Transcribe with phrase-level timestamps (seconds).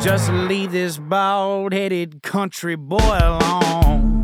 [0.00, 4.22] Just leave this bald headed country boy alone.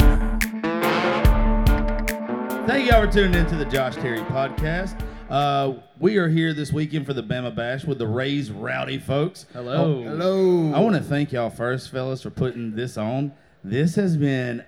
[2.66, 5.01] Thank y'all for tuning into the Josh Terry podcast.
[5.30, 9.46] Uh, we are here this weekend for the Bama Bash with the Raised Rowdy folks.
[9.52, 10.02] Hello.
[10.02, 10.73] Hello.
[10.74, 13.33] I want to thank y'all first, fellas, for putting this on.
[13.70, 14.65] This has been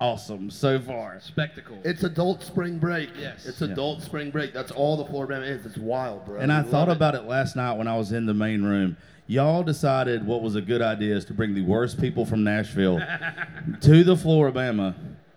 [0.00, 1.18] awesome so far.
[1.20, 1.78] Spectacle.
[1.84, 3.10] It's adult spring break.
[3.18, 3.46] Yes.
[3.46, 4.52] It's adult spring break.
[4.52, 5.64] That's all the Floribama is.
[5.64, 6.40] It's wild, bro.
[6.40, 6.96] And I We thought love it.
[6.96, 8.96] about it last night when I was in the main room.
[9.26, 12.98] Y'all decided what was a good idea is to bring the worst people from Nashville
[13.80, 14.94] to the Floribama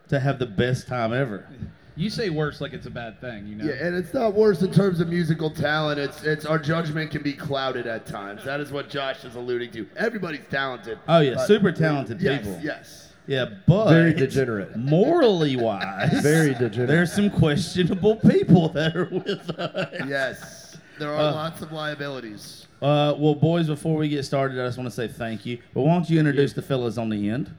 [0.09, 1.47] to have the best time ever.
[1.95, 3.65] You say worse like it's a bad thing, you know?
[3.65, 5.99] Yeah, and it's not worse in terms of musical talent.
[5.99, 8.43] It's it's our judgment can be clouded at times.
[8.43, 9.87] That is what Josh is alluding to.
[9.95, 10.99] Everybody's talented.
[11.07, 12.59] Oh yeah, but- super talented yes, people.
[12.61, 13.06] Yes.
[13.27, 14.75] Yeah, but Very degenerate.
[14.77, 16.87] Morally wise, Very degenerate.
[16.87, 19.93] There's some questionable people that are with us.
[20.07, 20.77] Yes.
[20.97, 22.65] There are lots of liabilities.
[22.81, 25.59] Uh, well, boys, before we get started, I just want to say thank you.
[25.73, 27.53] But why don't you introduce the fellas on the end?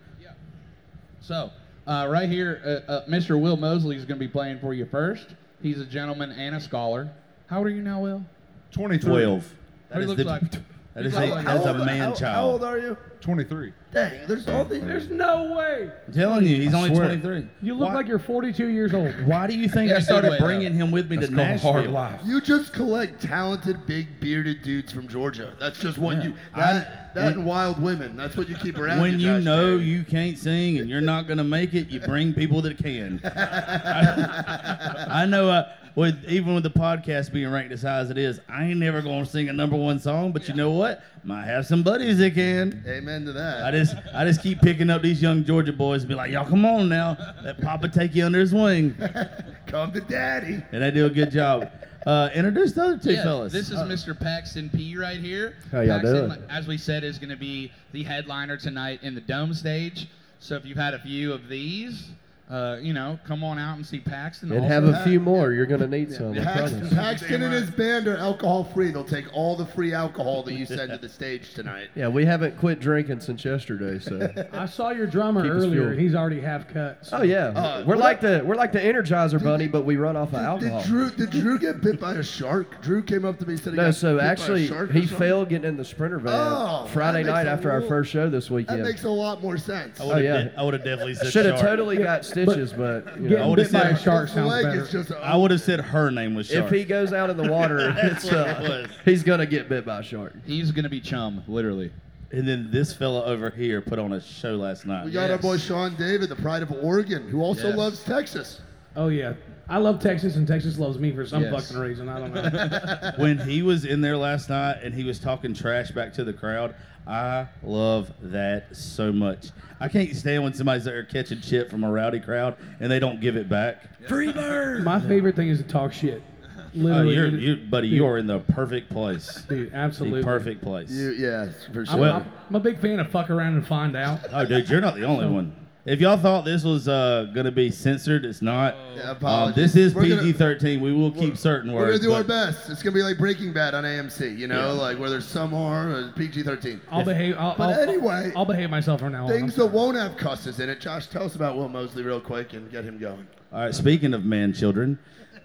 [1.21, 1.51] So,
[1.87, 3.39] uh, right here, uh, uh, Mr.
[3.39, 5.35] Will Moseley is going to be playing for you first.
[5.61, 7.11] He's a gentleman and a scholar.
[7.49, 8.25] How old are you now, Will?
[8.71, 9.11] 23.
[9.11, 9.55] Twelve.
[9.91, 10.43] What he looks like?
[10.99, 12.35] That is How a, old- that is a How- man child.
[12.35, 12.97] How old are you?
[13.21, 13.73] 23.
[13.93, 14.83] Dang, there's all these.
[14.83, 15.91] There's No way.
[16.09, 17.07] I'm telling you, he's I only swear.
[17.17, 17.49] 23.
[17.63, 19.13] You look why, like you're 42 years old.
[19.27, 21.73] Why do you think I started way, bringing him with me That's to called Nashville?
[21.73, 22.21] hard life.
[22.25, 25.53] You just collect talented, big, bearded dudes from Georgia.
[25.59, 26.25] That's just what Yeah.
[26.25, 26.35] you.
[26.55, 28.17] I- That, that and wild women.
[28.17, 29.01] That's what you keep around.
[29.01, 29.89] When you Josh know Terry.
[29.89, 33.21] you can't sing and you're not going to make it, you bring people that can.
[33.25, 35.49] I know.
[35.51, 38.79] Uh, with even with the podcast being ranked as high as it is, I ain't
[38.79, 40.31] never going to sing a number one song.
[40.31, 41.03] But you know what?
[41.25, 42.85] Might have some buddies that can.
[42.87, 43.65] Amen to that.
[43.65, 46.47] I just I just keep picking up these young Georgia boys and be like, y'all
[46.47, 48.95] come on now, let Papa take you under his wing,
[49.67, 50.63] Come to daddy.
[50.73, 51.71] and they do a good job.
[52.07, 53.53] Uh, introduce the other two Yeah, fellas.
[53.53, 54.19] This is Mr.
[54.19, 55.57] Paxton P right here.
[55.73, 56.43] How y'all Paxton, doing?
[56.49, 60.07] As we said, is going to be the headliner tonight in the Dome stage.
[60.39, 62.09] So if you've had a few of these,
[62.51, 64.51] uh, you know, come on out and see Paxton.
[64.53, 65.53] And Also- have a few more.
[65.53, 66.33] You're going to need some.
[66.33, 66.95] I Paxton, promise.
[66.95, 68.91] Paxton and his band are alcohol free.
[68.91, 71.89] They'll take all the free alcohol that you send to the stage tonight.
[71.95, 74.33] Yeah, we haven't quit drinking since yesterday, so.
[74.53, 75.83] I saw your drummer Keep us earlier.
[75.89, 75.99] fueled.
[75.99, 77.05] He's already half cut.
[77.05, 79.97] so- Oh yeah, Uh, we're what like the we're like the Energizer Bunny, but we
[79.97, 80.81] run off of Did, alcohol.
[80.83, 82.81] did Drew did Drew get bit by a shark?
[82.81, 84.67] Drew came up to me and said he No, got so bit by a actually
[84.69, 85.19] shark or he something?
[85.19, 88.11] failed getting in the sprinter van Oh, Friday makes night a after our little- first
[88.11, 88.69] show this weekend.
[88.81, 88.89] That weekend.
[88.95, 90.01] makes a lot more sense.
[90.01, 90.51] I Oh, would have yeah.
[90.57, 91.67] I would have definitely said Should have shark.
[91.69, 94.81] totally got stitches, but you Getting know, would've bit by a shark sounds leg better.
[94.83, 95.13] is just.
[95.13, 96.67] I would have said her name was shark.
[96.67, 98.87] if he goes out in the water, it's what it uh, was.
[99.05, 100.35] he's gonna get bit by a shark.
[100.47, 101.91] He's going to be chum, literally.
[102.31, 105.05] and then this fella over here put on a show last night.
[105.07, 107.77] we got our boy Sean David, the pride of Oregon, who also Yes.
[107.79, 108.61] loves Texas.
[108.97, 109.35] Oh yeah.
[109.71, 111.53] I love Texas, and Texas loves me for some Yes.
[111.69, 112.09] fucking reason.
[112.09, 113.13] I don't know.
[113.19, 116.33] when he was in there last night and he was talking trash back to the
[116.33, 116.75] crowd,
[117.09, 119.47] I love that so much.
[119.81, 123.21] I can't stand when somebody's there catching shit from a rowdy crowd and they don't
[123.21, 123.83] give it back.
[124.09, 124.85] Free bird.
[124.85, 126.23] My favorite thing is to talk shit.
[126.57, 129.43] Oh, Literally, you're, you, buddy, you are in the perfect place.
[129.49, 130.91] dude, absolutely The perfect place.
[130.91, 131.97] You, yeah, for I'm, sure.
[131.99, 134.21] Well- I'm, I'm a big fan of fuck around and find out.
[134.33, 135.57] Oh, dude, you're not the only one.
[135.91, 138.77] If y'all thought this was uh, gonna be censored, it's not.
[138.95, 140.81] Yeah, Um, this is We're gonna- PG-13.
[140.83, 141.87] We will keep certain words.
[141.87, 142.69] We're gonna do our but- best.
[142.69, 144.83] It's gonna be like Breaking Bad on AMC, you know, Yeah.
[144.83, 146.81] like where there's some horror, uh, PG-13.
[146.91, 147.37] I'll behave.
[147.39, 149.31] I'll, But I'll, anyway, I'll behave myself from now on.
[149.31, 150.79] Things that won't have cusses in it.
[150.79, 153.27] Josh, tell us about Will Moseley real quick and get him going.
[153.51, 153.75] All right.
[153.75, 154.99] Speaking of man children,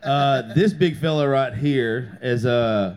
[0.03, 2.95] uh, this big fella right here is uh,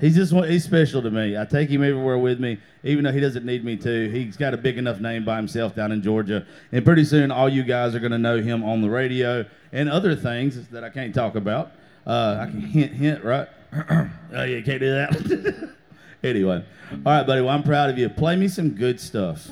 [0.00, 1.36] he's just one, he's special to me.
[1.36, 4.10] I take him everywhere with me, even though he doesn't need me to.
[4.10, 7.48] He's got a big enough name by himself down in Georgia, and pretty soon all
[7.48, 11.14] you guys are gonna know him on the radio and other things that I can't
[11.14, 11.72] talk about.
[12.06, 13.48] Uh, I can hint, hint, right?
[13.90, 15.70] oh yeah, can't do that.
[16.22, 17.40] anyway, all right, buddy.
[17.40, 18.08] Well, I'm proud of you.
[18.08, 19.48] Play me some good stuff.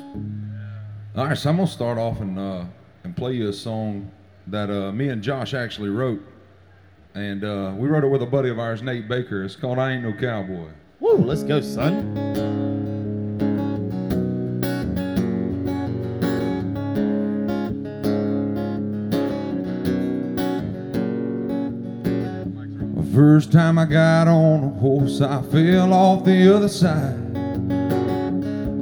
[1.16, 2.64] All right, so I'm gonna start off and uh,
[3.04, 4.10] and play you a song
[4.46, 6.22] that uh, me and Josh actually wrote,
[7.14, 9.44] and uh, we wrote it with a buddy of ours, Nate Baker.
[9.44, 10.70] It's called "I Ain't No Cowboy."
[11.00, 11.16] Woo!
[11.18, 12.42] Let's go, son.
[23.14, 27.18] First time I got on a horse, I fell off the other side.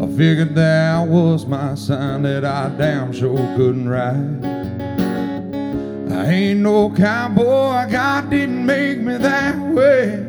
[0.00, 4.49] I figured that was my sign that I damn sure couldn't ride.
[6.26, 10.26] Ain't no cowboy, God didn't make me that way.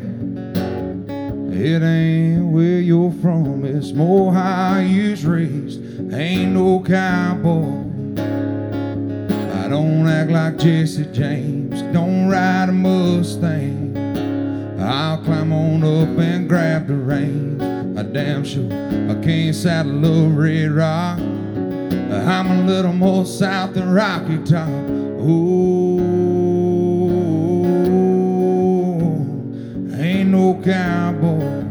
[1.54, 5.80] It ain't where you're from, it's more how you was raised.
[6.12, 7.82] Ain't no cowboy.
[9.62, 13.96] I don't act like Jesse James, don't ride a Mustang.
[14.80, 17.62] I'll climb on up and grab the reins.
[17.98, 21.18] I damn sure I can't saddle a red rock.
[21.18, 24.68] I'm a little more south than Rocky Top.
[24.68, 25.81] Ooh,
[30.60, 31.64] cowboy.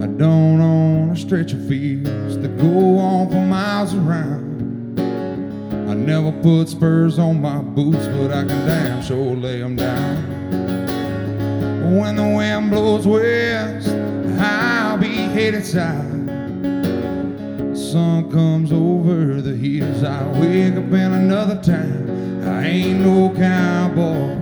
[0.00, 4.98] I don't own a stretch of fields that go on for miles around.
[5.88, 10.16] I never put spurs on my boots, but I can damn sure lay 'em down.
[11.98, 13.88] When the wind blows west,
[14.38, 16.21] I'll be headed south.
[17.92, 22.42] Sun comes over the hills, I wake up in another town.
[22.42, 24.32] I ain't no cowboy.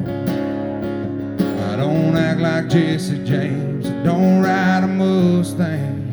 [1.72, 3.88] I don't act like Jesse James.
[3.88, 6.10] I don't ride a Mustang.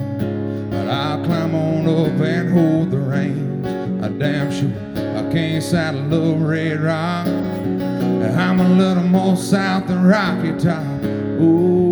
[0.71, 3.67] But I'll climb on up and hold the reins.
[4.03, 7.27] I damn sure I can't saddle a red rock.
[7.27, 10.83] I'm a little more south than Rocky Top.
[11.39, 11.86] Ooh,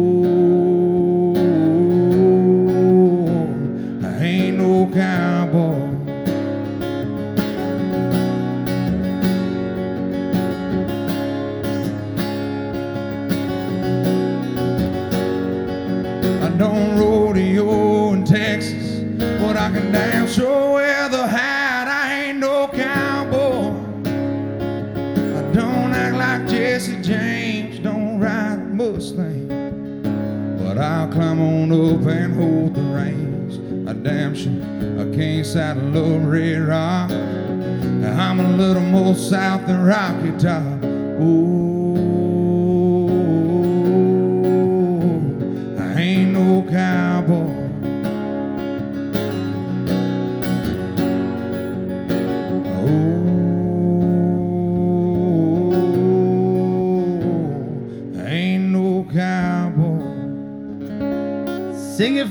[32.07, 33.59] and hold the reins.
[33.89, 34.51] I damn sure
[34.99, 37.11] I can't saddle a red rock.
[37.11, 40.83] I'm a little more south than Rocky Top.
[41.21, 41.64] Ooh,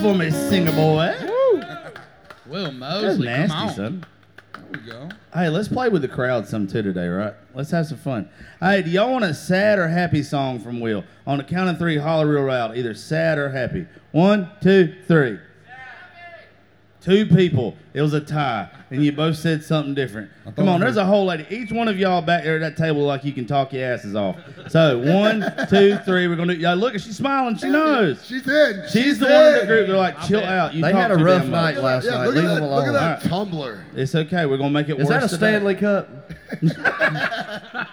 [0.05, 1.15] for me, singer boy.
[2.47, 3.75] Will That's Moseley, nasty, come on.
[3.75, 4.07] son.
[4.53, 5.09] There we go.
[5.33, 7.33] Hey, let's play with the crowd some too today, right?
[7.55, 8.29] Let's have some fun.
[8.61, 11.05] Hey, do y'all want a sad or happy song from Will?
[11.27, 13.87] On the count of three, holler real loud, either sad or happy.
[14.13, 15.39] One, two, three.
[17.01, 17.75] Two people.
[17.95, 20.31] It was a tie, and you both said something different.
[20.57, 21.47] Come on, there's a whole lady.
[21.51, 24.15] Each one of y'all back there at that table like you can talk your asses
[24.15, 24.37] off.
[24.69, 25.41] So one,
[25.71, 26.29] two, three.
[26.29, 26.61] We're gonna do.
[26.61, 27.57] Y'all look, she's smiling.
[27.57, 28.25] She knows.
[28.27, 28.85] She's in.
[28.91, 29.33] She's the in.
[29.33, 29.87] one in the group.
[29.89, 30.75] They're like, chill out.
[30.75, 32.27] You They talk had a too rough damn much." night last Yeah, night.
[32.27, 32.77] look Leave at them that, alone.
[32.77, 33.85] look at that All tumbler.
[33.95, 34.47] It's okay.
[34.47, 35.25] We're gonna make it Is worse.
[35.33, 35.59] Is that a today.
[35.59, 36.09] Stanley Cup?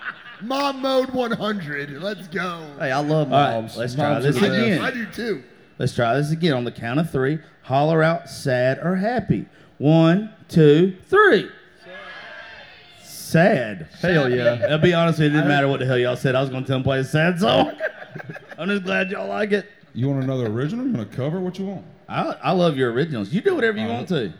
[0.44, 2.02] Mom mode 100.
[2.02, 2.66] Let's go.
[2.80, 3.78] Hey, I love All right, moms.
[3.78, 4.60] let's try Moms this are the best.
[4.64, 4.82] again.
[4.82, 5.44] I do too.
[5.78, 7.40] Let's try this again on the count of three.
[7.64, 9.46] Holler out sad or happy.
[9.78, 11.50] One, two, three.
[13.04, 13.88] Sad.
[14.02, 14.68] Hell yeah.
[14.70, 16.36] I'll be honest, it didn't matter what the hell y'all said.
[16.36, 17.72] I was gonna tell them play a sad song.
[17.74, 18.34] Oh.
[18.58, 19.70] I'm just glad y'all like it.
[19.94, 20.86] You want another original?
[20.86, 21.40] You want a cover?
[21.40, 21.86] What you want?
[22.10, 23.30] I, I love your originals.
[23.32, 24.34] You do whatever you All want to.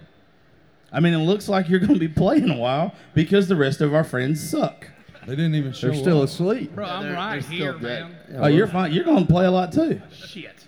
[0.92, 3.94] I mean, it looks like you're gonna be playing a while because the rest of
[3.94, 4.88] our friends suck.
[5.26, 6.26] They didn't even show They're still up.
[6.26, 6.76] aslead.
[6.76, 8.16] Bro, I'm they're- right they're here, man.
[8.36, 8.92] oh, you're fine.
[8.92, 10.02] You're gonna play a lot too.
[10.12, 10.66] Shit.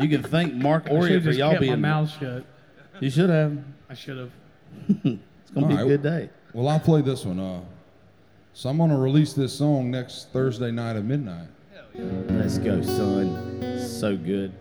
[0.00, 1.80] You can thank Mark I should Oria have for y'all kept my being.
[1.80, 2.44] mouth shut.
[3.00, 3.58] You should have.
[3.88, 4.30] I should have.
[5.46, 6.30] It's gonna be a good day.
[6.52, 7.38] Well, I'll play this one.
[7.38, 7.60] Uh,
[8.54, 11.48] so I'm gonna release this song next Thursday night at midnight.
[11.72, 12.02] Hell yeah.
[12.30, 13.78] Let's go, son.
[13.78, 14.52] So good.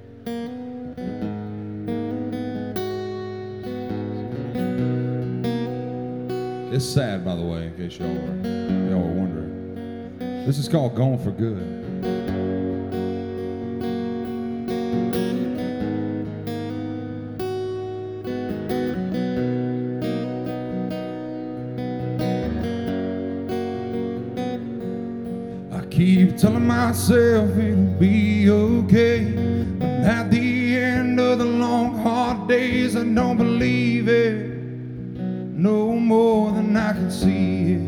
[6.74, 8.50] It's sad, by the way, in case y'all were
[8.90, 10.18] y'all were wondering.
[10.46, 11.83] This is called "Gone for Good."
[26.44, 29.32] Telling myself it'll be okay.
[29.80, 34.58] But at the end of the long, hard days, I don't believe it
[35.56, 37.82] no more than I can see it.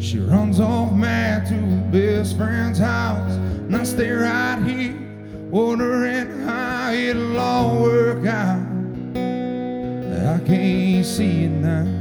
[0.00, 4.94] She runs off mad to her best friend's house, and I stay right here
[5.50, 8.64] wondering how it'll all work out.
[9.16, 11.97] I can't see it now.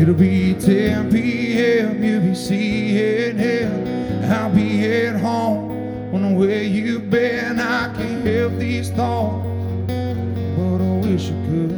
[0.00, 2.04] It'll be 10 p.m.
[2.04, 4.30] You'll be seeing him.
[4.30, 6.12] I'll be at home.
[6.12, 7.58] Wondering where you've been.
[7.58, 9.44] I can't help these thoughts,
[9.88, 11.72] but I wish I could.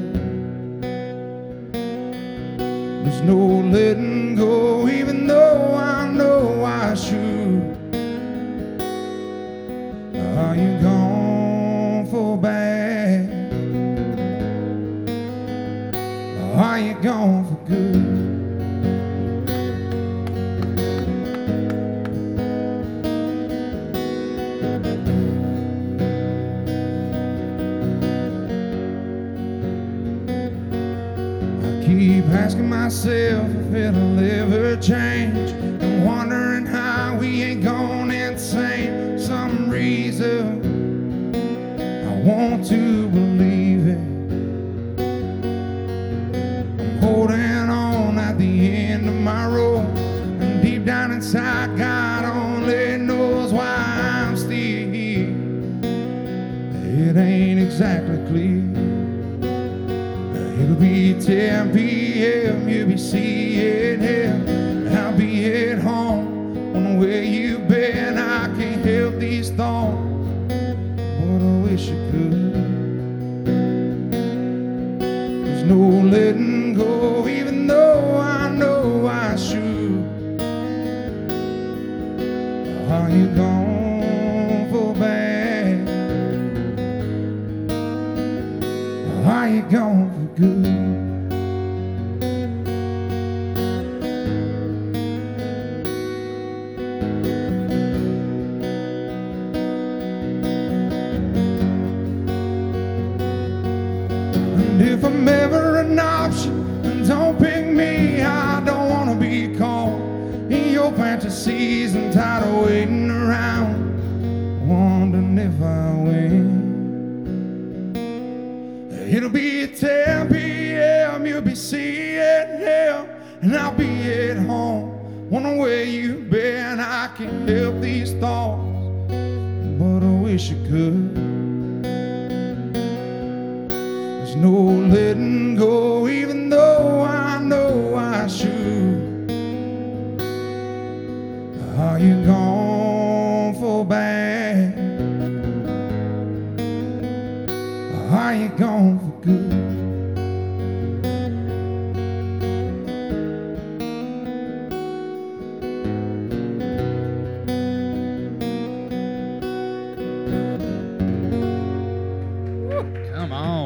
[3.04, 3.38] There's no
[3.72, 4.69] letting go,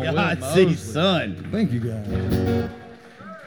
[0.06, 1.49] Come on, Will God, see, son.
[1.50, 2.06] Thank you guys.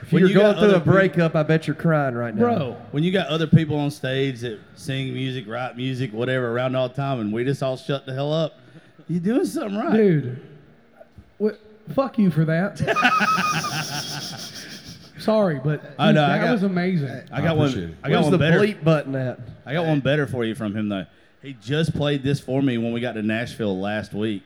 [0.02, 2.16] If When you're you got going through other a people- breakup, I bet you're crying
[2.16, 2.40] right now.
[2.40, 6.76] Bro, When you got other people on stage that sing music, write music, whatever, around
[6.76, 8.54] all the time, and we just all shut the hell up,
[9.10, 9.98] you're doing something right.
[9.98, 10.42] dude,
[11.40, 11.60] what,
[11.94, 12.78] fuck you for that.
[15.20, 17.10] Sorry, but I know, I that got- was amazing.
[17.32, 17.68] I got I one.
[17.68, 17.96] appreciate it.
[18.04, 18.60] I got Where's one the better.
[18.60, 19.40] bleep button at?
[19.66, 21.06] I got one better for you from him though.
[21.42, 24.46] He just played this for me when we got to Nashville last week.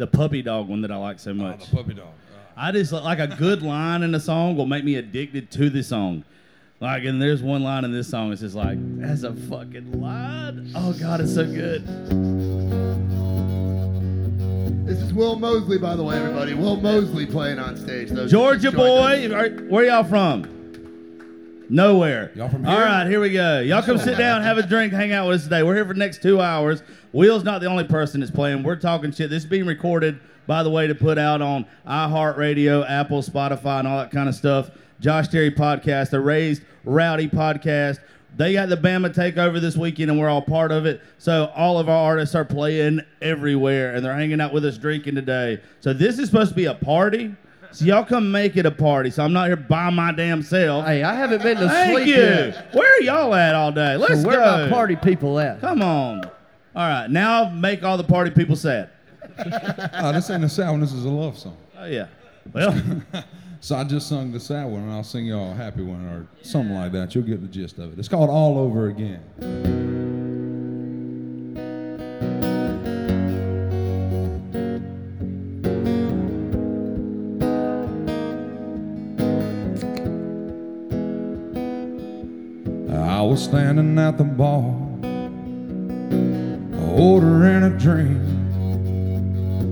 [0.00, 1.68] The puppy dog one that I like so oh, much.
[1.68, 2.08] The puppy dog.
[2.56, 5.82] I just like a good line in a song will make me addicted to the
[5.82, 6.24] song.
[6.80, 8.32] Like, and there's one line in this song.
[8.32, 10.72] It's just like, that's a fucking line.
[10.74, 11.86] Oh God, it's so good.
[14.86, 16.54] This is Will Moseley, by the way, everybody.
[16.54, 18.08] Will Moseley playing on stage.
[18.08, 19.60] Those Georgia boy, us.
[19.68, 20.59] where y'all from?
[21.70, 22.32] Nowhere.
[22.34, 22.74] Y'all from here?
[22.74, 23.60] right, here we go.
[23.60, 25.62] Y'all come sit down, have a drink, hang out with us today.
[25.62, 26.82] We're here for the next two hours.
[27.12, 28.64] Will's not the only person that's playing.
[28.64, 29.30] We're talking shit.
[29.30, 33.86] This is being recorded, by the way, to put out on iHeartRadio, Apple, Spotify, and
[33.86, 34.72] all that kind of stuff.
[34.98, 38.00] Josh Terry podcast, the Raised Rowdy podcast.
[38.36, 41.00] They got the Bama takeover this weekend, and we're all part of it.
[41.18, 45.14] So all of our artists are playing everywhere, and they're hanging out with us drinking
[45.14, 45.60] today.
[45.78, 47.36] So this is supposed to be a party.
[47.72, 49.10] So y'all come make it a party.
[49.10, 50.84] So I'm not here by my damn self.
[50.86, 52.14] Hey, I haven't been to Thank sleep you.
[52.14, 52.74] yet.
[52.74, 53.96] Where are y'all at all day?
[53.96, 54.64] Let's So where go.
[54.64, 55.60] my party people at?
[55.60, 56.24] Come on.
[56.24, 56.32] All
[56.88, 58.90] right, now make all the party people sad.
[59.94, 60.80] Oh, this ain't a sad one.
[60.80, 61.56] This is a love song.
[61.78, 62.06] Oh yeah.
[62.52, 62.74] Well,
[63.62, 66.26] So I just sung the sad one, and I'll sing y'all a happy one or
[66.42, 67.14] something like that.
[67.14, 67.98] You'll get the gist of it.
[67.98, 69.20] It's called All Over Again.
[83.40, 84.74] Standing at the bar,
[86.94, 88.20] ordering a drink.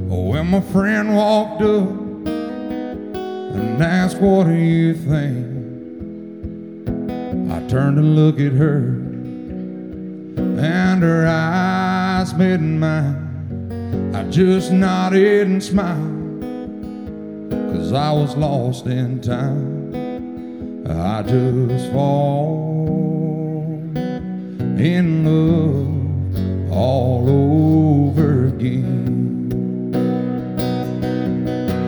[0.08, 1.90] When my friend walked up
[2.26, 5.46] and asked, What do you think?
[7.52, 8.78] I turned to look at her,
[10.38, 14.14] and her eyes met mine.
[14.14, 16.40] I just nodded and smiled,
[17.50, 19.76] cause I was lost in time.
[20.90, 22.67] I just fall
[24.80, 29.90] in love all over again.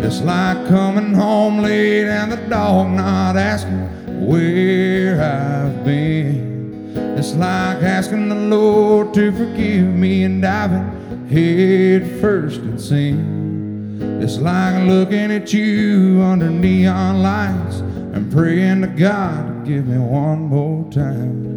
[0.05, 6.93] It's like coming home late and the dog not asking where I've been.
[7.17, 14.21] It's like asking the Lord to forgive me and diving head first and sin.
[14.21, 19.99] It's like looking at you under neon lights and praying to God to give me
[19.99, 21.50] one more time.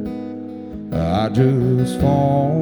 [0.96, 2.60] I just fall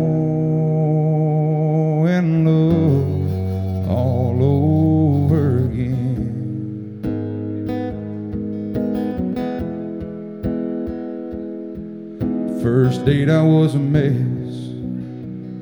[2.08, 6.30] in love all over again.
[12.62, 14.14] First date I was a mess.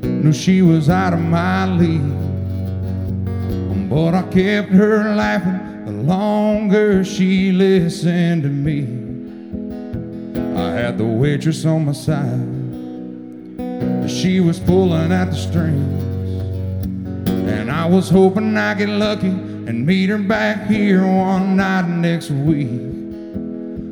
[0.03, 2.01] Knew she was out of my league.
[3.89, 8.81] But I kept her laughing the longer she listened to me.
[10.55, 12.58] I had the waitress on my side.
[14.07, 16.03] She was pulling at the strings.
[17.29, 22.31] And I was hoping I'd get lucky and meet her back here one night next
[22.31, 22.81] week.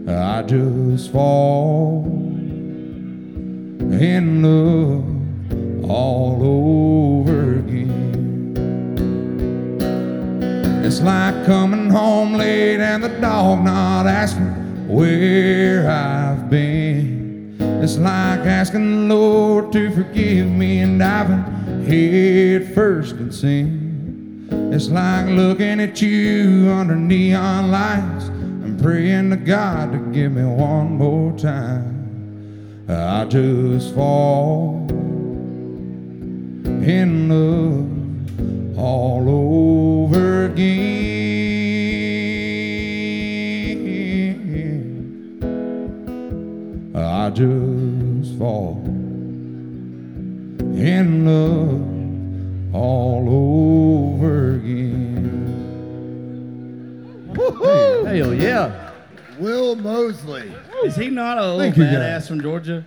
[0.10, 2.06] I just fall
[3.92, 8.08] in love all over again.
[10.84, 17.17] It's like coming home late and the dog not asking where I've been.
[17.80, 24.50] It's like asking the Lord to forgive me and diving head first and sin.
[24.74, 30.44] It's like looking at you under neon lights and praying to God to give me
[30.44, 32.86] one more time.
[32.90, 34.88] I just fall
[36.84, 40.97] in love all over again.
[47.08, 48.84] I just fall
[50.76, 55.28] in love all over again.
[58.06, 58.92] Hell yeah.
[59.40, 60.52] Will Moseley.
[60.84, 62.28] Is he not a little Thank you, badass guys.
[62.28, 62.86] from Georgia?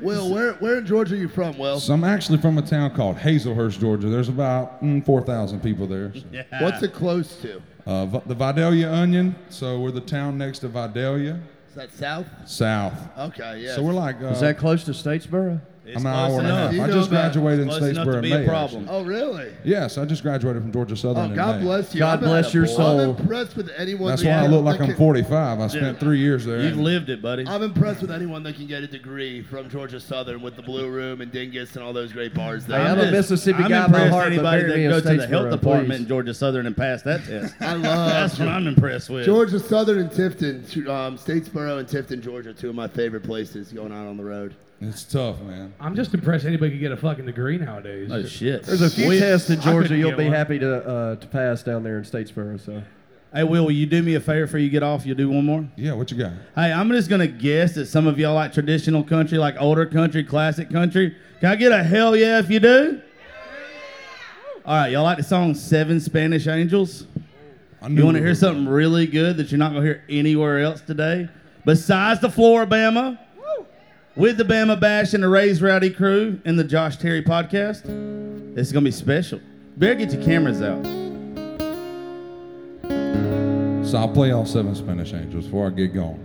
[0.00, 1.80] Will, where where in Georgia are you from, Will?
[1.80, 4.08] So I'm actually from a town called Hazlehurst, Georgia.
[4.08, 6.12] There's about mm, 4,000 people there.
[6.32, 6.44] Yeah.
[6.62, 7.60] What's it close to?
[7.86, 9.34] Uh, the Vidalia Onion.
[9.50, 11.40] So we're the town next to Vidalia,
[11.74, 12.26] Is that south?
[12.46, 12.94] south.
[13.18, 13.74] Okay, yeah.
[13.74, 14.22] So we're like.
[14.22, 15.60] Uh, Is that close to Statesboro?
[15.86, 16.72] It's I'm an hour and a half.
[16.72, 18.46] You I know just about- graduated in Close enough to Statesboro be a May.
[18.46, 18.82] problem.
[18.84, 18.96] actually.
[18.98, 19.52] Oh, really?
[19.64, 21.22] Yes, I just graduated from Georgia Southern.
[21.22, 21.62] Oh, in God May.
[21.66, 21.98] bless you.
[21.98, 23.00] God I'm bless not- your I'm soul.
[23.00, 24.08] impressed with anyone.
[24.08, 25.60] That's that why I can- look like that I'm can- 45.
[25.60, 26.62] I spent three years there.
[26.62, 27.46] You've lived it, buddy.
[27.46, 30.88] I'm impressed with anyone that can get a degree from Georgia Southern with the Blue
[30.88, 32.80] Room and Dingus and all those great bars there.
[32.80, 34.90] I'm a just- Mississippi I'm guy by impressed heart, but Anybody bury that me in
[34.90, 36.00] goes to the health department please.
[36.00, 37.54] in Georgia Southern and pass that test.
[37.60, 39.26] I love That's what I'm impressed with.
[39.26, 43.70] Georgia Southern and Tifton, two- um, Statesboro and Tifton, Georgia, two of my favorite places
[43.70, 44.54] going out on the road.
[44.88, 45.72] It's tough, man.
[45.80, 48.10] I'm just impressed anybody could get a fucking degree nowadays.
[48.12, 48.64] Oh shit.
[48.64, 50.32] There's a few We- tests in Georgia you'll be one.
[50.32, 52.60] happy to uh, to pass down there in Statesboro.
[52.60, 52.82] So
[53.32, 55.04] Hey, Will, will you do me a favor before you get off?
[55.04, 55.66] You'll do one more.
[55.74, 56.32] Yeah, what you got?
[56.54, 60.22] Hey, I'm just gonna guess that some of y'all like traditional country, like older country,
[60.22, 61.16] classic country.
[61.40, 63.00] Can I get a hell yeah if you do?
[64.64, 67.06] All right, y'all like the song Seven Spanish Angels?
[67.82, 70.60] I knew You want to hear something really good that you're not gonna hear anywhere
[70.60, 71.28] else today?
[71.66, 73.18] Besides the floor, Floribama,
[74.16, 77.82] with the Bama Bash and the Raised Rowdy crew and the Josh Terry podcast,
[78.54, 79.40] this is gonna be special.
[79.76, 80.84] Better get your cameras out.
[83.86, 86.20] So I'll play all seven Spanish Angels before I get going.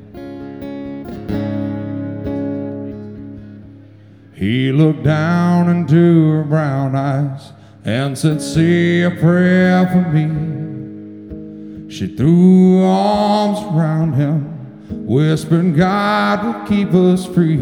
[4.33, 7.51] He looked down into her brown eyes
[7.83, 11.89] and said, Say a prayer for me.
[11.91, 14.58] She threw arms around him,
[14.89, 17.55] whispered, God will keep us free.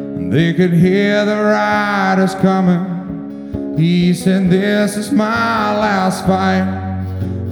[0.00, 3.74] And they could hear the riders coming.
[3.76, 6.82] He said, This is my last fight.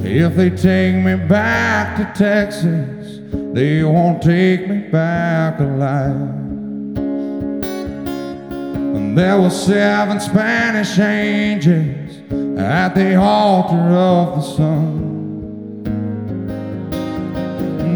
[0.05, 3.21] If they take me back to Texas,
[3.53, 6.43] they won't take me back alive.
[8.97, 12.17] And there were seven Spanish angels
[12.59, 15.12] at the altar of the sun.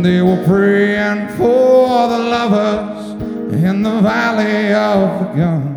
[0.02, 3.12] They were praying for the lovers
[3.52, 5.76] in the valley of the gun.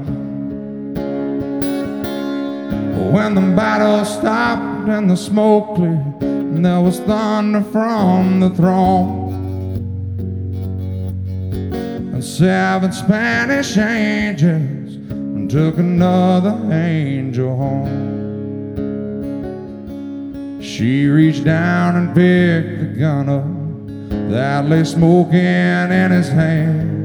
[3.12, 9.34] When the battle stopped and the smoke cleared, and there was thunder from the throne.
[12.14, 14.98] And seven Spanish angels
[15.52, 18.20] took another angel home.
[20.62, 23.59] She reached down and picked the gun up
[24.30, 27.00] that lay smoking in his hand.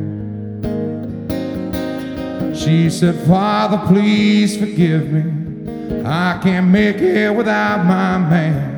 [2.55, 6.03] She said, Father, please forgive me.
[6.05, 8.75] I can't make it without my man.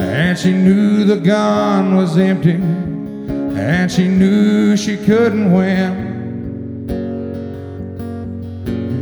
[0.00, 6.10] And she knew the gun was empty, and she knew she couldn't win.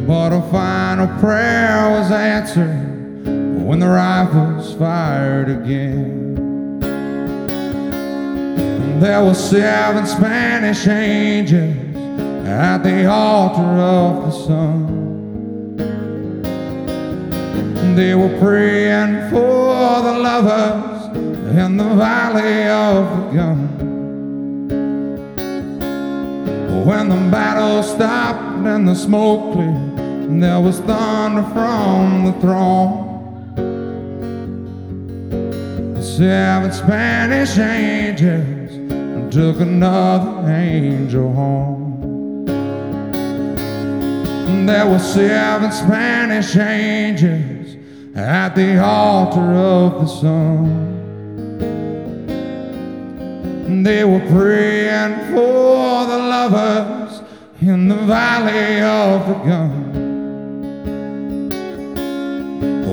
[0.06, 2.88] But her final prayer was answered
[3.64, 6.19] when the rifles fired again.
[9.00, 11.96] There were seven Spanish angels
[12.46, 15.76] at the altar of the sun.
[17.96, 21.16] They were praying for the lovers
[21.56, 23.68] in the valley of the gun.
[26.84, 33.08] When the battle stopped and the smoke cleared, there was thunder from the throne.
[36.02, 38.59] Seven Spanish angels
[39.30, 42.44] took another angel home.
[44.66, 47.76] There were seven Spanish angels
[48.16, 50.90] at the altar of the sun.
[53.84, 57.22] They were praying for the lovers
[57.60, 59.90] in the valley of the gun.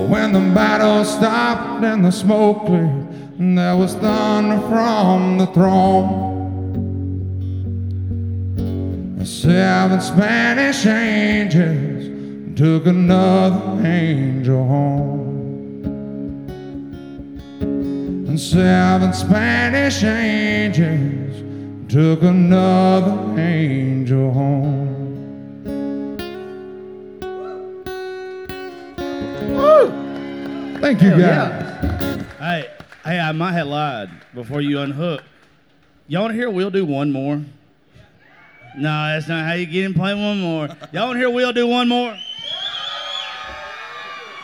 [0.08, 3.08] When the battle stopped and the smoke cleared,
[3.39, 6.26] and there was thunder from the throne.
[9.27, 15.83] Seven Spanish angels took another angel home.
[17.59, 21.43] And seven Spanish angels
[21.91, 24.87] took another angel home.
[30.79, 32.23] Thank you, guys.
[32.39, 32.69] Hey,
[33.03, 35.21] hey, I might have lied before you unhook.
[36.07, 37.41] Y'all want to hear We'll do one more?
[38.77, 40.67] No, that's not how you get him play one more.
[40.91, 42.11] Y'all want to hear We'll do one more?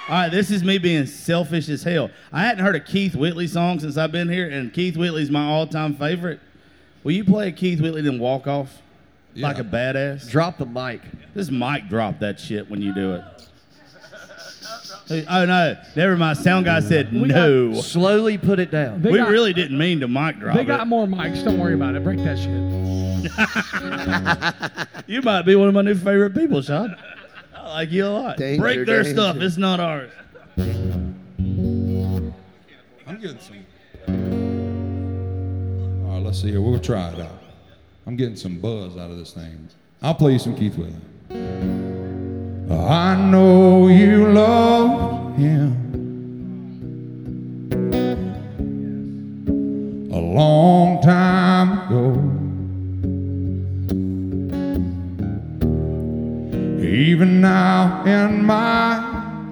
[0.10, 2.10] All right, this is me being selfish as hell.
[2.32, 5.46] I hadn't heard a Keith Whitley song since I've been here, and Keith Whitley's my
[5.46, 6.41] all-time favorite.
[7.04, 8.82] Will you play a Keith Whitley then walk off
[9.36, 10.30] like a badass?
[10.30, 11.02] Drop the mic.
[11.34, 13.24] This mic drop that shit when you do it.
[15.30, 16.38] Oh no, never mind.
[16.38, 17.74] Sound guy said no.
[17.74, 19.02] Slowly put it down.
[19.02, 20.65] They we got, really didn't mean to mic drop They it.
[20.65, 21.43] got more mics.
[21.43, 22.04] Don't worry about it.
[22.04, 23.03] Break that shit.
[25.08, 26.96] You might be one of my new favorite people, Sean.
[27.56, 28.38] I like you a lot.
[28.38, 29.14] Danger, Break their danger.
[29.20, 29.36] stuff.
[29.38, 30.12] It's not ours.
[33.06, 33.66] I'm getting some.
[36.06, 36.62] All right, let's see here.
[36.62, 37.42] We'll try it out.
[38.08, 39.68] I'm getting some buzz out of this thing.
[40.02, 40.96] I'll play you some Keith Whitley.
[42.72, 45.80] I know you loved him
[50.12, 52.33] a long time ago.
[56.94, 58.98] Even now in my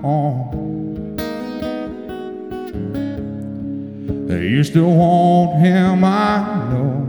[0.03, 1.19] arms.
[4.29, 7.07] You still want him, I know.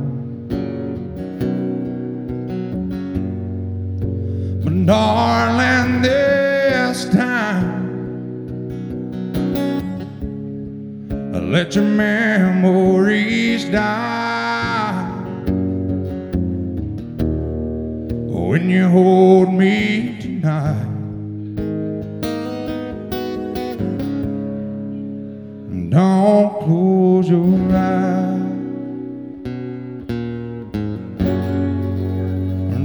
[4.64, 7.82] But darling, this time,
[11.34, 14.41] I let your memories die.
[18.52, 20.84] When you hold me tonight.
[25.88, 28.42] Don't close your eyes.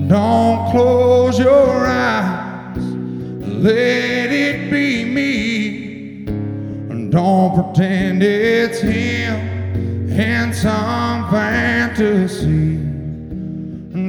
[0.07, 2.77] Don't close your eyes.
[2.77, 6.23] Let it be me.
[7.09, 12.76] Don't pretend it's him in some fantasy.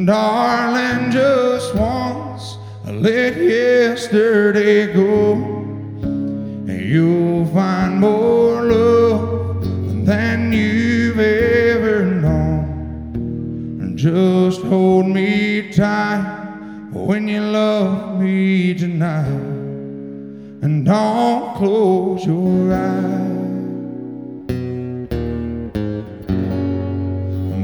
[0.09, 5.33] Darling, just once let yesterday go.
[5.35, 13.11] And you'll find more love than you've ever known.
[13.83, 19.27] And just hold me tight when you love me tonight.
[20.63, 23.29] And don't close your eyes.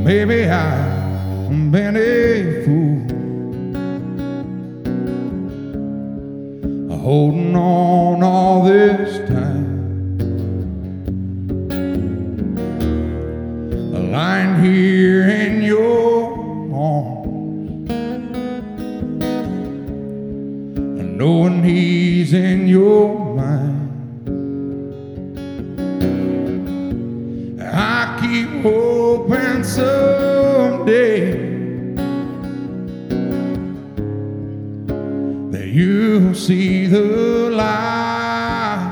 [0.05, 0.43] Maybe
[1.47, 3.05] I've been a fool.
[7.05, 9.65] holding on all this time.
[14.11, 16.33] Lying here in your
[16.73, 17.91] arms,
[20.99, 23.24] and knowing he's in your
[28.65, 31.33] hoping someday
[35.51, 38.91] that you'll see the light.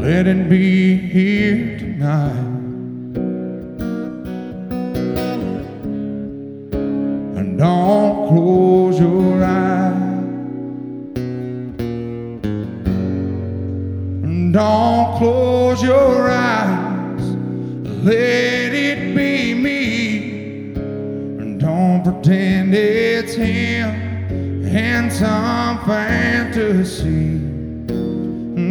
[0.00, 2.36] Let it be here tonight.
[7.36, 9.92] And don't close your eyes.
[14.22, 15.01] And don't
[15.82, 17.22] close your eyes.
[18.04, 20.74] Let it be me.
[20.74, 23.90] And don't pretend it's him
[24.74, 27.38] and some fantasy.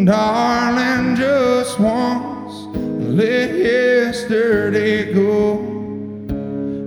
[0.06, 5.60] Darling, just once let yesterday go.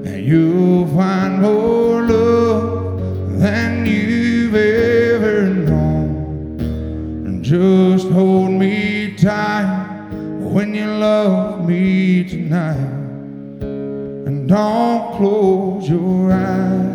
[0.05, 6.59] And you'll find more love than you've ever known.
[7.27, 9.84] And just hold me tight
[10.55, 12.77] when you love me tonight.
[14.27, 16.95] And don't close your eyes.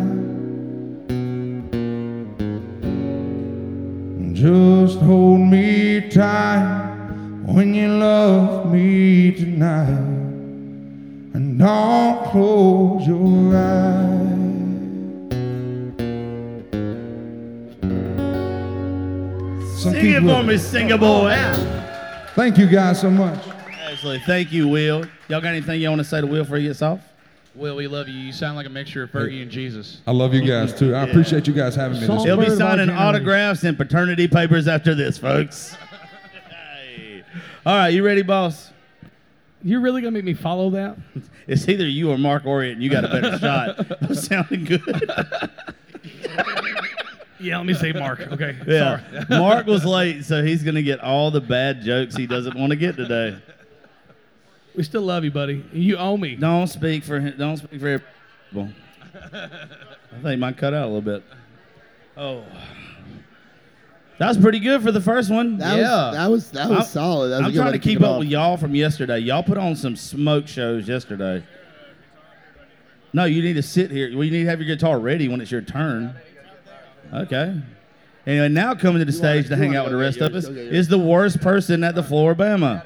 [4.16, 6.64] And Just hold me tight
[7.44, 10.08] when you love me tonight.
[11.34, 14.30] And don't close your eyes.
[19.82, 21.36] Some Sing it for me, singer boy.
[22.34, 23.49] Thank you guys so much.
[24.00, 24.24] Absolutely.
[24.24, 25.04] Thank you, Will.
[25.28, 27.00] Y'all got anything y'all want to say to Will before he gets off?
[27.54, 28.18] Will, we love you.
[28.18, 30.00] You sound like a mixture of Fergie and Jesus.
[30.06, 30.94] I love you guys too.
[30.94, 32.96] I appreciate you guys having me This He'll be Bird of our signing generation.
[32.96, 35.76] autographs and paternity papers after this, folks.
[36.48, 37.22] Hey.
[37.66, 38.70] All right, you ready, boss?
[39.62, 40.96] You're really gonna make me follow that?
[41.46, 45.50] It's either you or Mark Orient, and you got a better shot of sounding good.
[47.38, 48.20] Yeah, let me say Mark.
[48.20, 48.56] Okay.
[48.66, 49.00] Yeah.
[49.00, 49.24] Sorry.
[49.40, 52.70] Mark was late, so he's going to get all the bad jokes he doesn't want
[52.70, 53.36] to get today.
[54.76, 55.64] We still love you, buddy.
[55.72, 56.36] You owe me.
[56.36, 57.34] Don't speak for him.
[57.36, 58.06] Don't speak for every-
[58.50, 58.68] people.
[59.32, 61.22] I think mine cut out a little bit.
[62.16, 62.44] Oh.
[64.18, 65.56] That was pretty good for the first one.
[65.58, 66.08] That Yeah.
[66.08, 67.28] was that was that was I'm- solid.
[67.30, 68.18] That was a I'm trying to keep up off.
[68.20, 69.18] with y'all from yesterday.
[69.18, 71.42] Y'all put on some smoke shows yesterday.
[73.12, 74.10] No, you need to sit here.
[74.14, 76.14] Well, you need to have your guitar ready when it's your turn.
[77.12, 77.54] Okay.
[78.26, 80.36] Anyway, now coming to the stage to you hang out with the rest get of
[80.36, 80.74] us go get yours.
[80.76, 82.82] is the worst person at the Floribama.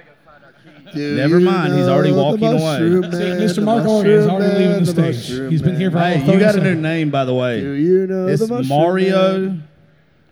[0.95, 2.59] Do Never mind, he's already walking away.
[2.81, 3.55] mushroom See, Mr.
[3.57, 5.51] the Mark Orient is mushroom already leaving man, the stage.
[5.51, 6.19] He's been here for man.
[6.21, 6.83] all Hey, you got a new seconds.
[6.83, 7.61] name, by the way.
[7.61, 9.39] Do you know It's the mushroom Mario.
[9.41, 9.69] man?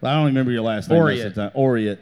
[0.04, 0.98] I don't remember your last name.
[1.00, 1.26] most Oriot.
[1.26, 1.50] of the time.
[1.56, 1.98] Oriot.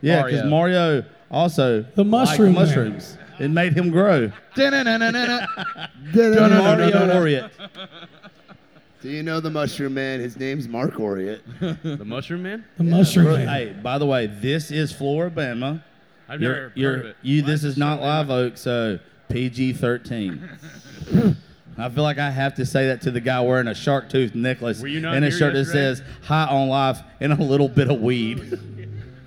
[0.00, 0.50] Yeah, because Mario.
[0.50, 2.64] Mario also The liked mushroom man.
[2.66, 3.16] mushrooms.
[3.38, 4.30] It made him grow.
[4.54, 5.46] Da-na-na-na-na-na.
[6.14, 7.50] Mario Oriot.
[9.02, 10.20] Do you know the mushroom man?
[10.20, 11.40] His name's Mark Oriot.
[11.82, 12.64] The Mushroom Man?
[12.76, 13.48] The mushroom man.
[13.48, 15.82] Hey, by the way, this is Floribama.
[16.30, 17.16] I've You're, heard you're, of it.
[17.22, 17.42] you.
[17.42, 20.48] This is not Live Oak, so PG thirteen.
[21.76, 24.34] I feel like I have to say that to the guy wearing a shark tooth
[24.34, 27.68] necklace Were you not and a shirt that says "High on Life" and a little
[27.68, 28.58] bit of weed.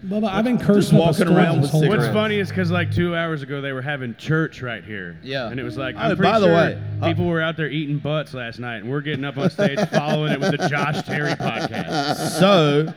[0.06, 2.04] Bubba, I've been cursing up a walking storm around with cigarettes.
[2.04, 5.18] What's funny is because like two hours ago they were having church right here.
[5.24, 5.48] Yeah.
[5.50, 7.56] And it was like, Oh, I'm pretty by the sure way, uh, people were out
[7.56, 10.68] there eating butts last night, and we're getting up on stage following it with the
[10.68, 12.32] Josh Terry podcast.
[12.39, 12.94] so,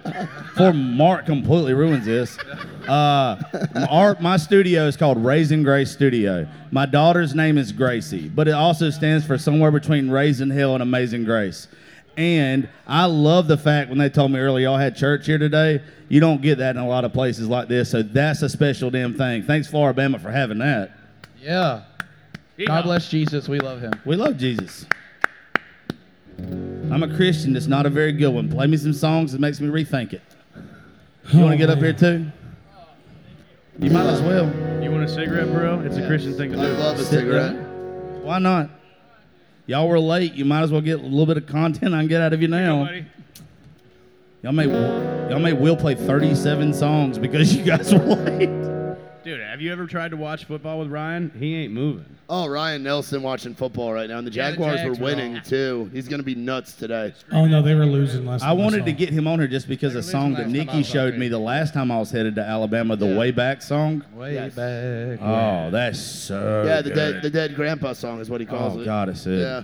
[0.57, 2.37] for Mark completely ruins this.
[2.89, 3.41] Uh,
[3.89, 6.49] our, my studio is called Raising Grace Studio.
[6.73, 10.83] My daughter's name is Gracie, but it also stands for somewhere between Raising Hill and
[10.83, 11.69] Amazing Grace.
[12.17, 15.83] And I love the fact when they told me earlier y'all had church here today.
[16.09, 18.91] You don't get that in a lot of places like this, so that's a special
[18.91, 19.43] damn thing.
[19.43, 20.93] Thanks, Floribama, for having that.
[21.41, 21.83] Yeah.
[22.67, 23.49] God bless Jesus.
[23.49, 23.93] We love him.
[24.07, 24.87] We love Jesus.
[26.39, 27.53] I'm a Christian.
[27.53, 28.49] That's not a very good one.
[28.51, 30.23] Play me some songs that makes me rethink it.
[31.33, 32.31] You want to get up here too?
[33.79, 34.47] You might as well.
[34.83, 35.81] You want a cigarette, bro?
[35.81, 36.63] It's a Christian thing to do.
[36.63, 37.57] I love a cigarette.
[38.23, 38.71] Why not?
[39.67, 40.35] Y'all were late.
[40.35, 42.41] You might as well get a little bit of content I can get out of
[42.41, 42.89] you now.
[44.43, 48.56] Y'all may y'all may will play 37 songs because you guys were late.
[49.57, 51.33] Dude, have you ever tried to watch football with Ryan?
[51.39, 52.05] He ain't moving.
[52.29, 55.11] Oh, Ryan Nelson watching football right now, and the Yeah, the Jaguars Jags were were
[55.13, 55.43] winning on.
[55.45, 55.91] too.
[55.95, 57.15] He's gonna be nuts today.
[57.33, 58.43] Oh no, they were losing last.
[58.43, 58.51] Time.
[58.51, 60.51] I wanted to get him on here just because a losing song that last time
[60.51, 61.21] I Nikki was on showed here.
[61.21, 63.19] me the last time I was headed to Alabama, the Yeah.
[63.19, 64.05] Way Back song.
[64.15, 64.55] Way Yes.
[64.55, 65.19] back.
[65.23, 66.95] Oh, that's so yeah, the good.
[66.95, 68.85] dead the dead grandpa song is what he calls Oh it.
[68.85, 69.39] God, it's it.
[69.39, 69.63] Yeah.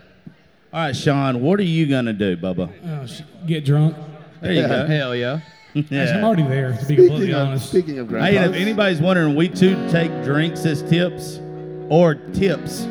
[0.73, 2.71] All right, Sean, what are you gonna do, Bubba?
[2.87, 3.95] Oh, sh- get drunk.
[4.41, 4.87] There you go.
[4.87, 5.41] Hell yeah.
[5.75, 7.69] I'm already there, to be completely Speaking of, honest.
[7.69, 11.41] speaking of Hey, and if grandpas, anybody's wondering, we too take drinks as tips
[11.89, 12.83] or tips.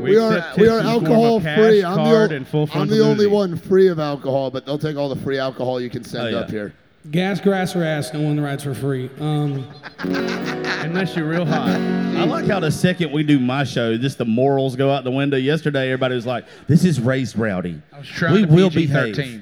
[0.00, 1.84] We are accept we tips are in the form of alcohol cash, free.
[1.84, 3.30] I'm the, card, and full I'm the only fungibility.
[3.30, 6.30] one free of alcohol, but they'll take all the free alcohol you can send Oh,
[6.30, 6.36] yeah.
[6.38, 6.72] up here.
[7.10, 9.10] Gas, grass, or ass, no one rides for free.
[9.20, 9.66] Um,
[10.00, 11.68] Unless you're real hot.
[11.70, 15.10] I like how the second we do my show, just the morals go out the
[15.10, 15.36] window.
[15.36, 17.80] Yesterday, everybody was like, "This is raised rowdy.
[17.92, 18.88] I was trying we to will PG-13.
[18.88, 19.40] behave." What do you-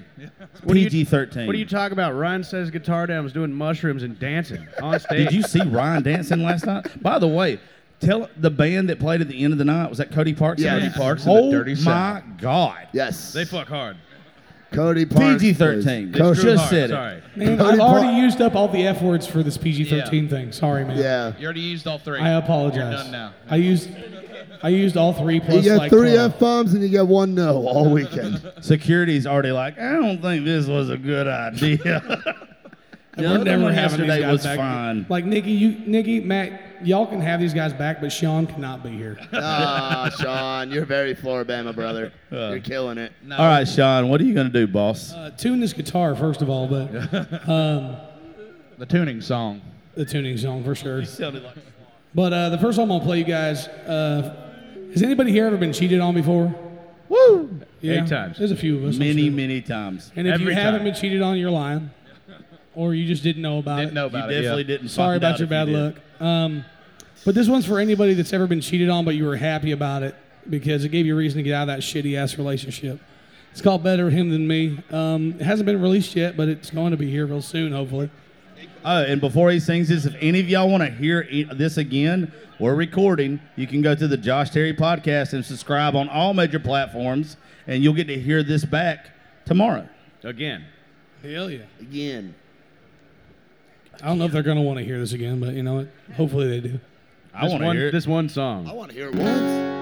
[0.69, 1.47] PG thirteen.
[1.47, 2.15] What are you talking about?
[2.15, 5.27] Ryan says guitar down, was doing mushrooms and dancing on stage.
[5.29, 7.01] Did you see Ryan dancing last night?
[7.03, 7.61] By the way,
[8.01, 10.61] tell the band that played at the end of the night was that Cody Parks.
[10.61, 10.81] Yes.
[10.83, 12.23] Cody Parks Oh Dirty my South.
[12.39, 12.89] God.
[12.93, 13.97] yes, They fuck hard.
[14.73, 15.43] Cody Parks.
[15.43, 16.13] PG thirteen.
[16.13, 16.93] plays- It's true Just hard, said it.
[16.93, 17.23] Sorry.
[17.37, 20.53] man, Cody I've already Park- used up all the F words for this PG-13 thing.
[20.53, 20.99] Sorry, man.
[20.99, 22.19] Yeah, You already used all three.
[22.21, 23.03] I You're apologize.
[23.05, 23.33] done now.
[23.49, 23.89] I used
[24.63, 26.33] I used all three You plus get like three 12.
[26.35, 28.43] F bombs and you get one no all weekend.
[28.61, 32.01] Security's already like, I don't think this was a good idea.
[33.17, 34.57] The we're other never one having these yesterday guys was back.
[34.59, 35.07] fine.
[35.09, 38.91] Like Nikki, you, Nikki, Matt, y'all can have these guys back, but Sean cannot be
[38.91, 39.19] here.
[39.33, 42.13] Ah, Sean, you're very Floribama, brother.
[42.33, 42.51] Uh.
[42.51, 43.13] you're killing it.
[43.23, 43.37] No.
[43.37, 45.13] All right, Sean, what are you gonna do, boss?
[45.13, 46.89] Uh, tune this guitar first of all, but
[47.49, 47.97] um,
[48.79, 49.61] The tuning song.
[49.95, 51.05] the tuning song for sure.
[51.05, 51.57] Sounded like
[52.15, 53.67] But uh, the first song I'm gonna play you guys.
[53.69, 54.35] Uh,
[54.93, 56.55] has anybody here ever been cheated on before?
[57.09, 57.61] Woo!
[57.81, 58.39] Yeah, Eight times.
[58.39, 58.95] There's a few of us.
[58.95, 59.33] I'm Many, sure.
[59.33, 60.11] many times.
[60.17, 60.85] And if you Every haven't time.
[60.91, 61.91] been cheated on, you're lying,
[62.79, 63.87] or you just didn't know about it.
[63.87, 63.95] Didn't it.
[63.95, 64.35] know You about it.
[64.35, 64.67] definitely yeah.
[64.69, 64.89] didn't.
[64.89, 65.83] Sorry find out about your if bad you did.
[66.21, 66.23] luck.
[66.23, 66.65] Um,
[67.25, 70.03] but this one's for anybody that's ever been cheated on, but you were happy about
[70.03, 70.15] it
[70.49, 73.01] because it gave you a reason to get out of that shitty ass relationship.
[73.51, 74.79] It's called Better Him Than Me.
[74.91, 78.09] Um, it hasn't been released yet, but it's going to be here real soon, hopefully.
[78.85, 81.77] Oh, and before he sings this, if any of y'all want to hear i- this
[81.77, 83.41] again, we're recording.
[83.57, 87.37] You can go to the Josh Terry podcast and subscribe on all major platforms,
[87.67, 89.11] and you'll get to hear this back
[89.45, 89.89] tomorrow.
[90.25, 90.65] Again.
[91.23, 91.63] Hell yeah.
[91.81, 92.35] Again.
[94.01, 95.75] I don't know if they're going to want to hear this again, but you know
[95.75, 95.89] what?
[96.15, 96.79] Hopefully they do.
[97.35, 97.93] I want to hear it.
[97.93, 98.69] This one song.
[98.69, 99.75] I want to hear it once.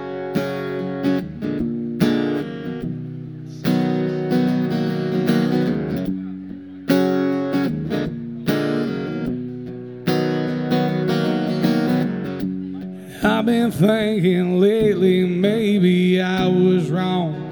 [13.23, 17.43] I've been thinking lately maybe I was wrong.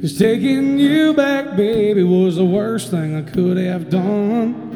[0.00, 4.67] Cause taking you back, baby, was the worst thing I could have done.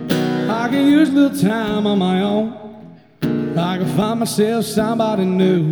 [0.63, 2.53] I can use a little time on my own.
[3.59, 5.63] I can find myself somebody new.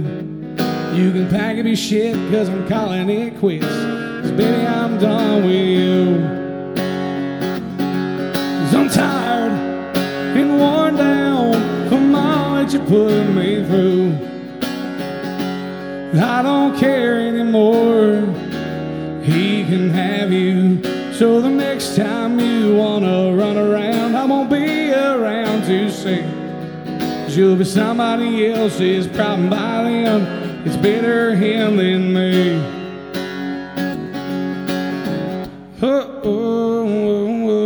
[0.97, 3.65] You can pack up your shit, cause I'm calling it quits.
[3.65, 6.17] Cause baby, I'm done with you.
[8.65, 9.53] Cause I'm tired
[10.37, 14.19] and worn down from all that you put me through.
[16.21, 18.23] I don't care anymore.
[19.23, 20.83] He can have you.
[21.13, 24.00] So the next time you wanna run around,
[25.71, 26.23] to.
[27.25, 30.67] Cause you'll be somebody else's problem by then.
[30.67, 32.59] It's better him than me.
[35.83, 36.89] Oh, oh,
[37.49, 37.63] oh,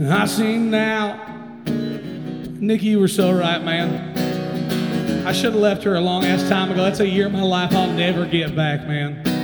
[0.00, 0.14] oh.
[0.14, 1.22] I see now.
[2.58, 4.16] Nikki, you were so right, man.
[5.26, 6.82] I should have left her a long ass time ago.
[6.82, 9.35] That's a year of my life I'll never get back, man.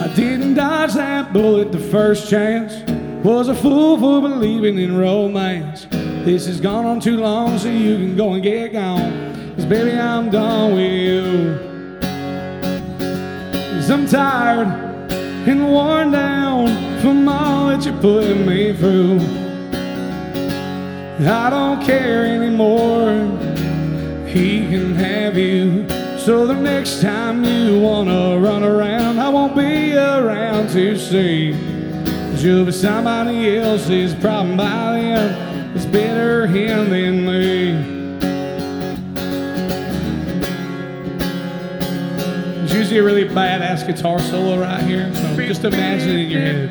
[0.00, 2.72] I didn't dodge that bullet the first chance.
[3.24, 5.88] Was a fool for believing in romance.
[6.24, 9.54] This has gone on too long, so you can go and get gone.
[9.56, 11.58] Cause baby, I'm done with you.
[13.74, 14.68] Cause I'm tired
[15.48, 19.18] and worn down from all that you put me through.
[21.26, 23.10] I don't care anymore.
[24.28, 25.97] He can have you.
[26.28, 31.52] So the next time you wanna run around, I won't be around to see.
[32.04, 35.74] Cause you'll be somebody else's problem by then.
[35.74, 37.72] It's better him than me.
[42.62, 45.10] It's usually a really badass guitar solo right here.
[45.14, 46.68] So just imagine it in your head.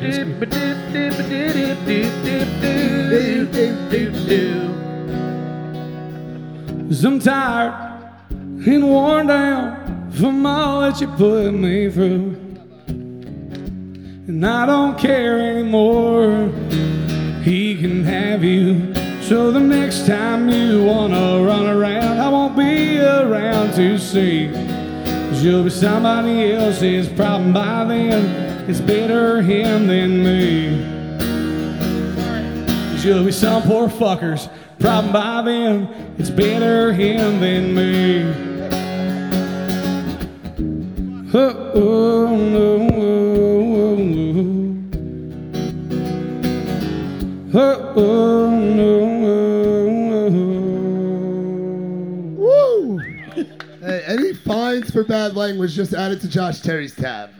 [6.88, 7.87] Cause I'm tired
[8.74, 12.36] and worn down from all that you put me through.
[14.26, 16.48] And I don't care anymore.
[17.42, 18.94] He can have you.
[19.22, 24.50] So the next time you wanna run around, I won't be around to see.
[24.50, 28.68] Cause you'll be somebody else's problem by then.
[28.68, 30.84] It's better him than me.
[32.90, 34.50] Cause you'll be some poor fuckers.
[34.78, 38.47] Problem by then, it's better him than me.
[52.36, 52.98] Woo!
[53.80, 57.30] hey, any fines for bad language just added to Josh Terry's tab.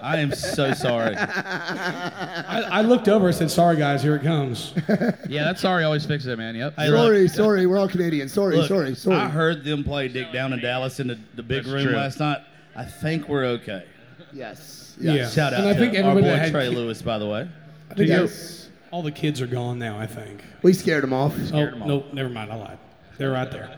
[0.00, 1.16] I am so sorry.
[1.18, 4.72] I, I looked over and said, "Sorry guys, here it comes."
[5.28, 6.56] Yeah, that sorry always fixes it, man.
[6.56, 6.74] Yep.
[6.76, 8.28] Hey, look, sorry, sorry, we're all Canadian.
[8.28, 9.16] Sorry, look, sorry, sorry.
[9.16, 11.96] I heard them play Dick down in Dallas in the, the big That's room true.
[11.96, 12.38] last night.
[12.76, 13.84] I think we're okay.
[14.32, 14.94] yes.
[14.98, 15.28] Yeah.
[15.28, 17.18] Shout out And I to think our everybody boy that had Trey ki- Lewis, by
[17.18, 17.48] the way.
[17.90, 18.68] I think Yes.
[18.90, 19.98] all the kids are gone now.
[19.98, 20.44] I think.
[20.62, 21.34] We scared him off.
[21.52, 22.52] Oh no, never mind.
[22.52, 22.78] I lied.
[23.18, 23.76] They're right there.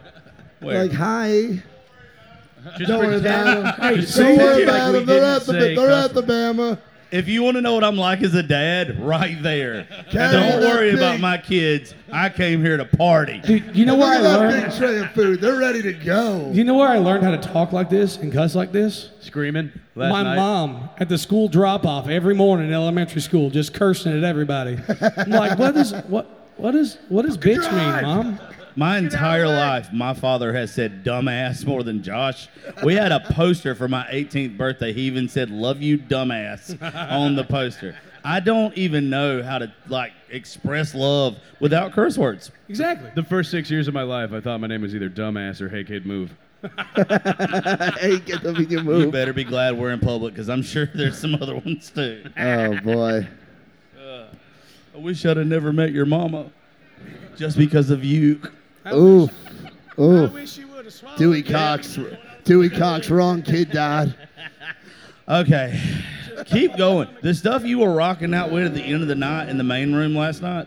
[0.60, 0.82] Where?
[0.82, 1.62] Like, hi.
[2.78, 3.96] Just Don't worry pretend- about him.
[3.96, 5.06] Hey, Don't worry about we him.
[5.06, 6.78] They're at the they're at the Bama.
[7.12, 9.86] If you want to know what I'm like as a dad, right there.
[10.10, 11.94] Carry Don't worry big- about my kids.
[12.10, 13.38] I came here to party.
[13.40, 14.70] Dude, you know Look where I at that learned?
[14.70, 15.40] big tray of food.
[15.42, 16.50] They're ready to go.
[16.52, 19.10] You know where I learned how to talk like this and cuss like this?
[19.20, 20.36] Screaming last My night.
[20.36, 24.78] mom at the school drop off every morning in elementary school, just cursing at everybody.
[25.18, 28.40] I'm like, what is what what is what does bitch mean, mom?
[28.74, 32.48] My entire life, my father has said dumbass more than Josh.
[32.82, 34.92] We had a poster for my 18th birthday.
[34.92, 37.96] He even said, Love you, dumbass, on the poster.
[38.24, 42.50] I don't even know how to like express love without curse words.
[42.68, 43.10] Exactly.
[43.14, 45.68] The first six years of my life, I thought my name was either dumbass or
[45.68, 46.32] hey kid move.
[46.62, 51.18] hey, get the vegan You better be glad we're in public because I'm sure there's
[51.18, 52.24] some other ones too.
[52.38, 53.26] Oh boy.
[54.00, 54.26] Uh,
[54.94, 56.50] I wish I'd have never met your mama
[57.36, 58.40] just because of you.
[58.92, 59.28] Ooh.
[59.98, 60.26] Ooh.
[60.28, 61.98] wish you would have swallowed Dewey Cox.
[62.44, 63.10] Dewey Cox.
[63.10, 64.14] Wrong kid died.
[65.28, 65.80] Okay,
[66.46, 67.08] keep going.
[67.22, 69.64] The stuff you were rocking out with at the end of the night in the
[69.64, 70.66] main room last night.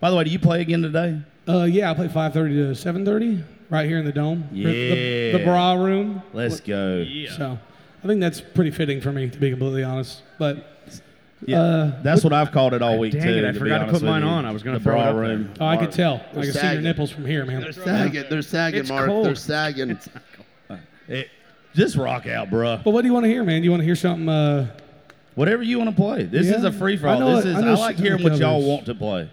[0.00, 1.20] By the way, do you play again today?
[1.46, 4.48] Uh, yeah, I play 5:30 to 7:30 right here in the dome.
[4.52, 6.22] The- The, the bra room.
[6.32, 7.04] Let's go.
[7.06, 7.30] Yeah.
[7.36, 7.58] So,
[8.02, 10.22] I think that's pretty fitting for me, to be completely honest.
[10.38, 10.79] But
[11.46, 13.28] Yeah, Uh, that's what I've called it all week Dang too.
[13.30, 14.44] it, I be forgot to put mine on.
[14.44, 15.46] I was gonna throw it bra up there.
[15.60, 16.16] oh, I could tell.
[16.16, 17.62] I They're could see your nipples from here, man.
[17.62, 18.24] They're sagging.
[18.28, 19.06] They're sagging, It's Mark.
[19.08, 19.24] cold.
[19.26, 19.90] They're sagging.
[19.90, 20.08] It's
[21.08, 21.28] It-
[21.74, 22.82] just rock out, bruh.
[22.84, 23.62] But what do you want to hear, man?
[23.64, 24.28] You want to hear something?
[24.28, 24.66] Uh,
[25.36, 26.24] Whatever you want to play.
[26.24, 26.56] This Yeah.
[26.58, 27.20] is a free for all.
[27.20, 29.28] know This it- is I I, like hearing what y'all want to play.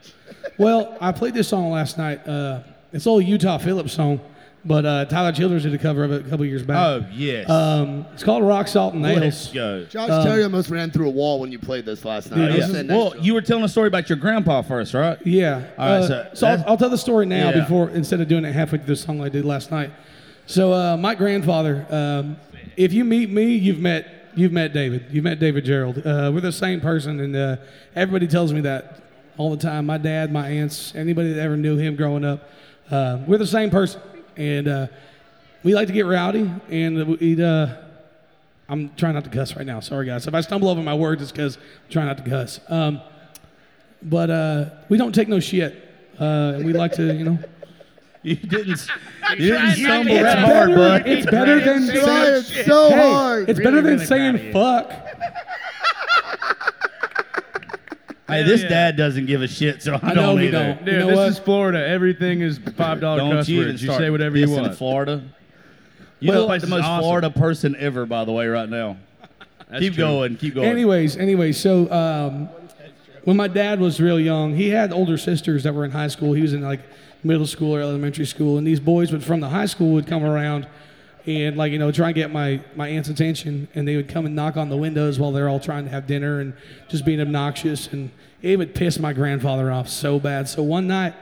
[0.57, 2.25] well, I played this song last night.
[2.27, 2.59] Uh,
[2.93, 4.21] it's old Utah Phillips song,
[4.67, 6.77] but uh, Tyler Childers did a cover of it a couple years back.
[6.77, 7.49] Oh yes.
[7.49, 9.53] Um, it's called Rock Salt and Let's Nails.
[9.53, 9.85] go.
[9.85, 12.37] Josh Um, Terry almost ran through a wall when you played this last night.
[12.37, 14.17] Dude, I was this sitting is- next Well, you were telling a story about your
[14.17, 15.17] grandpa first, right?
[15.25, 15.63] Yeah.
[15.77, 17.61] All right, uh, so so I'll, I'll tell the story now Yeah.
[17.61, 19.91] before instead of doing it halfway through the song I did last night.
[20.45, 22.37] So uh, my grandfather, um,
[22.75, 24.05] if you meet me, you've met
[24.35, 25.05] you've met David.
[25.11, 25.97] You've met David Gerald.
[26.05, 27.55] Uh, we're the same person, and uh,
[27.95, 28.99] everybody tells me that
[29.37, 29.85] all the time.
[29.85, 32.49] My dad, my aunts, anybody that ever knew him growing up,
[32.91, 33.99] uh, we're the same person,
[34.37, 34.87] and uh,
[35.63, 36.49] we like to get rowdy.
[36.69, 37.75] And we'd, uh,
[38.69, 39.79] I'm trying not to cuss right now.
[39.79, 40.27] Sorry, guys.
[40.27, 42.59] If I stumble over my words, it's because I'm trying not to cuss.
[42.69, 43.01] Um,
[44.03, 45.83] but uh, we don't take no shit.
[46.19, 47.39] Uh, and we like to, you know.
[48.23, 48.85] You didn't.
[49.37, 51.07] You didn't stumble It's that hard, better, bud.
[51.07, 53.49] it's better than saying, so hey, hard.
[53.49, 54.91] it's Really, better than really saying fuck.
[58.27, 58.69] Hey, this yeah.
[58.69, 60.73] dad doesn't give a shit, so I, I know don't we either.
[60.75, 60.85] don't.
[60.85, 61.27] Dude, You know this what?
[61.29, 61.87] is Florida.
[61.87, 63.83] Everything is five dollar Don't cuss you even words.
[63.83, 64.75] You say whatever you dissing want.
[64.77, 65.23] Florida.
[66.19, 67.03] You Well, look like the most awesome.
[67.03, 68.97] Florida person ever, by the way, right now.
[69.69, 70.03] That's keep true.
[70.03, 70.35] going.
[70.37, 70.67] Keep going.
[70.67, 72.49] Anyways, anyways, so um,
[73.23, 76.33] when my dad was real young, he had older sisters that were in high school.
[76.33, 76.81] He was in like
[77.23, 80.23] middle school or elementary school, and these boys would from the high school would come
[80.23, 80.67] around
[81.27, 84.25] and like you know try and get my my aunt's attention, and they would come
[84.25, 86.53] and knock on the windows while they're all trying to have dinner and
[86.87, 88.09] just being obnoxious, and
[88.41, 90.47] it would piss my grandfather off so bad.
[90.47, 91.13] So one night.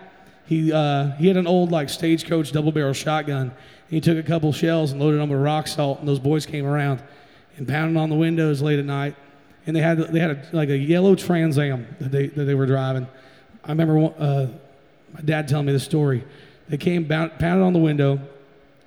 [0.47, 3.51] He, uh, he had an old like stagecoach double barrel shotgun.
[3.89, 6.67] He took a couple shells and loaded them with rock salt, and those boys came
[6.67, 7.01] around
[7.57, 9.15] and pounded on the windows late at night.
[9.65, 12.53] And they had they had a, like a yellow Trans Am that they that they
[12.53, 13.07] were driving.
[13.63, 14.47] I remember uh,
[15.13, 16.23] my dad telling me the story.
[16.69, 18.19] They came bound, pounded on the window.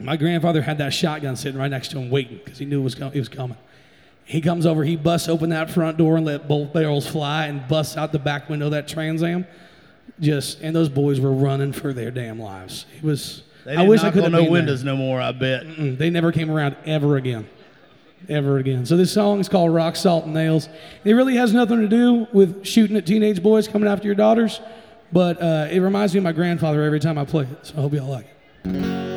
[0.00, 2.84] My grandfather had that shotgun sitting right next to him, waiting because he knew it
[2.84, 3.56] was co- it was coming.
[4.24, 7.66] He comes over, he busts open that front door and let both barrels fly, and
[7.66, 9.46] busts out the back window of that Trans Am.
[10.20, 12.86] Just and those boys were running for their damn lives.
[12.96, 13.42] It was.
[13.64, 14.52] They I wish I could have no been there.
[14.52, 15.20] windows no more.
[15.20, 15.64] I bet.
[15.64, 17.48] Mm, They never came around ever again.
[18.28, 18.84] Ever again.
[18.86, 20.68] So this song is called Rock Salt and Nails.
[21.04, 24.60] It really has nothing to do with shooting at teenage boys coming after your daughters,
[25.12, 27.66] but uh, it reminds me of my grandfather every time I play it.
[27.66, 28.26] So I hope y'all like
[28.64, 29.07] it.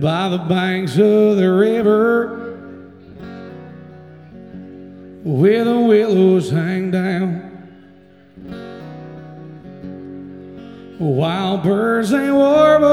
[0.00, 2.36] by the banks of the river
[5.24, 7.42] where the willows hang down.
[10.98, 12.86] Wild birds they warble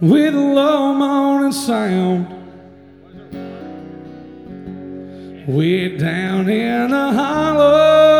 [0.00, 2.28] with a low moaning sound.
[5.48, 8.11] We're down in a hollow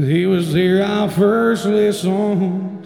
[0.00, 2.84] He was there I first listened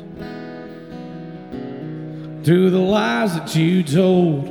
[2.45, 4.49] to the lies that you told.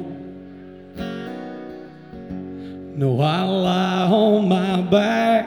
[2.96, 5.46] No, I lie on my back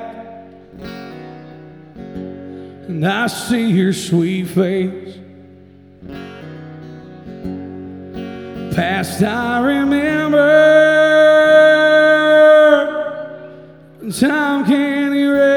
[2.89, 5.19] and I see your sweet face.
[8.77, 10.39] Past I remember,
[14.13, 15.56] time can't erase.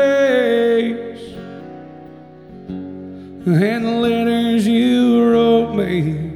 [3.52, 6.32] And the letters you wrote me,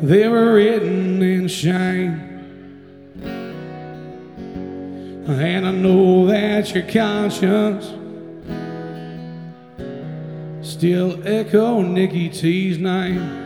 [0.00, 2.18] they were written in shame.
[5.28, 7.84] And I know that your conscience
[10.66, 13.41] still echo Nikki T's name.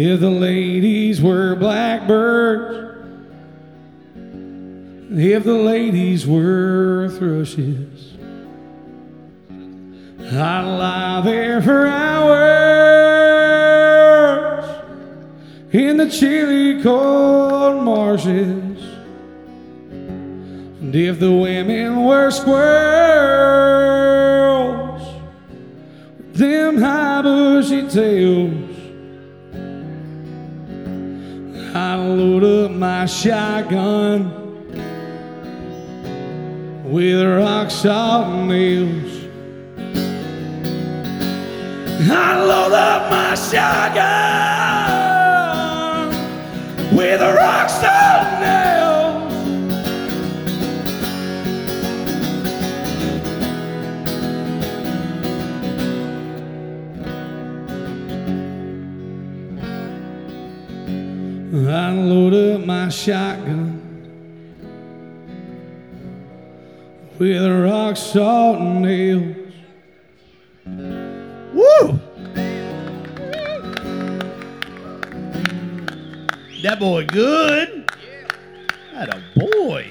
[0.00, 2.94] If the ladies were blackbirds,
[5.10, 8.14] if the ladies were thrushes,
[9.50, 12.28] I'd lie there for hours
[15.72, 18.80] in the chilly cold marshes.
[19.90, 22.62] And if the women were squirrels,
[26.18, 28.67] with them high bushy tails.
[31.74, 34.32] I load up my shotgun
[36.90, 39.26] with rock salt nails.
[42.10, 43.98] I load up my shotgun
[46.96, 48.87] with rock salt nails.
[61.66, 63.82] I load up my shotgun
[67.18, 69.36] with rock salt and nails.
[71.54, 71.98] Woo!
[76.62, 77.90] That boy good.
[78.92, 79.90] That a boy.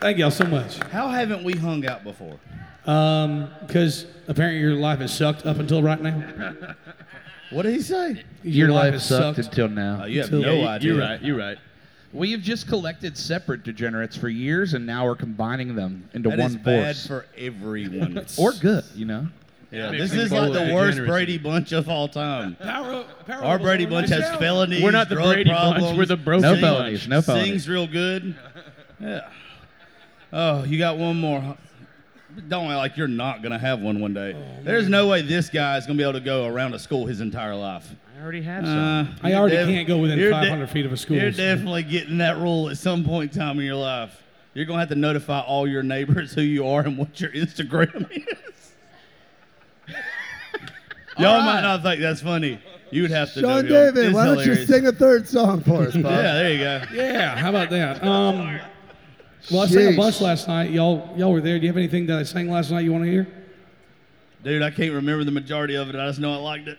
[0.00, 0.76] Thank y'all so much.
[0.90, 2.38] How haven't we hung out before?
[2.84, 6.54] Um, because apparently your life has sucked up until right now.
[7.50, 8.22] What did he say?
[8.42, 10.00] Your, life, has sucked, until now.
[10.02, 10.92] Oh, you have Until- no Yeah, idea.
[10.92, 11.22] You're right.
[11.22, 11.58] You're right.
[12.12, 16.38] We have just collected separate degenerates for years, and now we're combining them into That
[16.38, 17.06] one is bad force.
[17.06, 18.24] for everyone.
[18.38, 19.26] or good, you know.
[19.70, 20.98] yeah, this is like the worst.
[20.98, 22.54] Brady bunch of all time.
[22.62, 24.82] Power, power Our Brady bunch has felonies.
[24.82, 27.48] We're not the drug Brady bunch, problems, we're the broken No felonies, no felonies.
[27.48, 28.34] Sings real good.
[29.00, 29.28] Yeah.
[30.32, 31.56] Oh, you got one more.
[32.48, 34.36] Don't like you're not gonna have one one day.
[34.62, 37.54] There's no way this guy's gonna be able to go around a school his entire
[37.54, 37.88] life.
[38.18, 38.78] I already have some.
[38.78, 41.16] Uh, I already def- can't go within you're de- 500 feet of a school.
[41.16, 44.22] You're so- definitely getting that rule at some point in time in your life.
[44.54, 48.10] You're gonna have to notify all your neighbors who you are and what your Instagram
[48.28, 48.72] is.
[51.18, 52.58] Y'all might not think that's funny.
[52.90, 53.40] You'd have to.
[53.40, 53.68] Sean know.
[53.92, 56.04] David, It's why don't you sing a third song for us, Bob?
[56.04, 56.82] Yeah, there you go.
[56.92, 58.02] Yeah, how about that?
[58.04, 58.60] Um,
[59.50, 60.70] well, I sang a bunch last night.
[60.70, 61.58] Y'all, y'all were there.
[61.58, 63.28] Do you have anything that I sang last night you want to hear?
[64.42, 65.96] Dude, I can't remember the majority of it.
[65.96, 66.78] I just know I liked it.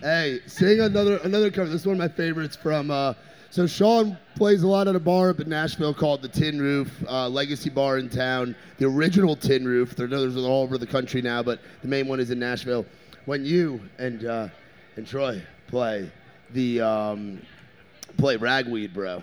[0.00, 1.70] Hey, sing another another cover.
[1.70, 2.90] This is one of my favorites from.
[2.90, 3.14] Uh,
[3.50, 6.90] so Sean plays a lot at a bar up in Nashville called the Tin Roof,
[7.08, 8.54] uh, legacy bar in town.
[8.78, 9.96] The original Tin Roof.
[9.96, 12.84] There are others all over the country now, but the main one is in Nashville.
[13.24, 14.48] When you and uh,
[14.96, 16.10] and Troy play
[16.52, 17.40] the um,
[18.16, 19.22] play Ragweed, bro.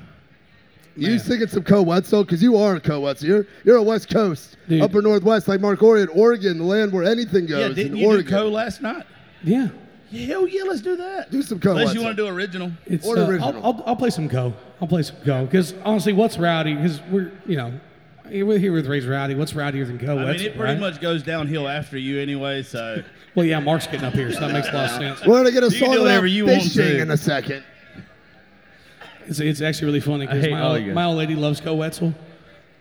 [0.96, 3.28] You singing some Koe Wetzel because you are a Koe Wetzel.
[3.28, 4.82] You're you're a West Coast, Dude.
[4.82, 7.60] upper Northwest, like Mark Orion, Oregon, the land where anything goes.
[7.60, 8.26] Yeah, in didn't you Oregon.
[8.26, 9.06] do Koe last night?
[9.44, 9.70] Yeah.
[10.12, 11.32] Hell yeah, let's do that.
[11.32, 12.72] Do some Koe Unless you want to do original.
[12.86, 13.56] It's, Or uh, original.
[13.66, 14.54] I'll, I'll, I'll play some Koe.
[14.82, 16.76] I'll play some Koe because honestly, what's rowdy?
[16.76, 17.72] Because we're you know
[18.26, 19.36] we're here with Raised Rowdy.
[19.36, 20.18] What's rowdier than Koe?
[20.18, 20.80] I mean, it pretty right?
[20.80, 23.02] much goes downhill after you anyway, so.
[23.36, 25.26] Well, yeah, Mark's getting up here, so that makes a lot of sense.
[25.26, 27.02] We're gonna get a You can song do whatever about you want fishing to.
[27.02, 27.64] in a second.
[29.32, 30.96] It's, it's actually really funny because hate my, all old- you guys.
[30.96, 32.14] my old lady loves Koe Wetzel.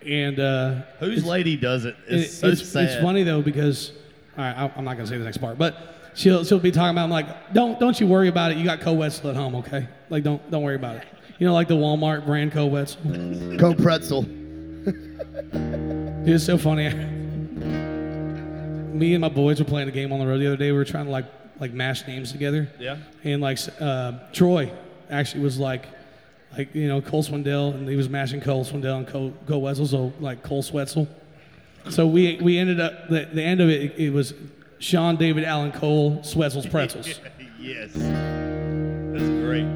[0.05, 1.97] And uh, Whose lady does it?
[2.09, 2.85] it- It's so it's, sad.
[2.85, 3.93] it's funny though because
[4.37, 5.77] all right, I- I'm not gonna say the next part, but
[6.15, 7.05] she'll she'll be talking about.
[7.05, 8.57] I'm like, don't don't you worry about it.
[8.59, 9.89] You got Koe Wetzel at home, okay?
[10.09, 11.05] Like don't don't worry about it.
[11.39, 13.01] You know, like the Walmart brand Koe Wetzel.
[13.59, 14.27] Koe pretzel.
[16.27, 16.93] It's so funny.
[18.95, 20.71] Me and my boys were playing a game on the road the other day.
[20.73, 21.27] We were trying to like
[21.61, 22.69] like mash names together.
[22.79, 22.97] Yeah.
[23.25, 24.73] And like uh, Troy
[25.11, 25.87] actually was like
[26.57, 29.87] like you know Cole Swindell, and he was mashing Cole Swindell and Cole, Cole Wetzel,
[29.87, 31.09] so like Cole Swetzel.
[31.89, 33.99] So we we ended up the, the end of it.
[33.99, 34.35] It was
[34.79, 37.21] Sean David Allen Cole Swetzel's pretzels.
[37.59, 37.93] yes.
[37.93, 39.67] That's great.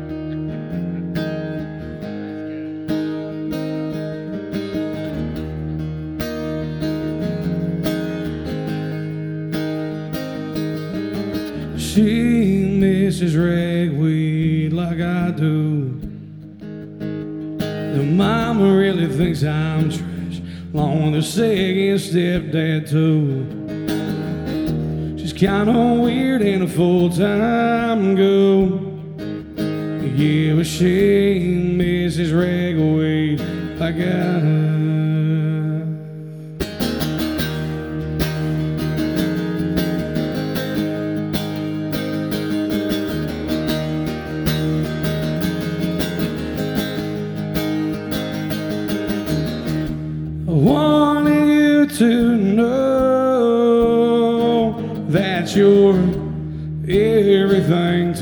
[11.79, 16.04] She misses ragweed like I do.
[18.05, 20.41] Mama really thinks I'm trash,
[20.73, 23.47] along with her second stepdad too.
[25.19, 28.81] She's kinda weird and a full-time girl.
[30.17, 31.41] Yeah, but she
[31.77, 33.41] misses ragweed
[33.81, 33.89] I.
[33.89, 34.74] I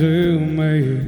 [0.02, 0.98] to me.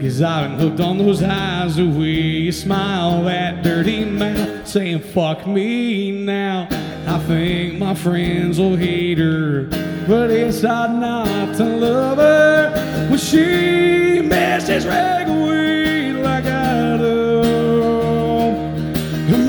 [0.00, 5.00] Cause I've been hooked on those eyes, the way you smile, that dirty mouth, saying
[5.00, 6.68] fuck me now.
[7.06, 9.64] I think my friends will hate her,
[10.06, 17.42] but it's hard not to love her when she messes ragweed like I do.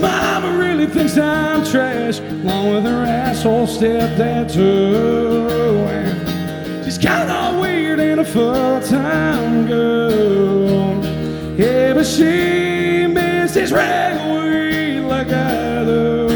[0.02, 6.19] Mama really thinks I'm trash, along with her asshole stepdad too.
[7.02, 11.04] Kinda weird and a full-time girl.
[11.58, 16.28] Yeah, but she misses ragweed like I do.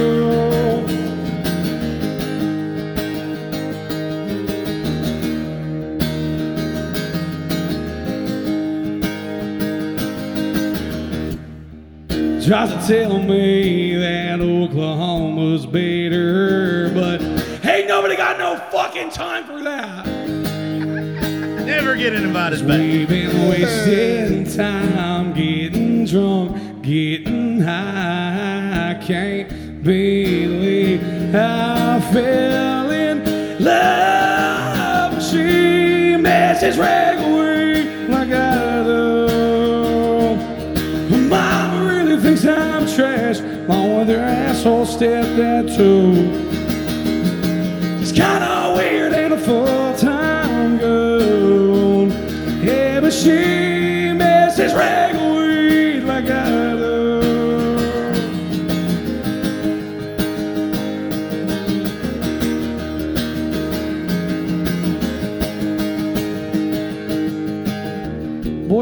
[12.45, 17.22] Tries to tell me that Oklahoma's better, but
[17.66, 20.02] ain't nobody got no fucking time for that.
[21.76, 22.80] Never getting invited back.
[22.80, 28.91] We've been wasting time getting drunk, getting high.
[28.91, 31.01] I can't believe
[31.34, 33.24] I fell in
[33.59, 35.19] love.
[35.24, 40.36] She messes ragweed like I do.
[41.28, 46.42] Mama really thinks I'm trash, along with her asshole stepdad too.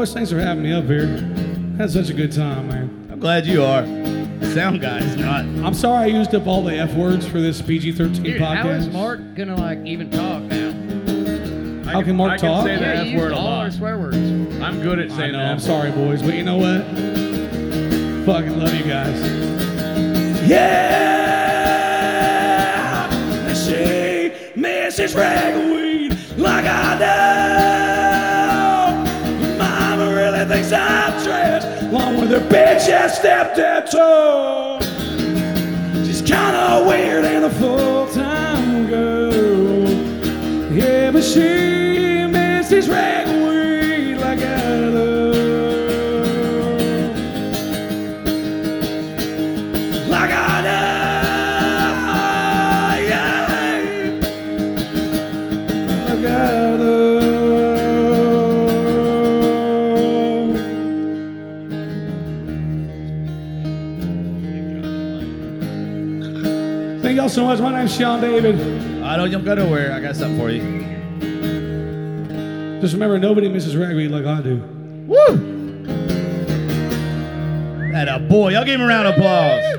[0.02, 1.06] Boys, thanks for having me up here.
[1.78, 3.08] Had such a good time, man.
[3.12, 3.84] I'm glad you are.
[4.46, 5.44] Sound guy is not.
[5.64, 8.56] I'm sorry I used up all the F words for this PG-13 Dude, podcast.
[8.56, 10.72] how is Mark gonna like even talk now?
[11.88, 12.66] How can Mark I can talk?
[12.66, 14.16] say the Yeah, F you used word a all our swear words.
[14.16, 15.52] I'm good at saying know, that.
[15.52, 16.84] I'm sorry, boys, but you know what?
[18.26, 19.20] Fucking love you guys.
[20.50, 21.12] Yeah!
[23.54, 26.98] She misses ragweed like I
[28.16, 28.21] do.
[30.42, 34.80] Really thinks I'm trash, along with her bitch ass stepdad too.
[36.04, 39.88] She's kinda weird and a full-time girl.
[40.72, 43.11] Yeah, but she misses ragweed
[67.88, 68.20] so much.
[68.20, 69.02] My name's Sean David.
[69.02, 69.92] I don't don't go nowhere.
[69.92, 70.82] I got something for you.
[72.80, 74.56] Just remember, nobody misses ragweed like I do.
[75.06, 75.82] Woo!
[77.92, 78.52] That a boy.
[78.52, 79.78] Y'all give him a round of applause.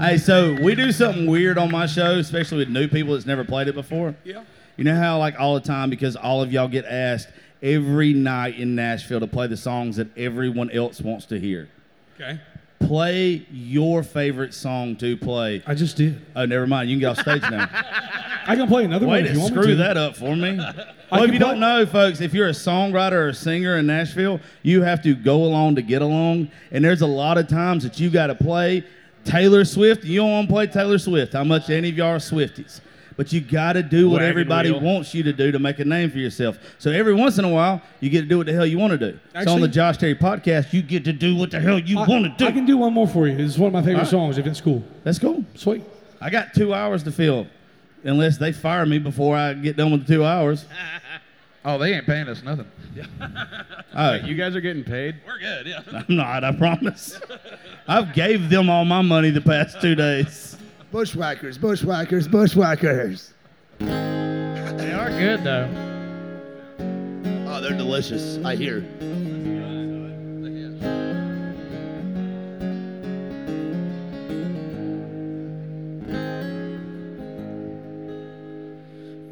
[0.00, 3.44] Hey, so we do something weird on my show, especially with new people that's never
[3.44, 4.14] played it before.
[4.24, 4.44] Yeah.
[4.76, 7.28] You know how like all the time because all of y'all get asked
[7.62, 11.68] every night in Nashville to play the songs that everyone else wants to hear.
[12.14, 12.40] Okay.
[12.80, 15.62] Play your favorite song to play.
[15.66, 16.24] I just did.
[16.36, 16.88] Oh, never mind.
[16.88, 17.68] You can get off stage now.
[18.46, 19.76] I can play another Way one if to you want me screw to.
[19.82, 20.58] that up for me.
[21.10, 24.40] Well, if you don't know, folks, if you're a songwriter or a singer in Nashville,
[24.62, 26.50] you have to go along to get along.
[26.70, 28.84] And there's a lot of times that you got to play
[29.24, 30.04] Taylor Swift.
[30.04, 31.32] You don't want to play Taylor Swift.
[31.32, 32.82] How much any of y'all are Swifties?
[33.18, 34.80] But you got to do what Wagon everybody wheel.
[34.80, 36.56] wants you to do to make a name for yourself.
[36.78, 38.92] So every once in a while, you get to do what the hell you want
[38.92, 39.18] to do.
[39.32, 41.98] so on Actually- the Josh Terry podcast, you get to do what the hell you
[41.98, 42.46] I, want to do.
[42.46, 43.36] I can do one more for you.
[43.36, 44.08] It's one of my favorite All right.
[44.10, 44.82] songs if it's cool.
[45.02, 45.44] That's cool.
[45.56, 45.82] Sweet.
[46.20, 47.46] I got two hours to fill,
[48.04, 50.64] unless they fire me before I get done with the two hours.
[51.64, 52.66] Oh, they ain't paying us nothing.
[53.94, 55.16] Oh, You guys are getting paid.
[55.26, 55.82] We're good, yeah.
[56.08, 57.20] I'm not, I promise.
[57.86, 60.56] I've gave them all my money the past two days.
[60.90, 63.34] Bushwhackers, bushwhackers, bushwhackers.
[63.78, 65.68] They are good though.
[67.46, 68.38] Oh, they're delicious.
[68.42, 68.78] I hear.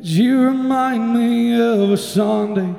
[0.02, 2.74] You remind me of a Sunday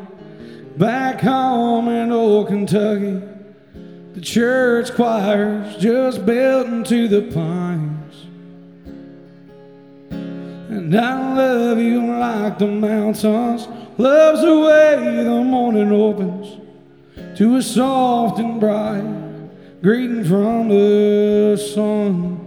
[0.78, 3.24] back home in old Kentucky.
[4.14, 7.97] The church choirs just built into the pines.
[10.78, 13.68] And I love you like the mountains
[13.98, 16.56] loves the way the morning opens
[17.36, 22.38] to a soft and bright greeting from the sun.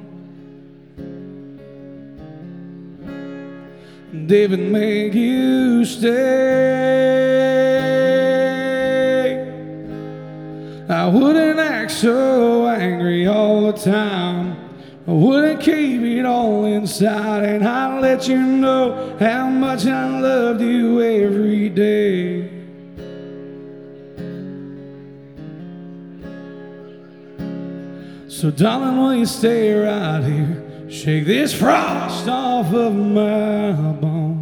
[4.26, 6.70] David, make you stay.
[10.88, 14.49] I wouldn't act so angry all the time.
[15.06, 20.60] I wouldn't keep it all inside, and I'd let you know how much I loved
[20.60, 22.60] you every day.
[28.28, 30.88] So, darling, will you stay right here?
[30.90, 34.39] Shake this frost off of my bones.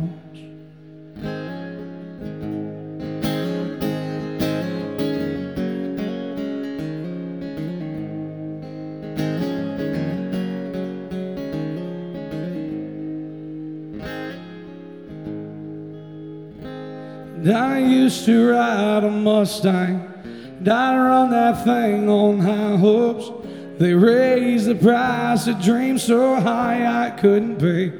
[17.48, 20.12] I used to ride a Mustang.
[20.58, 23.30] And I'd run that thing on high hopes.
[23.78, 27.92] They raised the price of dreams so high I couldn't pay.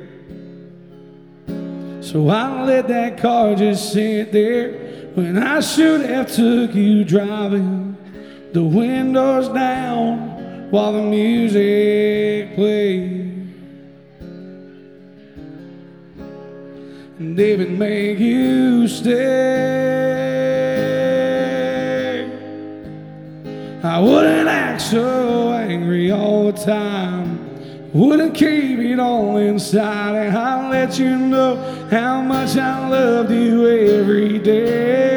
[2.02, 4.72] So I let that car just sit there
[5.14, 7.96] when I should have took you driving.
[8.52, 13.37] The windows down while the music played.
[17.18, 19.18] And David, make you stay.
[23.82, 27.44] I wouldn't act so angry all the time.
[27.92, 31.56] Wouldn't keep it all inside, and I'd let you know
[31.90, 35.08] how much I loved you every day.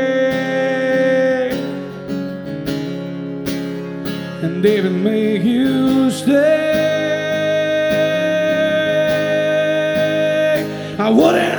[4.41, 6.71] And David, make you stay.
[10.97, 11.50] I wouldn't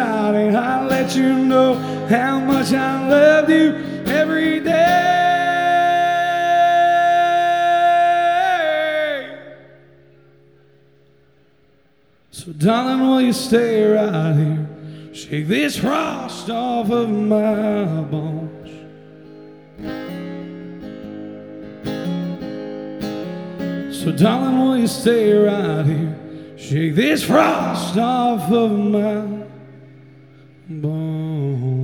[0.00, 1.74] and I let you know
[2.08, 3.74] how much I loved you
[4.06, 5.00] every day.
[12.30, 14.68] So, darling, will you stay right here?
[15.12, 18.50] Shake this frost off of my bones.
[24.02, 26.16] So, darling, will you stay right here?
[26.56, 29.39] Shake this frost off of my
[30.70, 31.76] bones.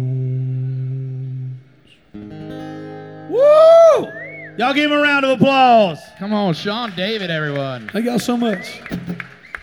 [3.31, 4.13] Woo!
[4.57, 6.01] Y'all give him a round of applause.
[6.19, 7.89] Come on, Sean David, everyone.
[7.89, 8.81] Thank y'all so much.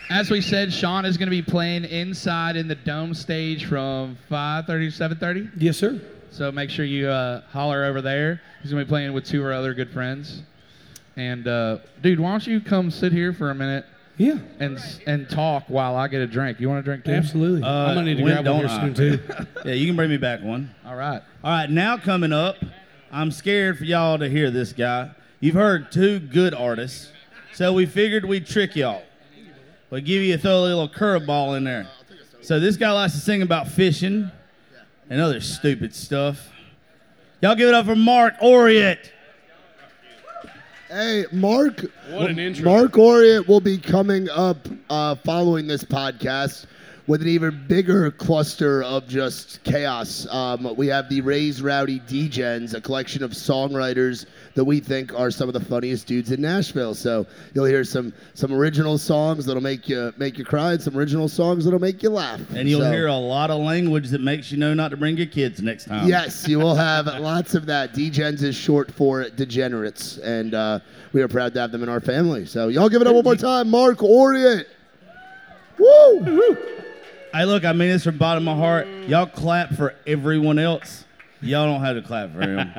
[0.10, 4.18] As we said, Sean is going to be playing inside in the dome stage from
[4.30, 5.52] 5:30 to 7:30.
[5.58, 6.02] Yes, sir.
[6.30, 8.42] So make sure you uh, holler over there.
[8.62, 10.44] He's going to be playing with two of our other good friends.
[11.16, 13.86] And uh, dude, why don't you come sit here for a minute
[14.18, 16.60] Yeah, and and talk while I get a drink?
[16.60, 17.12] You want a drink too?
[17.12, 17.64] absolutely.
[17.64, 19.20] Uh, I'm gonna need to grab one soon too.
[19.66, 20.74] Yeah, you can bring me back one.
[20.86, 21.22] All right.
[21.44, 22.58] All right, now coming up,
[23.12, 25.12] I'm scared for y'all to hear this guy.
[25.40, 27.12] You've heard two good artists,
[27.54, 29.02] so we figured we'd trick y'all.
[29.90, 31.88] We give you a throw a little curveball in there.
[32.42, 34.30] So this guy likes to sing about fishing
[35.10, 36.50] and other stupid stuff.
[37.42, 39.10] Y'all give it up for Mark Oriet.
[40.94, 41.86] Hey, Mark.
[42.12, 42.66] What an intro.
[42.66, 46.68] Mark Oriot will be coming up uh, following this podcast.
[47.06, 50.26] With an even bigger cluster of just chaos.
[50.32, 54.26] Um, we have the Raised Rowdy Degens, a collection of songwriters
[54.56, 56.94] that we think are some of the funniest dudes in Nashville.
[56.96, 60.96] So you'll hear some some original songs that'll make you make you cry, and some
[60.98, 62.40] original songs that'll make you laugh.
[62.56, 65.18] And you'll So- hear a lot of language that makes you know not to bring
[65.18, 66.08] your kids next time.
[66.08, 67.94] Yes, you will have lots of that.
[67.94, 70.80] Degens is short for degenerates, and uh,
[71.12, 72.46] we are proud to have them in our family.
[72.46, 74.68] So y'all give it up one more time, Mark Orient.
[75.78, 76.58] Woo!
[77.34, 78.88] Hey, look, I mean this from bottom of my heart.
[79.08, 81.06] Y'all clap for everyone else.
[81.42, 82.72] Y'all don't have to clap for him.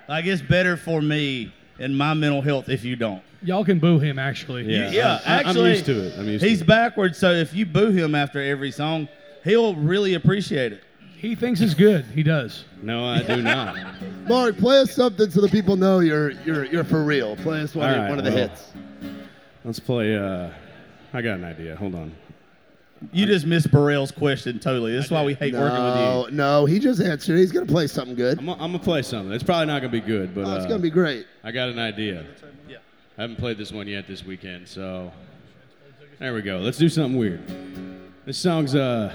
[0.08, 3.22] like it's better for me and my mental health if you don't.
[3.40, 4.64] Y'all can boo him, actually.
[4.64, 6.18] Yeah, yeah I- I'm used to it.
[6.18, 6.66] I'm used to he's it.
[6.66, 9.08] backwards, so if you boo him after every song,
[9.42, 10.82] he'll really appreciate it.
[11.16, 12.04] He thinks it's good.
[12.04, 12.66] He does.
[12.82, 13.74] No, I do not.
[14.28, 17.36] Mark, play us something so the people know you're you're you're for real.
[17.36, 18.72] Play us one, All of, right, one of the well, hits.
[19.64, 20.14] Let's play.
[20.14, 20.50] Uh,
[21.14, 21.76] I got an idea.
[21.76, 22.12] Hold on.
[23.12, 24.92] You just missed Burrell's question totally.
[24.92, 26.34] This is why we hate working with No, you.
[26.34, 27.36] no, he just answered.
[27.38, 28.38] He's gonna play something good.
[28.38, 29.32] I'm, I'm gonna play something.
[29.32, 31.26] It's probably not gonna be good, but Oh, it's uh, gonna be great.
[31.42, 32.24] I got an idea.
[32.68, 32.76] Yeah.
[33.18, 35.12] I haven't played this one yet this weekend, so
[36.18, 36.58] there we go.
[36.58, 37.42] Let's do something weird.
[38.26, 39.12] This song's uh,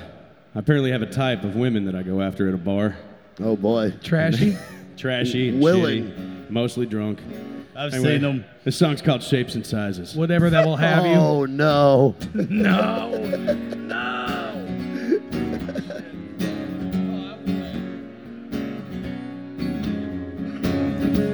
[0.56, 2.96] I apparently have a type of women that I go after at a bar.
[3.40, 4.58] Oh boy, Trashy.
[4.98, 6.12] Trashy, Willing.
[6.12, 7.20] shitty, mostly drunk.
[7.80, 8.46] I've Anyway, seen them.
[8.66, 10.14] This song's called Shapes and Sizes.
[10.14, 11.14] Whatever that will have you.
[11.14, 12.14] Oh no.
[12.36, 13.10] No.
[13.76, 14.66] No.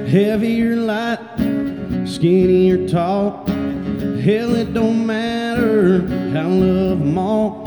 [0.08, 1.18] Heavy or light,
[2.06, 3.44] skinny or tall.
[4.20, 6.00] Hell, it don't matter.
[6.32, 7.64] how I love them all.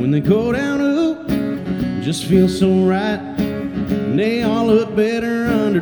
[0.00, 3.20] When they go down, ooh, just feels so right.
[3.38, 5.80] And they all look better under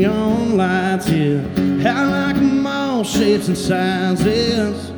[0.00, 1.42] neon lights, yeah.
[1.84, 4.90] I like them all, shapes and sizes.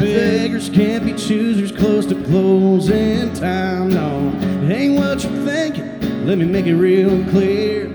[0.00, 3.88] Beggars can't be choosers, close to closing time.
[3.88, 4.30] No,
[4.66, 6.26] it ain't what you're thinking.
[6.26, 7.86] Let me make it real clear.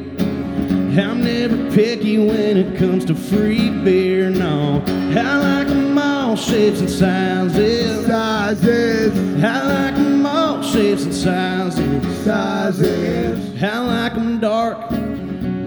[0.99, 4.83] I'm never picky when it comes to free beer, no.
[4.87, 8.07] I like them all shapes and sizes.
[8.07, 12.25] Sizes, I like them all shapes and sizes.
[12.25, 13.63] sizes.
[13.63, 14.89] I like them dark,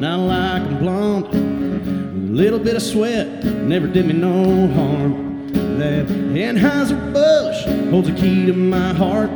[0.02, 1.26] and I like them blonde.
[1.26, 5.52] A little bit of sweat never did me no harm.
[5.78, 9.30] That Anheuser-Busch holds a key to my heart.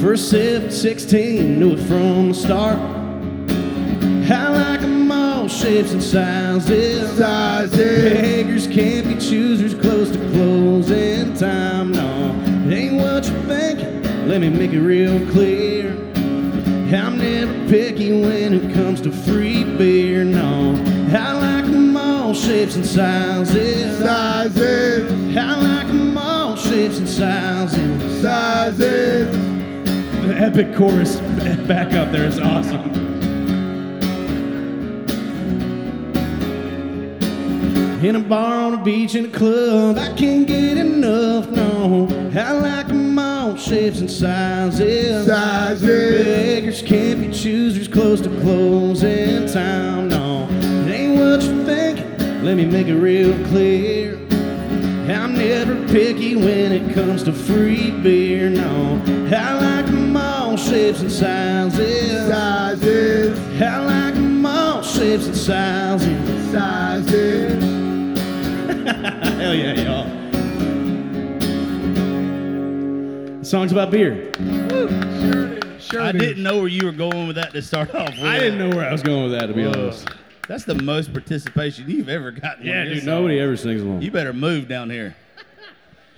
[0.00, 2.78] First sip, 16, knew it from the start.
[4.30, 7.18] I like them all shapes and sizes.
[7.18, 8.12] Sizes.
[8.12, 11.90] Beggars can't be choosers, close to closing time.
[11.90, 12.36] No,
[12.68, 13.80] it ain't what you think.
[14.28, 16.09] Let me make it real clear.
[16.92, 20.24] I'm never picky when it comes to free beer.
[20.24, 20.74] No,
[21.16, 23.98] I like them all shapes and sizes.
[23.98, 28.22] Sizes, I like them all shapes and sizes.
[28.22, 29.36] sizes.
[30.26, 31.16] The epic chorus
[31.68, 33.09] back up there is awesome.
[38.02, 42.08] In a bar, on a beach, in a club, I can't get enough, no.
[42.34, 45.26] I like them all shapes and sizes.
[45.26, 46.24] Sizes.
[46.24, 50.48] Beggars can't be choosers, close to closing time, no.
[50.50, 54.16] It ain't what you're thinking, let me make it real clear.
[55.14, 59.02] I'm never picky when it comes to free beer, no.
[59.30, 62.28] I like them all shapes and sizes.
[62.28, 66.50] Sizes, I like them all shapes and sizes.
[66.50, 67.79] sizes.
[69.40, 70.04] Hell yeah, y'all.
[73.38, 74.30] The song's about beer.
[75.80, 76.02] Sure.
[76.02, 76.20] I dude.
[76.20, 78.20] didn't know where you were going with that to start off with.
[78.22, 79.70] I didn't know where I was going with that, to be Whoa.
[79.70, 80.08] honest.
[80.46, 82.66] That's the most participation you've ever gotten.
[82.66, 83.14] Yeah, with this dude, song.
[83.14, 84.02] nobody ever sings along.
[84.02, 85.16] You better move down here.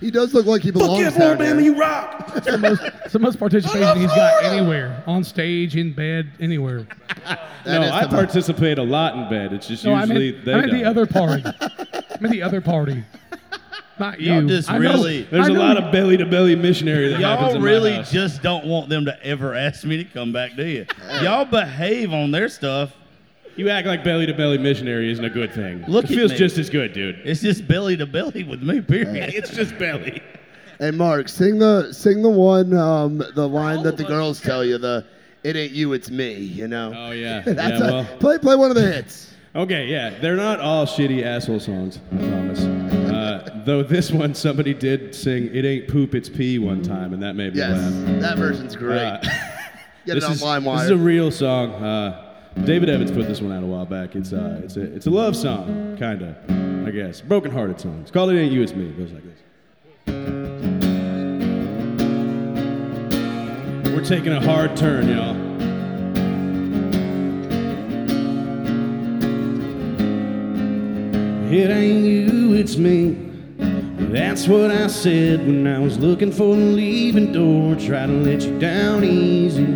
[0.01, 1.61] He does look like he belongs down there.
[1.61, 2.29] you rock!
[2.35, 5.01] It's the most, it's the most participation he's got anywhere.
[5.07, 6.85] On stage, in bed, anywhere.
[7.65, 9.53] No, I participate a lot in bed.
[9.53, 10.85] It's just No, I usually meant, they I meant the don't.
[10.87, 11.43] other party.
[12.23, 13.03] I meant the other party.
[13.99, 14.33] Not you.
[14.33, 17.09] Y'all just I know- really- There's I a know- lot of belly to belly missionary
[17.09, 18.11] that happens Y'all in really my house.
[18.11, 20.85] just don't want them to ever ask me to come back, do you?
[21.21, 22.93] Y'all behave on their stuff.
[23.55, 25.83] You act like belly to belly missionary isn't a good thing.
[25.87, 26.37] Look it at feels me.
[26.37, 27.19] just as good, dude.
[27.23, 29.31] It's just belly to belly with me, period.
[29.35, 30.23] It's just belly.
[30.79, 34.79] Hey Mark, sing the sing the one um, the line that the girls tell you
[34.79, 35.05] the
[35.43, 36.93] it ain't you it's me you know.
[36.95, 37.41] Oh yeah.
[37.45, 38.17] That's yeah, a, well.
[38.17, 39.32] play play one of the hits.
[39.55, 42.59] Okay, yeah, they're not all shitty asshole songs, I promise.
[42.63, 47.21] Uh, though this one, somebody did sing "It Ain't Poop, It's Pee" one time, and
[47.21, 48.21] that made me Yes, laugh.
[48.21, 48.97] that version's great.
[48.99, 49.19] Uh,
[50.05, 51.71] Get it this on is, this is a real song.
[51.75, 52.33] Uh,
[52.65, 54.15] David Evans put this one out a while back.
[54.15, 56.35] It's uh, it's a it's a love song, kinda,
[56.87, 57.99] I guess, broken-hearted song.
[58.01, 59.39] It's called "It Ain't You, It's Me." It goes like this.
[63.93, 65.35] We're taking a hard turn, y'all.
[71.55, 73.15] It ain't you, it's me.
[74.11, 77.75] That's what I said when I was looking for the leaving door.
[77.75, 79.67] Try to let you down easy.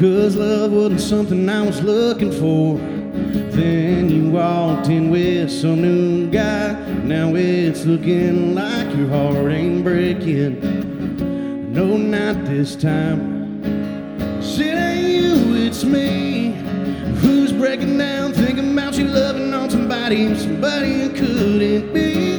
[0.00, 2.78] Cause love wasn't something I was looking for.
[3.52, 6.72] Then you walked in with some new guy.
[7.04, 11.72] Now it's looking like your heart ain't breaking.
[11.72, 13.62] No, not this time.
[14.42, 16.54] Shit ain't you, it's me.
[17.20, 19.54] Who's breaking down, thinking about you loving
[20.06, 22.38] somebody, somebody you couldn't be.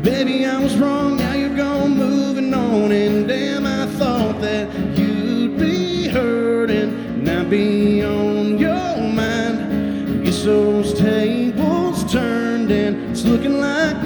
[0.00, 2.90] Baby, I was wrong, now you're gone, moving on.
[2.90, 4.68] And damn, I thought that
[4.98, 10.24] you'd be hurting, not be on your mind.
[10.24, 13.96] Guess those tables turned, and it's looking like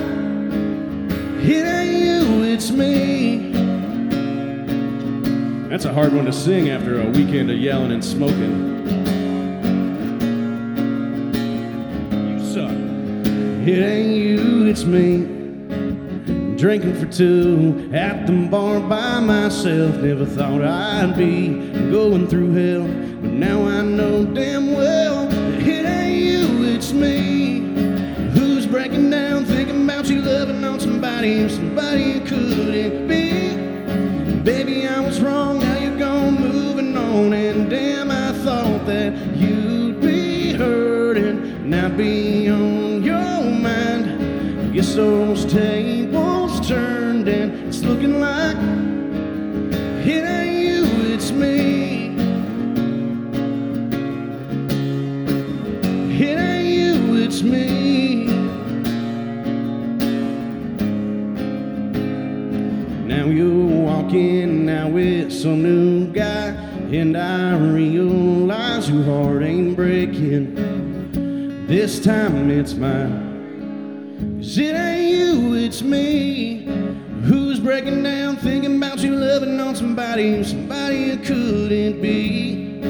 [1.43, 3.53] it ain't you, it's me.
[5.71, 8.76] That's a hard one to sing after a weekend of yelling and smoking.
[13.69, 15.27] It ain't you, it's me.
[16.57, 19.97] Drinking for two at the bar by myself.
[19.97, 21.49] Never thought I'd be
[21.91, 27.59] going through hell, but now I know damn well it ain't you, it's me.
[28.39, 34.43] Who's breaking down, thinking about you loving on somebody, somebody you couldn't be.
[34.45, 37.33] Baby, I was wrong, now you're gone, moving on.
[37.33, 42.86] And damn, I thought that you'd be hurting, not be on
[44.97, 48.57] those tables turned, and it's looking like
[50.07, 52.17] it ain't you, it's me.
[56.19, 58.25] It ain't you, it's me.
[63.07, 66.55] Now you're walking out with some new guy,
[66.91, 70.55] and I realize your heart ain't breaking.
[71.67, 73.26] This time it's mine.
[74.59, 76.65] It ain't you, it's me.
[77.25, 82.81] Who's breaking down, thinking about you loving on somebody, somebody you couldn't be.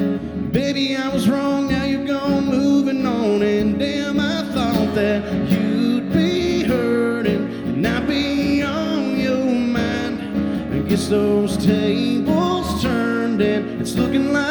[0.51, 6.13] Baby, I was wrong, now you're gone, moving on, and damn, I thought that you'd
[6.13, 10.73] be hurting and not be on your mind.
[10.73, 14.46] I guess those tables turned, and it's looking like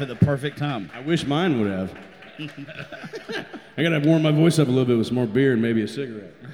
[0.00, 0.90] off at the perfect time.
[0.94, 1.94] I wish mine would have.
[3.76, 5.82] I gotta warm my voice up a little bit with some more beer and maybe
[5.82, 6.34] a cigarette.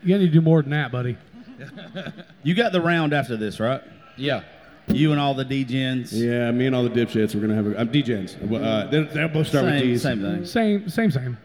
[0.00, 1.18] You gotta do more than that, buddy.
[2.44, 3.82] You got the round after this, right?
[4.16, 4.42] Yeah.
[4.86, 6.14] You and all the D-gens.
[6.14, 7.78] Yeah, me and all the dipshits, we're gonna have a.
[7.78, 8.40] I'm DJs.
[8.64, 10.02] Uh, they they'll both start with Same, D's.
[10.02, 10.44] same thing.
[10.46, 11.36] Same, same, same.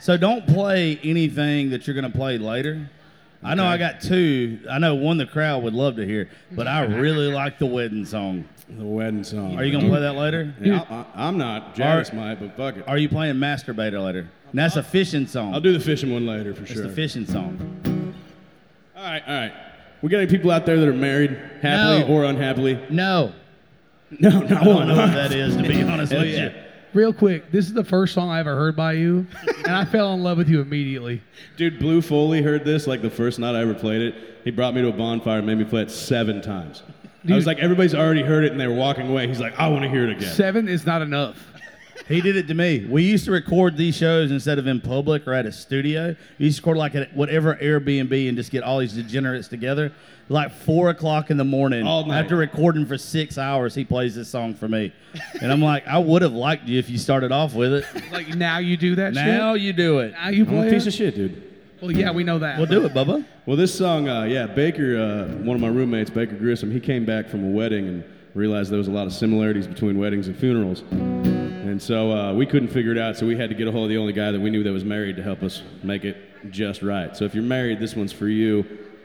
[0.00, 2.90] So don't play anything that you're going to play later.
[3.42, 4.60] I know I got two.
[4.70, 8.04] I know one the crowd would love to hear, but I really like the wedding
[8.04, 8.44] song.
[8.68, 9.58] The wedding song.
[9.58, 10.54] Are you going to play that later?
[10.60, 11.74] Yeah, I, am not.
[11.74, 12.84] Janice might, but fuck it.
[12.86, 14.30] Are you playing Masturbator later?
[14.50, 15.54] And that's a fishing song.
[15.54, 16.84] I'll do the fishing one later for sure.
[16.84, 18.14] It's the fishing song.
[18.96, 19.52] All right, all right.
[20.02, 21.30] We got any people out there that are married,
[21.62, 22.06] happily No.
[22.08, 22.78] or unhappily?
[22.90, 23.32] No.
[24.18, 24.88] No, not I don't one.
[24.88, 26.44] know what that is, to be honest Hell with yeah.
[26.46, 26.52] you.
[26.92, 29.24] Real quick, this is the first song I ever heard by you,
[29.64, 31.22] and I fell in love with you immediately.
[31.56, 34.14] Dude, Blue Foley heard this like the first night I ever played it.
[34.42, 36.82] He brought me to a bonfire and made me play it seven times.
[37.28, 39.28] I was like, everybody's already heard it and they were walking away.
[39.28, 40.34] He's like, I want to hear it again.
[40.34, 41.36] Seven is not enough.
[42.08, 42.86] He did it to me.
[42.88, 46.16] We used to record these shows instead of in public or at a studio.
[46.38, 49.92] We used to record like at whatever Airbnb and just get all these degenerates together.
[50.28, 51.86] Like four o'clock in the morning.
[51.86, 52.22] All night.
[52.22, 54.92] After recording for six hours, he plays this song for me.
[55.40, 57.84] And I'm like, I would have liked you if you started off with it.
[58.10, 59.24] Like now you do that shit?
[59.24, 59.62] Now shit.
[59.62, 60.12] you do it.
[60.12, 60.54] Now you play.
[60.56, 60.88] I'm play a piece it?
[60.88, 61.50] of shit, dude.
[61.80, 62.58] Well, yeah, we know that.
[62.58, 63.24] We'll do it, Bubba.
[63.46, 67.06] Well, this song, uh, yeah, Baker, uh, one of my roommates, Baker Grissom, he came
[67.06, 68.04] back from a wedding and
[68.34, 70.82] realized there was a lot of similarities between weddings and funerals.
[70.90, 73.84] And so uh, we couldn't figure it out, so we had to get a hold
[73.84, 76.16] of the only guy that we knew that was married to help us make it
[76.50, 77.16] just right.
[77.16, 78.60] So if you're married, this one's for you.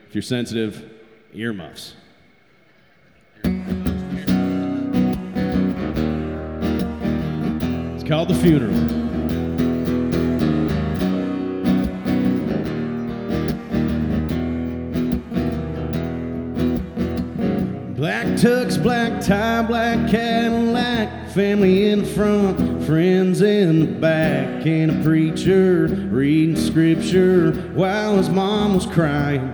[0.07, 0.91] If you're sensitive,
[1.33, 1.95] earmuffs.
[7.93, 9.04] It's called The Funeral.
[18.05, 25.03] Black tux, black tie, black Cadillac, family in front, friends in the back, and a
[25.03, 29.51] preacher reading scripture while his mom was crying.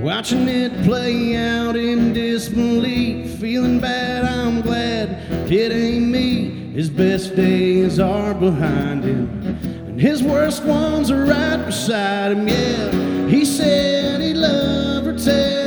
[0.00, 5.10] Watching it play out in disbelief, feeling bad, I'm glad
[5.52, 6.72] it ain't me.
[6.72, 9.28] His best days are behind him,
[9.86, 12.48] and his worst ones are right beside him.
[12.48, 15.57] Yeah, he said he loved her.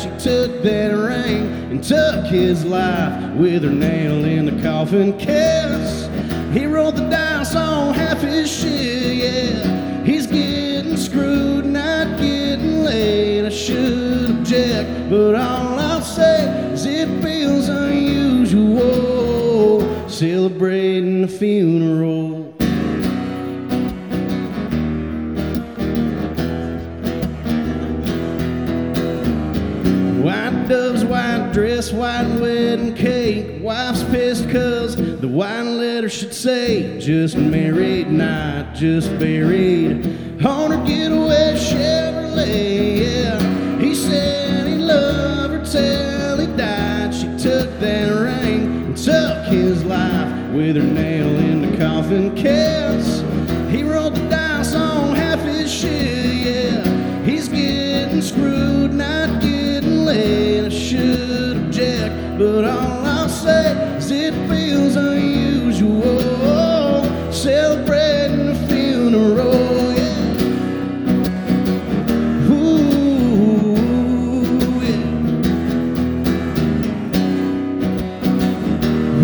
[0.00, 6.08] She took that ring and took his life with her nail in the coffin kiss.
[6.54, 10.02] He rolled the dice on half his shit, yeah.
[10.02, 13.44] He's getting screwed, not getting laid.
[13.44, 18.80] I should object, but all I'll say is it feels unusual
[20.08, 22.39] celebrating a funeral.
[31.92, 33.62] White white wedding cake.
[33.62, 40.06] Wife's pissed cause the white letter should say just married, not just buried.
[40.44, 43.78] On her getaway Chevrolet, yeah.
[43.78, 47.14] He said he loved her till he died.
[47.14, 53.20] She took that ring and took his life with her nail in the coffin kiss.
[53.70, 57.22] He rolled the dice on half his shit, yeah.
[57.22, 58.69] He's getting screwed,
[62.40, 66.22] but all I'll say is it feels unusual
[67.30, 69.52] celebrating a funeral.
[69.92, 70.40] Yeah.
[72.50, 73.76] Ooh,
[74.80, 75.04] yeah.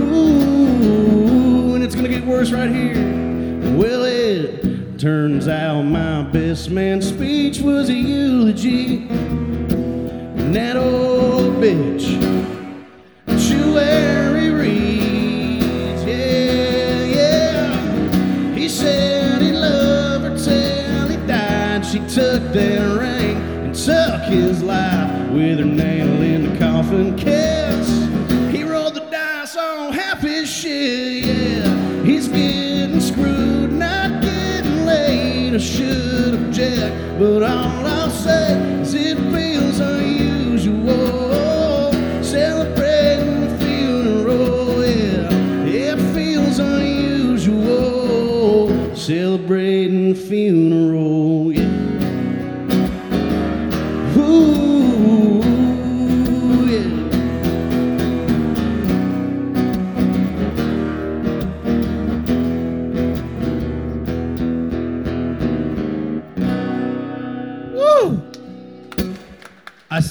[0.03, 3.03] Ooh, and it's gonna get worse right here.
[3.79, 9.09] Well, it turns out my best man's speech was a eulogy.
[9.09, 12.16] And that old bitch,
[22.57, 27.87] took ring and took his life with her nail in the coffin kiss.
[28.51, 29.93] He rolled the dice on
[30.23, 32.03] his shit, yeah.
[32.03, 35.55] He's getting screwed, not getting laid.
[35.55, 41.93] I should object, but all I'll say is it feels unusual
[42.23, 44.83] celebrating a funeral.
[44.83, 45.29] Yeah,
[45.67, 47.77] it feels unusual
[48.97, 51.16] celebrating funeral.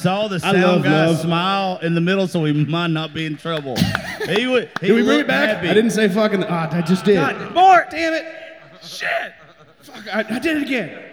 [0.06, 1.20] Saw the sound love guy love.
[1.20, 3.76] smile in the middle, so we might not be in trouble.
[4.28, 4.70] he would.
[4.80, 5.50] He Did we bring it back?
[5.50, 5.68] happy.
[5.70, 6.44] I didn't say fucking.
[6.44, 7.16] Ah, I just did.
[7.16, 8.26] God, Mark, damn it.
[8.84, 9.34] Shit.
[9.82, 11.04] Fuck, I, I did it again.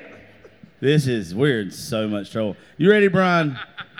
[0.81, 2.57] This is we're in so much trouble.
[2.77, 3.59] You ready, Brian?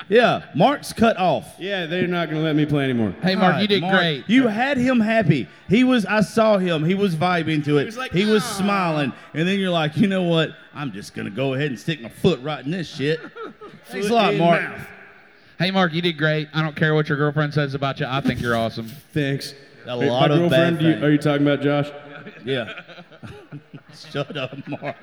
[0.09, 1.55] Yeah, Mark's cut off.
[1.59, 3.15] Yeah, they're not gonna let me play anymore.
[3.23, 4.25] Hey, Mark, you did Mark, great.
[4.29, 5.49] You had him happy.
[5.69, 6.05] He was.
[6.07, 6.85] I saw him.
[6.85, 7.83] He was vibing to it.
[8.13, 10.51] He was, like, smiling, and then you're like, you know what?
[10.75, 13.21] I'm just gonna go ahead and stick my foot right in this shit.
[13.87, 14.61] Thanks a lot, in Mark.
[14.63, 14.81] mouth.
[15.59, 16.49] Hey, Mark, you did great.
[16.53, 18.07] I don't care what your girlfriend says about you.
[18.09, 18.89] I think you're awesome.
[19.13, 19.55] Thanks.
[19.87, 21.05] A Hey, lot my of girlfriend, bad do you, things.
[21.05, 21.91] are you talking about Josh?
[22.45, 22.81] Yeah.
[24.11, 24.97] Shut up, Mark.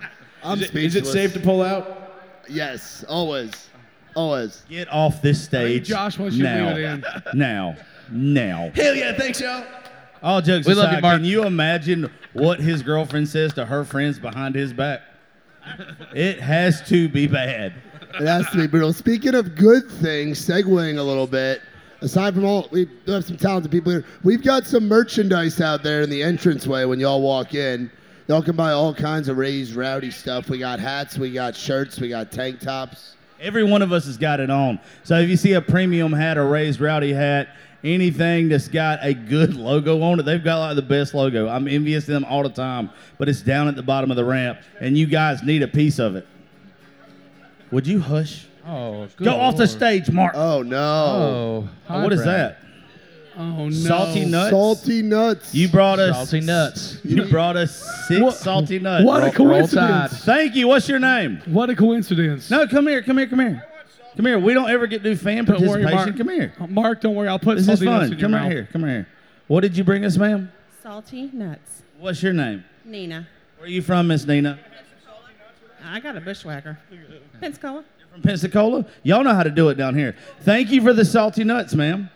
[0.43, 2.13] I'm Is it, is it safe to pull out?
[2.49, 3.68] Yes, always,
[4.15, 4.63] always.
[4.69, 5.87] Get off this stage.
[5.87, 6.67] Josh wants you to now.
[6.75, 7.03] leave it in.
[7.39, 7.75] Now.
[8.11, 8.71] Now.
[8.73, 9.13] Hell yeah!
[9.15, 9.63] Thanks, y'all.
[10.23, 11.15] All jokes We love aside, you, Mark.
[11.17, 15.01] can you imagine what his girlfriend says to her friends behind his back?
[16.13, 17.73] It has to be bad.
[18.19, 18.91] It has to be brutal.
[18.91, 21.61] Speaking of good things, segueing a little bit.
[22.01, 24.05] Aside from all, we do have some talented people here.
[24.23, 27.91] We've got some merchandise out there in the entranceway when y'all walk in.
[28.27, 30.49] Y'all can buy all kinds of raised rowdy stuff.
[30.49, 33.15] We got hats, we got shirts, we got tank tops.
[33.41, 34.79] Every one of us has got it on.
[35.03, 37.49] So if you see a premium hat, a raised rowdy hat,
[37.83, 41.47] anything that's got a good logo on it, they've got like the best logo.
[41.47, 44.25] I'm envious of them all the time, but it's down at the bottom of the
[44.25, 46.27] ramp, and you guys need a piece of it.
[47.71, 48.47] Would you hush?
[48.67, 49.69] Oh, good Go off the Lord.
[49.69, 50.33] stage, Mark.
[50.35, 50.77] Oh no!
[50.77, 52.57] Oh, hi, what is Brad.
[52.57, 52.57] that?
[53.41, 53.69] Oh, no.
[53.71, 54.49] Salty nuts.
[54.49, 55.55] Salty nuts.
[55.55, 56.97] You brought us Salty nuts.
[57.05, 57.73] You brought us
[58.07, 59.05] six What- salty nuts.
[59.05, 60.25] What a Roll- roll coincidence.
[60.25, 60.67] Thank you.
[60.67, 61.41] What's your name?
[61.45, 62.51] What a coincidence.
[62.51, 63.63] No, come here, come here, come here.
[64.17, 64.37] Come here.
[64.39, 65.95] We don't ever get new fan Don't worry, participation.
[66.05, 66.17] Mark.
[66.17, 66.53] come here.
[66.59, 67.29] Uh, Mark, don't worry.
[67.29, 68.13] I'll put This is salty nuts fun.
[68.13, 68.51] in Come your right mouth.
[68.51, 68.69] here.
[68.73, 69.07] Come right here.
[69.47, 70.51] What did you bring us, ma'am?
[70.83, 71.81] Salty nuts.
[71.97, 72.65] What's your name?
[72.83, 73.25] Nina.
[73.57, 74.59] Where are you from, Miss Nina?
[75.85, 76.77] I got a bushwhacker.
[77.39, 77.85] Pensacola.
[78.11, 78.85] from Pensacola.
[79.03, 80.15] Y'all know how to do it down here.
[80.41, 82.09] Thank you for the salty nuts, ma'am.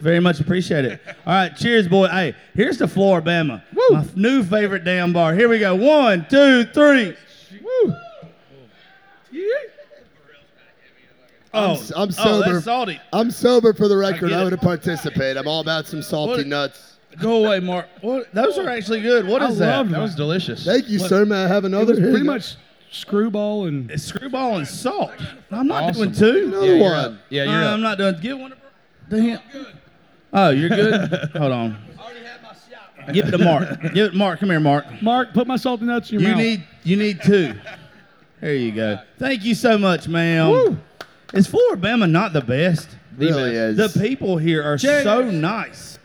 [0.00, 1.00] Very much appreciate it.
[1.26, 2.08] All right, cheers, boy.
[2.08, 3.82] Hey, here's the Floribama, Woo!
[3.96, 5.34] my f- new favorite damn bar.
[5.34, 5.74] Here we go.
[5.74, 7.16] One, two, three.
[7.60, 7.94] Woo.
[11.54, 12.52] Oh, I'm, Oh, s- I'm oh, sober.
[12.52, 13.00] that's salty.
[13.12, 14.28] I'm sober for the record.
[14.28, 14.50] get I it.
[14.50, 15.36] would participate.
[15.36, 16.84] I'm all about some salty What- nuts.
[17.20, 17.86] Go away, Mark.
[18.02, 18.32] What?
[18.34, 19.26] Those are actually good.
[19.26, 19.78] What I is that?
[19.78, 20.64] love That was delicious.
[20.64, 21.24] Thank you, What- sir.
[21.24, 21.86] May I have It another?
[21.92, 22.32] was Here you pretty go.
[22.32, 22.56] much
[22.92, 25.10] screwball and It's screwball and salt.
[25.50, 26.12] I'm not Awesome.
[26.12, 26.46] doing two.
[26.48, 26.92] Another yeah, you're one.
[26.94, 27.12] up.
[27.30, 27.80] Yeah, Uh, you're I'm up.
[27.80, 28.16] not doing.
[28.20, 28.52] Give one
[29.10, 29.38] to him.
[30.32, 31.30] Oh, you're good.
[31.36, 31.76] Hold on.
[33.12, 33.80] Give it to Mark.
[33.94, 34.38] Give it, Mark.
[34.40, 34.84] Come here, Mark.
[35.00, 36.42] Mark, put my salty nuts in your You mouth.
[36.44, 36.64] need.
[36.84, 37.54] You need two.
[38.40, 38.98] There you go.
[39.18, 40.78] Thank you so much, ma'am.
[41.32, 42.88] Is Floribama not the best?
[43.16, 43.76] Really is.
[43.78, 45.04] The people here are Cheers.
[45.04, 45.98] so nice.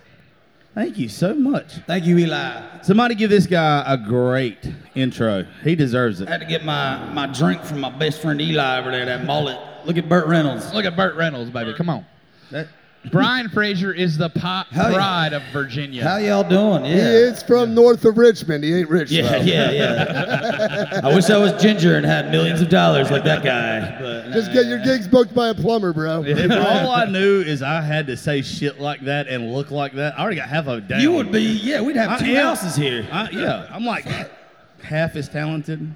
[0.73, 1.73] Thank you so much.
[1.85, 2.81] Thank you, Eli.
[2.81, 4.57] Somebody give this guy a great
[4.95, 5.45] intro.
[5.63, 6.27] He deserves it.
[6.29, 9.25] I had to get my, my drink from my best friend Eli over there, that
[9.25, 9.59] mullet.
[9.85, 10.73] Look at Burt Reynolds.
[10.73, 11.73] Look at Burt Reynolds, baby.
[11.75, 12.05] Come on.
[12.49, 12.69] That-
[13.11, 14.95] Brian Fraser is the pop Hell yeah.
[14.97, 16.03] pride of Virginia.
[16.03, 16.85] How y'all doing?
[16.85, 18.63] He is from north of Richmond.
[18.63, 19.11] He ain't rich.
[19.11, 19.43] Yeah, though.
[19.43, 21.01] yeah, yeah.
[21.03, 23.99] I wish I was ginger and had millions of dollars like that guy.
[23.99, 26.23] But Just get your gigs booked by a plumber, bro.
[26.23, 29.93] If all I knew is I had to say shit like that and look like
[29.93, 31.01] that, I already got half of it down.
[31.01, 32.45] you would be, yeah, we'd have I two am.
[32.45, 33.07] houses here.
[33.11, 34.05] I, yeah, I'm like
[34.81, 35.93] half as talented.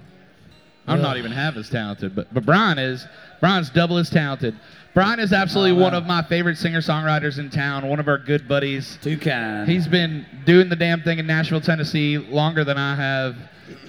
[0.90, 3.06] I'm not even half as talented, but but Brian is.
[3.42, 4.58] Brian's double as talented.
[4.98, 7.88] Brian is absolutely one of my favorite singer-songwriters in town.
[7.88, 8.98] One of our good buddies.
[9.03, 9.69] Too kind.
[9.69, 13.36] He's been doing the damn thing in Nashville, Tennessee, longer than I have.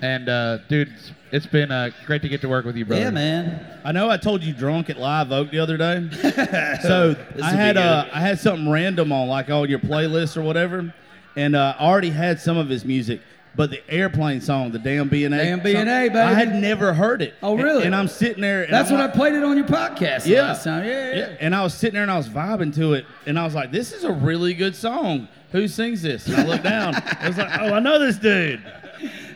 [0.03, 3.01] And uh, dude, it's- it's been uh, great to get to work with you, brother.
[3.03, 3.81] yeah, man.
[3.87, 6.09] I know I told you drunk at Live Oak the other day.
[6.83, 8.07] so I had uh.
[8.13, 10.93] I had something random on like on your playlist or whatever,
[11.37, 13.21] and uh, I already had some of his music.
[13.57, 16.19] But the airplane song, the damn B and A, Damn BNA, baby.
[16.19, 17.35] I had never heard it.
[17.43, 17.85] Oh, really?
[17.85, 18.63] And, I'm sitting there.
[18.63, 20.43] And That's I'm when I played it on your podcast Yeah.
[20.43, 20.85] last time.
[20.87, 21.17] Yeah, yeah.
[21.17, 23.55] Yeah, and I was sitting there and I was vibing to it, and I was
[23.55, 25.27] like, "This is a really good song.
[25.53, 26.95] Who sings this?" And I looked down.
[27.21, 28.61] I was like, "Oh, I know this dude."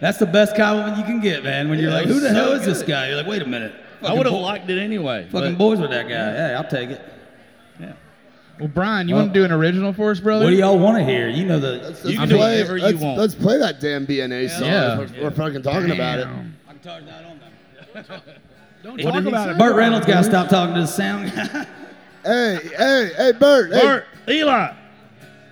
[0.01, 1.69] That's the best compliment you can get, man.
[1.69, 3.09] When you're Yeah, like, who the so hell is this guy?
[3.09, 3.73] You're like, wait a minute.
[4.05, 5.27] I would have liked it anyway.
[5.31, 6.33] Fucking boys with that guy.
[6.33, 7.01] Hey, I'll take it.
[8.59, 10.45] Well, Brian, you Well- want to do an original for us, brother?
[10.45, 11.29] What do y'all want to hear?
[11.29, 11.73] You know the.
[11.73, 13.19] Let's, You let's can do play, whatever you let's, want.
[13.19, 14.65] let's play that damn BNA song.
[14.69, 14.99] Yeah.
[14.99, 16.25] We're, we're fucking talking about it.
[16.25, 16.57] Damn.
[18.83, 19.59] Don't talk did about it.
[19.59, 21.67] Burt Reynolds got to stop talking to the sound guy.
[22.25, 23.73] Hey, hey, hey, Bert.
[23.73, 24.73] Hey, Bert, Eli,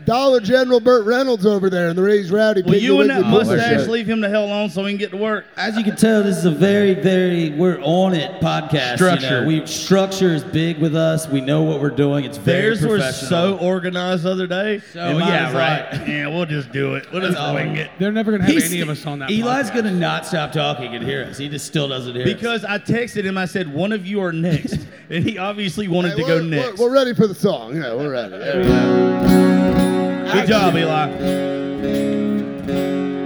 [0.04, 2.62] Dollar General Burt Reynolds over there in the Raised Rowdy.
[2.62, 3.88] will Piggly you and that mustache shirt.
[3.90, 5.44] leave him the hell alone so he can get to work?
[5.56, 8.92] As you can tell, this is a very, very we're on it podcast.
[8.92, 9.40] You Structure.
[9.42, 11.28] know, we structure is big with us.
[11.28, 12.24] We know what we're doing.
[12.24, 13.58] It's very Theirs was professional.
[13.58, 14.80] so organized the other day.
[14.92, 15.92] So, and yeah, right.
[15.92, 17.10] Like, yeah, we'll just do it.
[17.12, 17.54] We'll just That's all.
[17.54, 17.90] wing it.
[17.98, 19.30] They're never gonna have He's- any of us on that.
[19.30, 19.74] Eli's podcast.
[19.74, 21.38] gonna not stop talking and hear us.
[21.38, 22.32] He just still doesn't hear us.
[22.32, 24.78] Because I texted him, I said, one of you are next.
[25.10, 26.78] and he obviously wanted Hey, to go next.
[26.78, 27.76] We're, we're ready for the song.
[27.76, 28.30] Yeah, we're ready.
[28.38, 29.89] There we go.
[30.32, 31.08] Good job, Eli.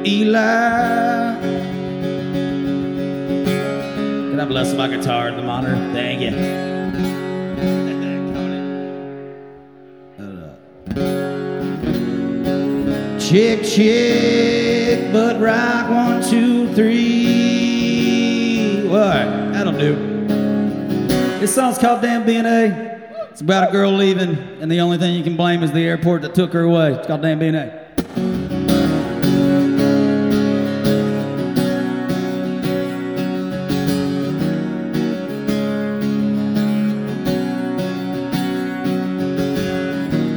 [0.07, 1.41] Eli.
[4.31, 5.77] Can I bless my guitar in the monitor?
[5.93, 6.31] Thank you.
[13.21, 18.15] Chick, chick, but rock one, two, three.
[18.89, 19.53] What?
[19.53, 19.95] That'll do.
[21.39, 22.94] This song's called Damn BNA.
[23.35, 26.23] It's about a girl leaving, and the only thing you can blame is the airport
[26.23, 26.93] that took her away.
[26.93, 27.81] It's called Damn BNA.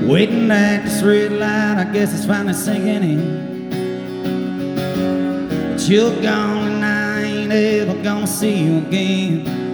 [0.10, 3.70] Waiting at this red light, I guess it's finally sinking in.
[5.74, 9.67] But you're gone and I ain't ever gonna see you again.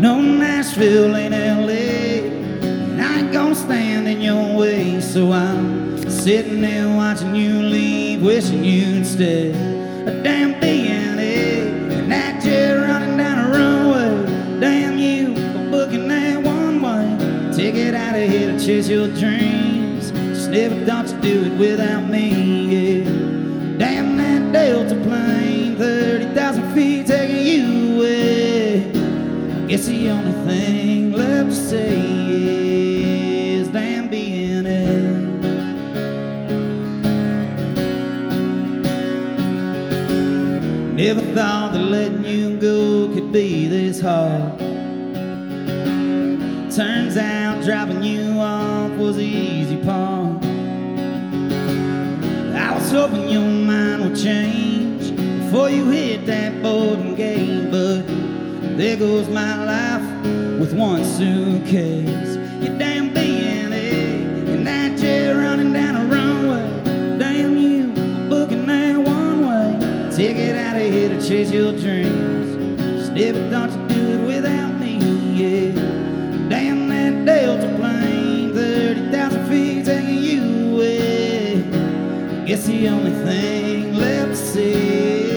[0.00, 2.22] Know Nashville ain't LA,
[2.68, 5.00] and I ain't gonna stand in your way.
[5.00, 9.50] So I'm sitting there watching you leave, wishing you'd stay.
[9.50, 14.60] A damn BNA, and that jet running down the runway.
[14.60, 20.12] Damn you for booking that one way ticket out of here to chase your dreams.
[20.12, 23.00] Just never thought you'd do it without me.
[23.00, 23.04] Yeah.
[23.78, 27.77] Damn that Delta plane, 30,000 feet taking you.
[29.68, 32.00] Guess the only thing left to say
[33.58, 34.88] is damn being it.
[40.94, 44.58] Never thought that letting you go could be this hard.
[46.74, 50.42] Turns out dropping you off was the easy part.
[52.54, 55.14] I was hoping your mind would change
[55.44, 58.17] before you hit that boarding gate, but
[58.78, 62.36] There goes my life with one suitcase.
[62.62, 67.18] You damn BNA, and that jet running down a runway.
[67.18, 67.88] Damn you,
[68.28, 70.10] booking that one way.
[70.14, 72.80] Ticket out of here to chase your dreams.
[73.00, 74.98] Just never thought you'd do it without me,
[75.34, 75.72] yeah.
[76.48, 82.44] Damn that Delta plane, 30,000 feet taking you away.
[82.46, 85.27] Guess the only thing left to say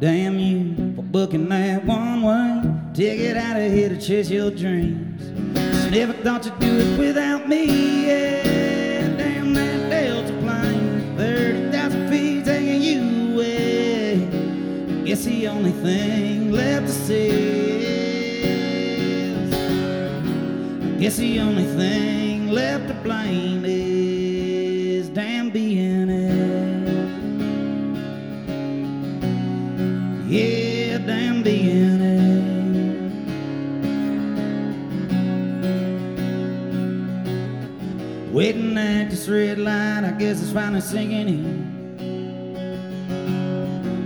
[0.00, 2.62] Damn you for booking that one way.
[2.94, 5.28] Ticket out of here to chase your dreams.
[5.90, 8.06] Never thought you'd do it without me.
[8.06, 11.16] Yeah, damn that Delta plane.
[11.16, 14.28] 30,000 feet taking you away.
[15.04, 17.30] Guess the only thing left to say
[19.32, 19.50] is.
[21.00, 23.87] Guess the only thing left to blame is
[38.48, 41.68] Waiting at this red light, I guess it's finally sinking in.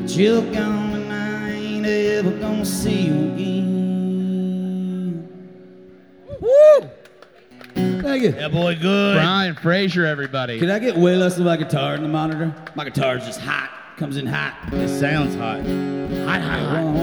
[0.03, 5.29] But you're gone and I ain't ever gonna see you again.
[6.41, 6.91] Woo!
[8.03, 8.35] Thank you.
[8.37, 9.15] Yeah, boy, good.
[9.15, 10.59] Brian Fraser, everybody.
[10.59, 12.53] Could I get way less of my guitar in the monitor?
[12.75, 13.71] My guitar's just hot.
[13.97, 14.57] Comes in hot.
[14.73, 15.61] It sounds hot.
[15.61, 16.95] Hot, hot, hot.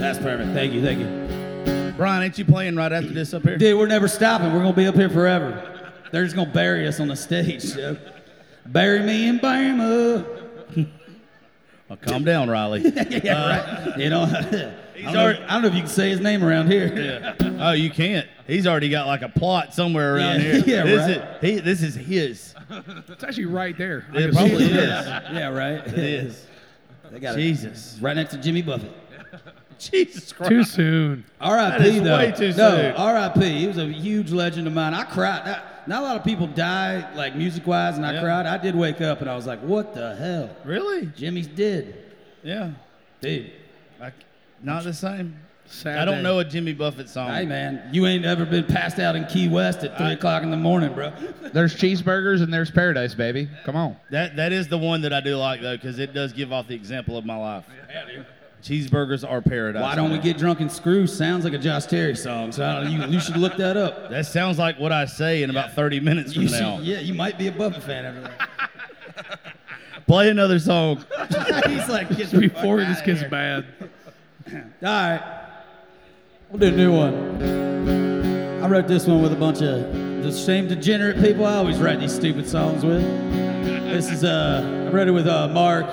[0.00, 0.54] That's perfect.
[0.54, 1.94] Thank you, thank you.
[1.96, 3.58] Brian, ain't you playing right after this up here?
[3.58, 4.52] Dude, we're never stopping.
[4.52, 5.76] We're gonna be up here forever.
[6.10, 7.64] They're just gonna bury us on the stage.
[7.78, 7.96] So.
[8.66, 10.24] Bury me in Burma.
[11.88, 12.80] Well, calm down, Riley.
[13.08, 13.60] yeah, right.
[13.60, 14.42] Uh, you know, I
[15.00, 16.94] don't know, I don't know if you can say his name around here.
[16.94, 17.34] Yeah.
[17.60, 18.28] Oh, you can't.
[18.46, 20.62] He's already got like a plot somewhere around Yeah, here.
[20.66, 21.42] yeah, this right.
[21.42, 22.54] Is, he, this is his.
[23.08, 24.04] It's actually right there.
[24.12, 24.72] It probably it.
[24.72, 25.06] is.
[25.06, 25.86] yeah, right.
[25.86, 26.46] It is.
[27.10, 27.96] They got Jesus.
[27.96, 28.92] it right next to Jimmy Buffett.
[29.90, 30.50] Jesus Christ.
[30.50, 31.24] Too soon.
[31.40, 32.00] R.I.P.
[32.00, 32.16] though.
[32.16, 32.94] way too no, soon.
[32.96, 33.58] R.I.P.
[33.60, 34.94] He was a huge legend of mine.
[34.94, 35.46] I cried.
[35.46, 38.20] Not, not a lot of people die like music wise, and I Yeah.
[38.22, 38.46] cried.
[38.46, 40.50] I did wake up and I was like, "What the hell?
[40.64, 41.06] Really?
[41.16, 41.94] Jimmy's dead,
[42.42, 42.70] Yeah.
[43.20, 43.50] dude."
[44.00, 44.12] I,
[44.62, 45.36] not the same.
[45.70, 46.22] Sad I don't day.
[46.22, 47.30] know a Jimmy Buffett song.
[47.30, 50.50] Hey man, you ain't ever been passed out in Key West at three o'clock in
[50.50, 51.12] the morning, bro.
[51.52, 53.48] There's cheeseburgers and there's paradise, baby.
[53.64, 53.96] Come on.
[54.10, 56.68] That that is the one that I do like though, because it does give off
[56.68, 57.64] the example of my life.
[58.62, 59.80] Cheeseburgers are paradise.
[59.82, 61.06] Why don't we get drunk and screw?
[61.06, 62.50] Sounds like a Josh Terry song.
[62.52, 64.10] So I don't, you, you should look that up.
[64.18, 66.78] That sounds like what I say in about 30 minutes from You should- now.
[66.80, 69.40] yeah, you might be a Buffett fan after that.
[70.06, 70.96] Play another song.
[71.66, 73.66] He's like, get the Before fuck this outta gets bad.
[74.52, 75.44] All right.
[76.50, 78.62] We'll do a new one.
[78.64, 82.00] I wrote this one with a bunch of the same degenerate people I always write
[82.00, 83.02] these stupid songs with.
[83.02, 85.86] This is, uh, I wrote it with uh, Mark.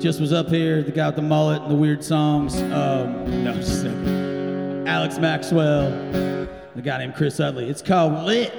[0.00, 2.56] Just was up here, the guy with the mullet and the weird songs.
[2.56, 4.84] Um, no, just a.
[4.86, 5.90] Alex Maxwell,
[6.74, 7.68] the guy named Chris Utley.
[7.68, 8.50] It's called Lit.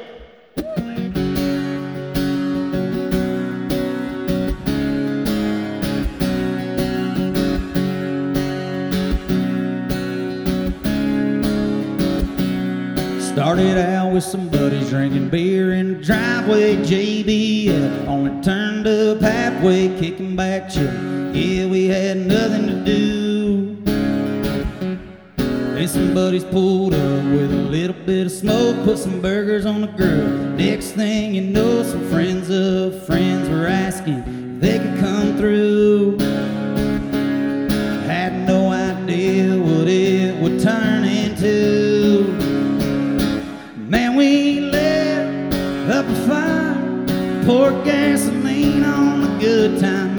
[13.33, 16.75] Started out with some buddies drinking beer in the driveway.
[16.77, 21.20] JBL only turned up halfway, kicking back chill.
[21.33, 23.75] Yeah, we had nothing to do.
[25.37, 29.79] Then some buddies pulled up with a little bit of smoke, put some burgers on
[29.79, 30.27] the grill.
[30.57, 36.17] Next thing you know, some friends of friends were asking if they could come through.
[38.05, 42.25] Had no idea what it would turn into.
[43.87, 45.53] Man, we lit
[45.89, 50.10] up a fire, poured gasoline on the good time.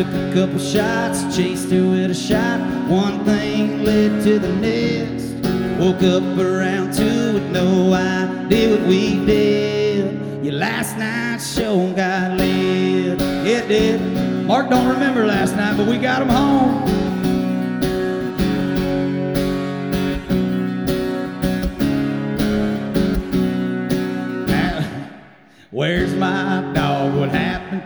[0.00, 2.58] Took a couple shots, chased her with a shot.
[2.88, 5.46] One thing led to the next.
[5.78, 10.42] Woke up around two with no idea what we did.
[10.42, 13.20] Your last night's show got lit.
[13.20, 14.00] It did.
[14.46, 17.09] Mark don't remember last night, but we got him home.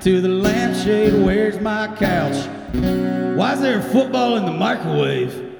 [0.04, 2.36] to the lampshade, where's my couch?
[3.38, 5.50] Why's there a football in the microwave?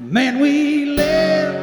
[0.00, 1.54] Man, we lit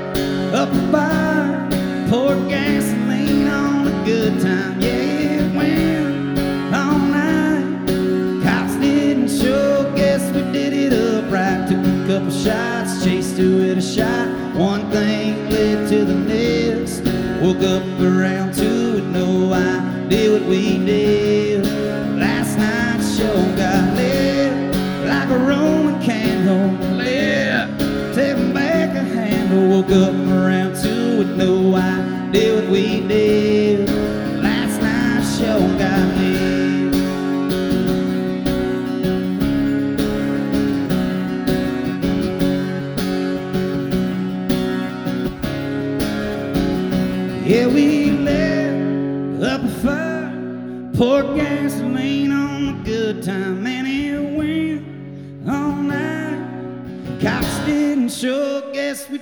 [0.54, 4.80] up a fire, poured gasoline on a good time.
[4.80, 7.88] Yeah, it went all night.
[8.44, 11.70] Cops didn't show, guess we did it upright.
[11.70, 14.28] Took a couple shots, chased to it a shot.
[14.56, 17.02] One thing led to the next.
[17.42, 21.09] Woke up around two with no idea what we did.
[29.90, 33.49] Woke up around two with no idea what we did.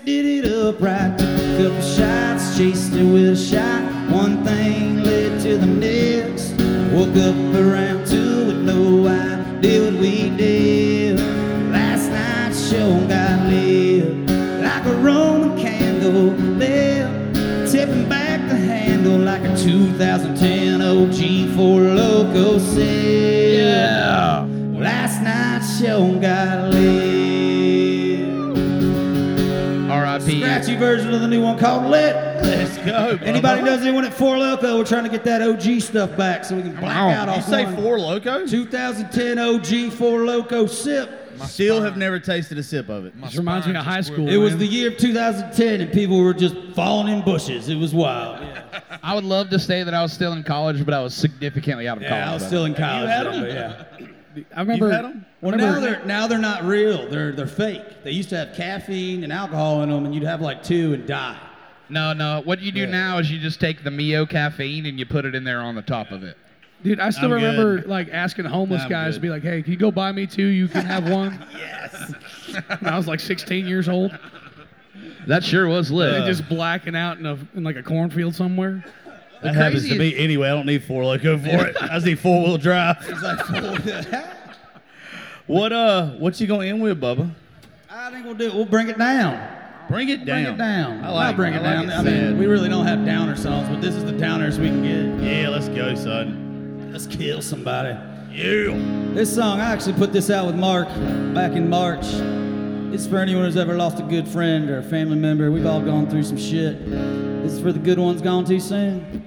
[0.08, 1.18] Did it upright.
[1.18, 3.84] Took a couple shots, chased it with a shot.
[4.10, 6.52] One thing led to the next.
[6.94, 11.20] Woke up around two with no idea what we did.
[11.74, 14.30] Last night's show got lit
[14.64, 22.60] like a Roman candle lit tipping back the handle like a 2010 OG Four Loco
[22.60, 23.60] Sid.
[23.60, 24.48] Yeah.
[24.72, 26.66] Last night's show got lit.
[30.78, 32.16] Version of the new one called Lit.
[32.44, 33.18] Let's go.
[33.24, 34.78] Anybody knows anyone at Four Loco?
[34.78, 37.12] We're trying to get that OG stuff back so we can black on.
[37.12, 37.76] out You off say one.
[37.78, 38.49] Four Locos?
[38.52, 41.24] 2010 OG Four Loco sip.
[41.45, 43.22] Still have never tasted a sip of it.
[43.22, 44.28] This reminds me of high school.
[44.28, 47.70] It was the year of 2010 and people were just falling in bushes.
[47.70, 48.44] It was wild.
[49.04, 51.88] I would love to say that I was still in college, but I was significantly
[51.88, 52.24] out of college.
[52.28, 52.82] I was still in then.
[52.82, 53.10] college.
[53.10, 53.41] had then, 'em?
[53.41, 54.08] but yeah.
[54.55, 54.91] I remember.
[54.91, 55.26] had 'em?
[55.41, 57.07] Well, whenever- now they're now they're not real.
[57.09, 58.03] They're they're fake.
[58.03, 61.05] They used to have caffeine and alcohol in them, and you'd have like two and
[61.07, 61.38] die.
[61.89, 62.41] No, no.
[62.43, 65.34] What you do now is you just take the Mio caffeine and you put it
[65.35, 66.38] in there on the top of it.
[66.84, 67.88] Dude, I still I'm remember good.
[67.88, 69.15] like asking homeless I'm guys good.
[69.15, 70.45] to be like, "Hey, can you go buy me two?
[70.45, 72.14] You can have one." yes.
[72.69, 74.18] And I was like 16 years old,
[75.27, 76.14] That sure was lit.
[76.14, 78.84] and just blacking out in a in like a cornfield somewhere.
[79.43, 80.47] That happens to me anyway.
[80.49, 81.76] I don't need Four Loco for it.
[81.81, 82.97] I just need four wheel drive.
[83.01, 84.26] It's like
[85.45, 86.07] What uh?
[86.11, 87.31] What you gonna end with, Bubba?
[87.89, 88.51] I think we'll do.
[88.51, 89.55] We'll bring it down.
[89.89, 90.43] Bring it down.
[90.43, 91.03] Bring it down.
[91.05, 92.07] I like I'll bring it I like down.
[92.07, 94.81] I mean, we really don't have downer songs, but this is the downers we can
[94.84, 95.23] get.
[95.26, 96.89] Yeah, let's go, son.
[96.91, 97.97] Let's kill somebody.
[98.31, 98.77] Yeah.
[99.14, 100.88] This song, I actually put this out with Mark
[101.34, 102.05] back in March.
[102.93, 105.51] It's for anyone who's ever lost a good friend or a family member.
[105.51, 106.77] We've all gone through some shit.
[107.48, 109.26] This is for the good ones gone too soon.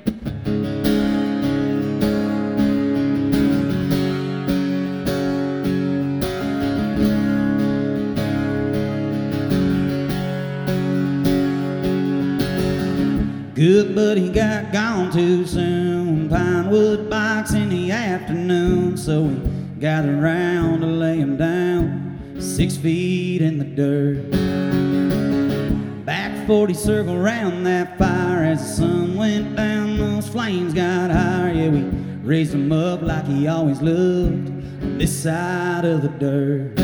[13.55, 16.28] Good buddy got gone too soon.
[16.28, 23.40] Pinewood bikes in the afternoon, so we gathered round to lay him down, six feet
[23.40, 24.49] in the dirt.
[26.51, 29.98] Back 40 circle round that fire as the sun went down.
[29.98, 31.52] Those flames got higher.
[31.52, 31.82] Yeah, we
[32.24, 36.77] raised him up like he always loved on this side of the dirt.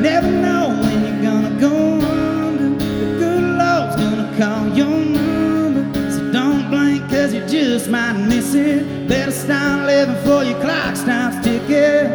[0.00, 2.70] Never know when you're gonna go under.
[2.78, 5.09] The good Lord's gonna call your
[7.70, 9.08] just might miss it.
[9.08, 12.10] Better start living before your clock stops ticking.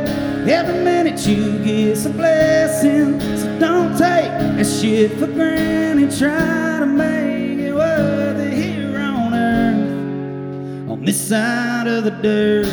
[0.49, 3.21] Every minute you get's a blessing.
[3.37, 6.11] So don't take that shit for granted.
[6.19, 10.89] Try to make it worth it here on earth.
[10.89, 12.65] On this side of the dirt.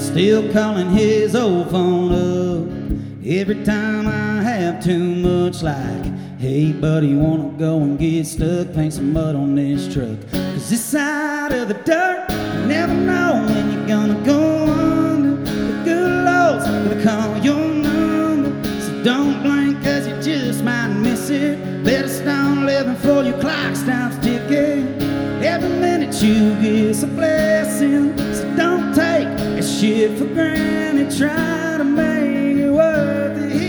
[0.00, 2.68] Still calling his old phone up
[3.26, 5.64] every time I have too much.
[5.64, 8.72] Like, hey buddy, wanna go and get stuck?
[8.74, 10.18] Paint some mud on this truck.
[10.30, 15.36] Cause this side of the dirt, you never know when you're gonna go under.
[15.44, 18.80] The good Lord's gonna call your number.
[18.80, 21.84] So don't blink, cause you just might miss it.
[21.84, 25.00] Better start living before your clock stops ticking.
[25.42, 28.16] Every minute you get's a blessing.
[28.34, 31.16] So don't take that shit for granted.
[31.16, 33.65] Try to make it worth it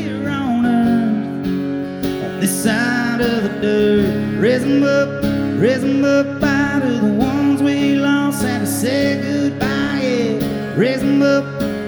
[3.48, 5.24] the dirt, raise 'em up,
[5.60, 10.02] raise 'em up out of the ones we lost and to say goodbye.
[10.02, 11.46] Yeah, raise 'em up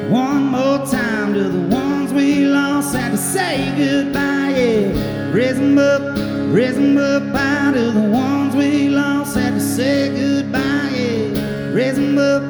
[0.10, 4.54] one more time to the ones we lost and to say goodbye.
[4.58, 6.02] Yeah, raise 'em up,
[6.54, 10.92] raise 'em up out of the ones we lost and to say goodbye.
[10.96, 12.44] Yeah, raise 'em up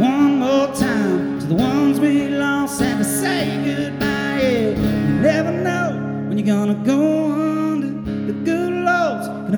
[0.00, 4.40] one more time to the ones we lost and to say goodbye.
[4.42, 4.70] Yeah,
[5.08, 5.86] you never know
[6.28, 7.33] when you're gonna go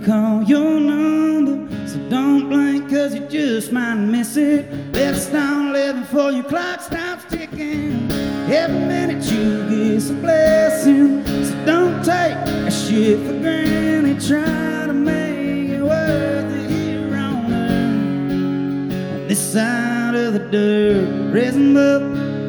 [0.07, 1.89] call your number.
[1.89, 4.93] So don't blink, cause you just might miss it.
[4.93, 8.11] Better start living before your clock stops ticking.
[8.49, 11.27] Every minute you get's a blessing.
[11.45, 12.37] So don't take
[12.69, 14.21] a shit for granted.
[14.25, 19.13] trying to make it worth it here on earth.
[19.23, 22.03] On this side of the dirt, raising up,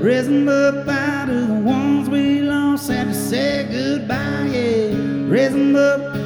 [0.04, 5.28] raising up out of the ones we lost, had to say goodbye, yeah.
[5.28, 6.17] Raising up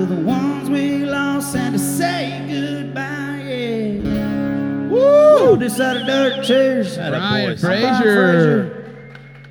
[0.00, 4.88] to the ones we lost, had to say goodbye, yeah.
[4.88, 5.56] Woo!
[5.58, 6.96] This side of dirt, cheers.
[6.96, 7.60] Brian boys.
[7.60, 7.86] Frazier.
[7.86, 8.76] Brian Frazier.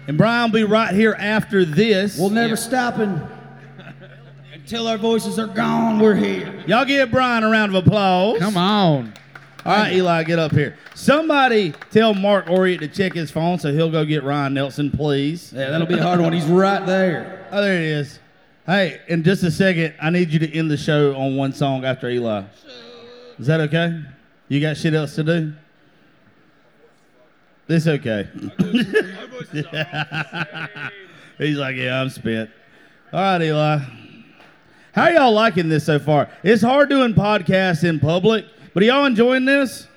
[0.07, 2.17] And Brian will be right here after this.
[2.17, 3.21] We'll never stopping
[4.51, 5.99] until our voices are gone.
[5.99, 6.63] We're here.
[6.65, 8.39] Y'all give Brian a round of applause.
[8.39, 9.13] Come on.
[9.65, 10.77] All right, Eli, get up here.
[10.95, 15.53] Somebody tell Mark Oriot to check his phone so he'll go get Ryan Nelson, please.
[15.53, 16.33] Yeah, that'll be a hard one.
[16.33, 17.47] He's right there.
[17.51, 18.19] Oh, there it is.
[18.69, 21.85] Hey, in just a second, I need you to end the show on one song
[21.85, 22.43] after Eli.
[23.39, 23.99] Is that okay?
[24.47, 25.53] You got shit else to do?
[27.67, 28.29] It's okay.
[31.39, 32.51] He's like, yeah, I'm spent.
[33.11, 33.79] All right, Eli.
[34.93, 36.29] How y'all liking this so far?
[36.43, 39.87] It's hard doing podcasts in public, but are y'all enjoying this?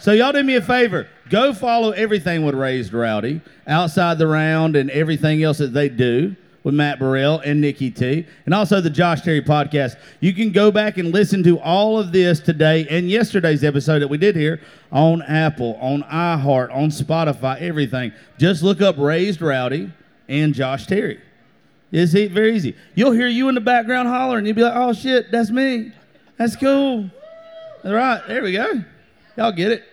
[0.00, 1.06] So y'all do me a favor.
[1.30, 6.34] Go follow everything with Raised Rowdy, Outside the Round, and everything else that they do
[6.68, 9.96] with Matt Burrell and Nikki T, and also the Josh Terry podcast.
[10.20, 14.08] You can go back and listen to all of this today and yesterday's episode that
[14.08, 14.60] we did here
[14.92, 18.12] on Apple, on iHeart, on Spotify, everything.
[18.36, 19.90] Just look up Raised Rowdy
[20.28, 21.22] and Josh Terry.
[21.90, 22.76] It's very easy.
[22.94, 24.44] You'll hear you in the background hollering.
[24.44, 25.92] You'll be like, oh shit, that's me.
[26.36, 27.10] That's cool.
[27.82, 28.84] All right, there we go.
[29.38, 29.84] Y'all get it?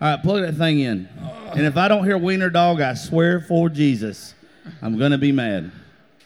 [0.00, 1.08] All right, plug that thing in.
[1.56, 4.36] And if I don't hear Wiener Dog, I swear for Jesus,
[4.80, 5.72] I'm going to be mad.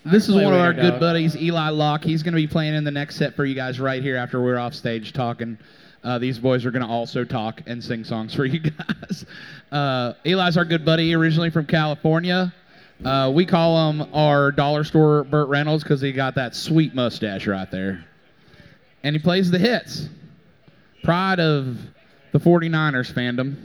[0.06, 2.04] This is one of our Wiener good buddies, Eli Locke.
[2.04, 4.40] He's going to be playing in the next set for you guys right here after
[4.40, 5.58] we're off stage talking.
[6.04, 9.26] Uh, these boys are going to also talk and sing songs for you guys.
[9.72, 12.54] Uh, Eli's our good buddy, originally from California.
[13.04, 17.48] Uh, we call him our dollar store Burt Reynolds because he got that sweet mustache
[17.48, 18.04] right there.
[19.02, 20.08] And he plays the hits.
[21.02, 21.76] Pride of
[22.30, 23.56] the 49ers fandom.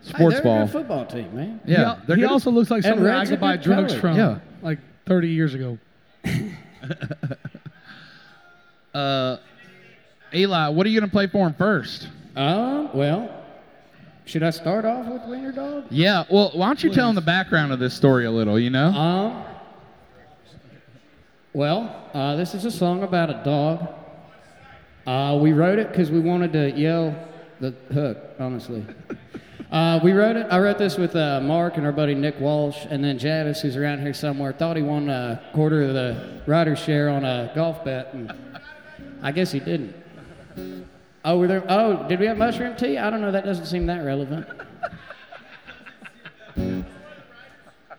[0.00, 0.62] Sports hey, they're ball.
[0.62, 1.60] A good football team, man.
[1.66, 4.00] Yeah, he, they're he also looks like And somebody I could buy drugs color.
[4.00, 4.16] from.
[4.16, 4.38] Yeah.
[5.12, 5.78] Like 30 years ago.
[8.94, 9.38] Uh,
[10.34, 12.08] Eli, what are you going to play for him first?
[12.36, 13.42] Um, well,
[14.26, 15.86] should I start off with Wiener Dog?
[15.88, 18.68] Yeah, well, why don't you tell him the background of this story a little, you
[18.68, 18.88] know?
[18.88, 19.44] Um,
[21.54, 23.88] well, uh, this is a song about a dog.
[25.06, 27.16] Uh, we wrote it because we wanted to yell
[27.60, 28.84] the hook, honestly.
[29.72, 30.46] Uh, we wrote it.
[30.50, 33.74] I wrote this with uh, Mark and our buddy Nick Walsh, and then Javis, who's
[33.74, 37.82] around here somewhere, thought he won a quarter of the rider's share on a golf
[37.82, 38.30] bet, and
[39.22, 39.96] I guess he didn't.
[41.24, 41.64] Oh, were there?
[41.68, 42.98] Oh, did we have mushroom tea?
[42.98, 43.32] I don't know.
[43.32, 44.46] That doesn't seem that relevant.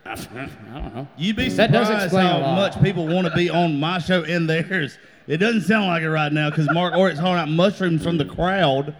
[0.06, 1.08] I don't know.
[1.16, 4.22] You'd be That does surprised explain how much people want to be on my show
[4.22, 4.96] and theirs.
[5.26, 8.26] It doesn't sound like it right now because Mark Oriot's hauling out mushrooms from the
[8.26, 8.94] crowd.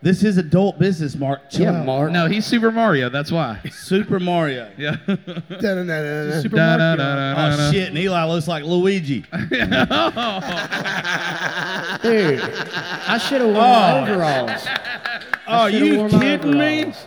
[0.00, 1.50] This is adult business, Mark.
[1.50, 1.86] Chill Yeah, out.
[1.86, 2.12] Mark.
[2.12, 3.58] No, he's Super Mario, that's why.
[3.72, 4.70] Super Mario.
[4.78, 4.96] Yeah.
[5.06, 6.40] Da-da-da-da-da.
[6.40, 6.96] Super Da, da, Mario.
[6.96, 7.70] da, da, Oh da.
[7.72, 7.88] shit!
[7.88, 9.20] And Eli looks like Luigi.
[12.02, 14.02] Dude, I should have worn Oh.
[14.02, 14.66] overalls.
[15.48, 16.78] Oh, should've you worn my kidding me?
[16.84, 17.06] overalls.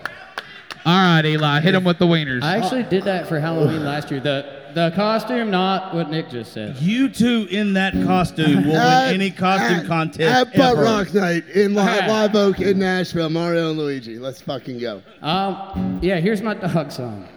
[0.85, 2.41] All right, Eli, hit him with the wieners.
[2.43, 4.19] I actually did that for Halloween last year.
[4.19, 6.77] The the costume, not what Nick just said.
[6.77, 10.83] You two in that costume will win any costume at- contest At Butt ever.
[10.83, 12.07] Rock Night in Li- Alright.
[12.09, 13.29] Live Oak in Nashville.
[13.29, 14.17] Mario and Luigi.
[14.19, 15.01] Let's fucking go.
[15.21, 17.27] Um, yeah, here's my dog song.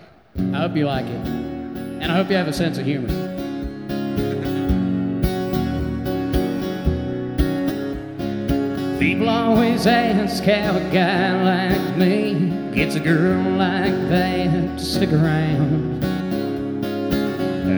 [0.53, 3.09] I hope you like it, and I hope you have a sense of humor.
[8.99, 15.13] People always ask how a guy like me gets a girl like that to stick
[15.13, 16.03] around.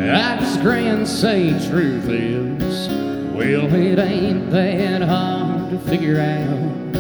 [0.09, 2.89] I just say truth is,
[3.35, 6.97] well, it ain't that hard to figure out.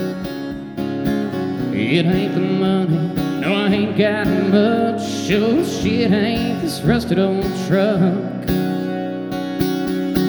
[1.74, 5.02] It ain't the money, no, I ain't got much.
[5.08, 8.48] Sure shit ain't this rusted old truck.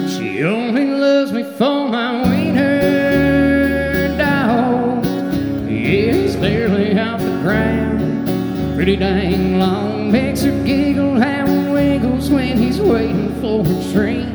[0.10, 5.06] She only loves me for my wiener dog.
[5.68, 8.76] It's barely off the ground.
[8.76, 11.16] Pretty dang long, makes her giggle
[11.98, 14.28] wiggles when he's waiting for a train.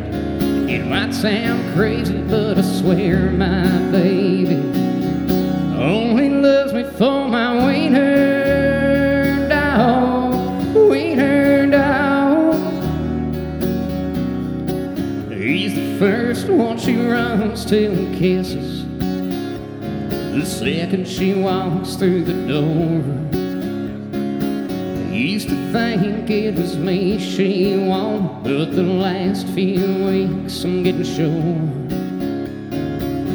[0.69, 4.57] It might sound crazy, but I swear my baby
[5.79, 12.57] only loves me for my wiener dog, wiener dog.
[15.31, 18.85] He's the first one she runs to and kisses.
[20.35, 23.32] The second she walks through the door.
[25.43, 31.03] Used to think it was me she wanted, but the last few weeks I'm getting
[31.03, 31.59] sure.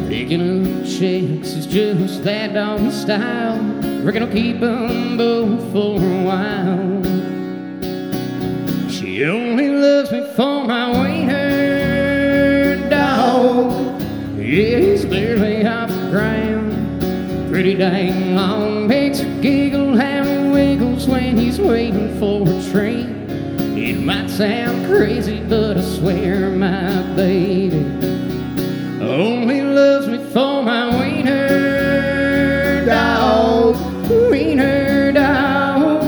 [0.07, 3.59] Picking up chicks is just that doggy style.
[4.05, 7.03] Reckon I'll keep them both for a while.
[8.89, 14.01] She only loves me for my wiener dog.
[14.37, 17.01] Yeah, he's barely off the ground.
[17.51, 19.76] Pretty dang long, makes her giggle
[21.37, 23.29] he's waiting for a train.
[23.77, 27.85] It might sound crazy, but I swear my baby
[29.01, 33.75] only loves me for my wiener dog.
[34.09, 36.03] Wiener dog.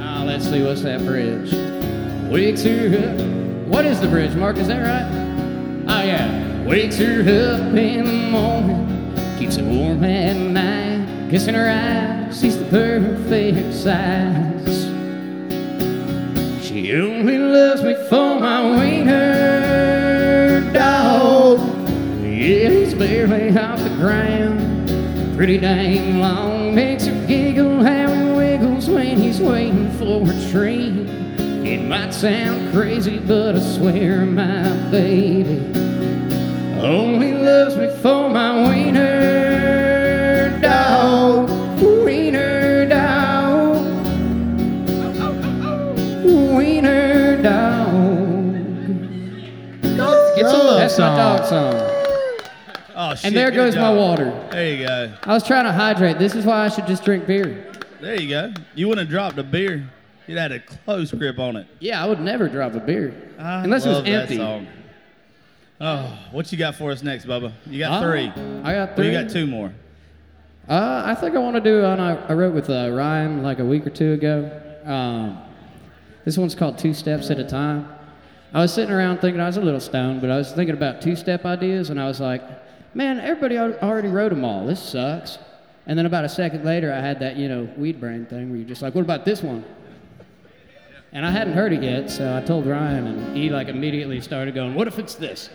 [0.00, 1.52] Ah, let's see what's that bridge.
[2.30, 3.68] Wakes her up.
[3.68, 4.56] What is the bridge, Mark?
[4.56, 5.06] Is that right?
[5.88, 6.64] Oh yeah.
[6.64, 8.83] Wakes her up in the morning,
[9.84, 11.30] warm at night.
[11.30, 14.84] Kissing her eyes, she's the perfect size.
[16.64, 21.58] She only loves me for my wiener dog.
[22.22, 24.60] Yeah, he's barely off the ground.
[25.36, 31.08] Pretty dang long, makes her giggle how he wiggles when he's waiting for a treat.
[31.66, 35.74] It might sound crazy, but I swear my baby
[36.84, 39.23] only loves me for my wiener
[50.96, 51.90] That's my dog song.
[52.96, 53.96] Oh, shit, And there good goes my job.
[53.96, 54.48] water.
[54.52, 55.12] There you go.
[55.24, 56.18] I was trying to hydrate.
[56.18, 57.72] This is why I should just drink beer.
[58.00, 58.52] There you go.
[58.76, 59.88] You wouldn't have dropped a beer.
[60.26, 61.66] You'd had a close grip on it.
[61.80, 63.14] Yeah, I would never drop a beer.
[63.38, 64.36] I Unless it was love that empty.
[64.36, 64.66] song.
[65.80, 67.52] Oh, what you got for us next, Bubba?
[67.66, 68.28] You got Uh, three.
[68.62, 69.06] I got Or three.
[69.08, 69.72] you got two more.
[70.68, 73.58] Uh, I think I want to do one I, I wrote with uh, Ryan like
[73.58, 74.50] a week or two ago.
[74.84, 75.38] Um,
[76.24, 77.88] this one's called Two Steps at a Time.
[78.54, 81.02] I was sitting around thinking I was a little stoned, but I was thinking about
[81.02, 82.40] two step ideas, and I was like,
[82.94, 84.64] man, everybody already wrote them all.
[84.64, 85.38] This sucks.
[85.88, 88.58] And then about a second later, I had that, you know, weed brain thing where
[88.58, 89.64] you're just like, what about this one?
[91.12, 94.54] And I hadn't heard it yet, so I told Ryan, and he like immediately started
[94.54, 95.50] going, what if it's this?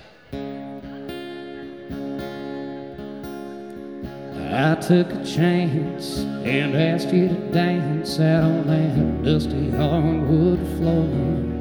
[4.52, 11.59] I took a chance and asked you to dance out on that dusty hardwood floor.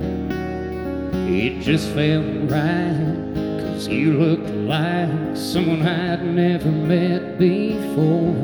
[1.31, 3.15] It just felt right,
[3.61, 8.35] cause you looked like someone I'd never met before.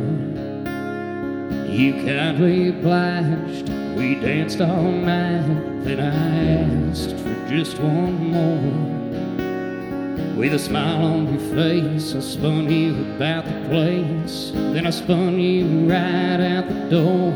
[1.66, 8.94] You kindly obliged, we danced all night, then I asked for just one more.
[10.36, 14.50] With a smile on your face, I spun you about the place.
[14.52, 17.32] Then I spun you right out the door.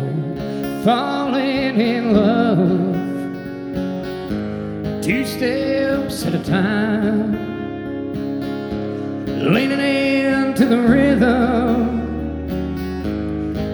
[0.85, 3.18] Falling in love,
[5.09, 7.32] two steps at a time.
[9.24, 12.02] Leaning into the rhythm,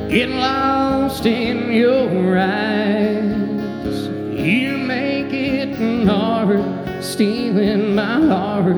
[0.08, 4.06] getting lost in your eyes.
[4.06, 6.62] You make it hard,
[7.02, 8.76] stealing my heart.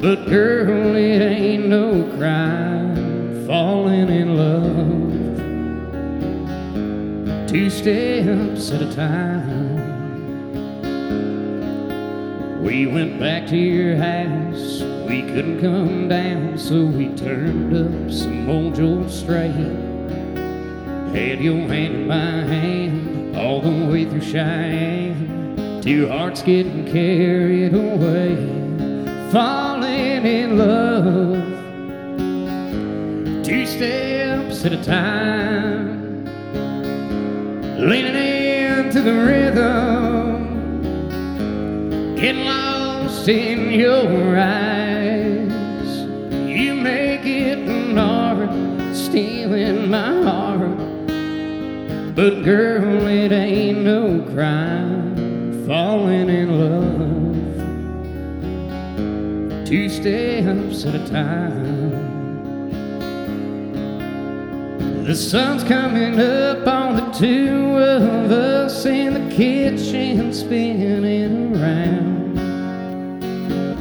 [0.00, 5.10] But girl, it ain't no crime falling in love.
[7.46, 9.69] Two steps at a time.
[12.70, 14.82] We went back to your house.
[15.08, 19.50] We couldn't come down, so we turned up some old George Strait.
[21.10, 25.82] Had your hand in my hand all the way through Cheyenne.
[25.82, 28.36] Two hearts getting carried away
[29.32, 31.42] falling in love.
[33.44, 36.24] Two steps at a time,
[37.80, 40.09] leaning into the rhythm,
[42.20, 45.48] getting lost in your eyes.
[46.46, 47.66] You make it
[47.96, 48.50] hard,
[48.94, 50.76] stealing my heart.
[52.14, 57.30] But girl, it ain't no crime falling in love
[59.66, 61.79] two steps at a time.
[65.04, 72.36] The sun's coming up on the two of us in the kitchen spinning around.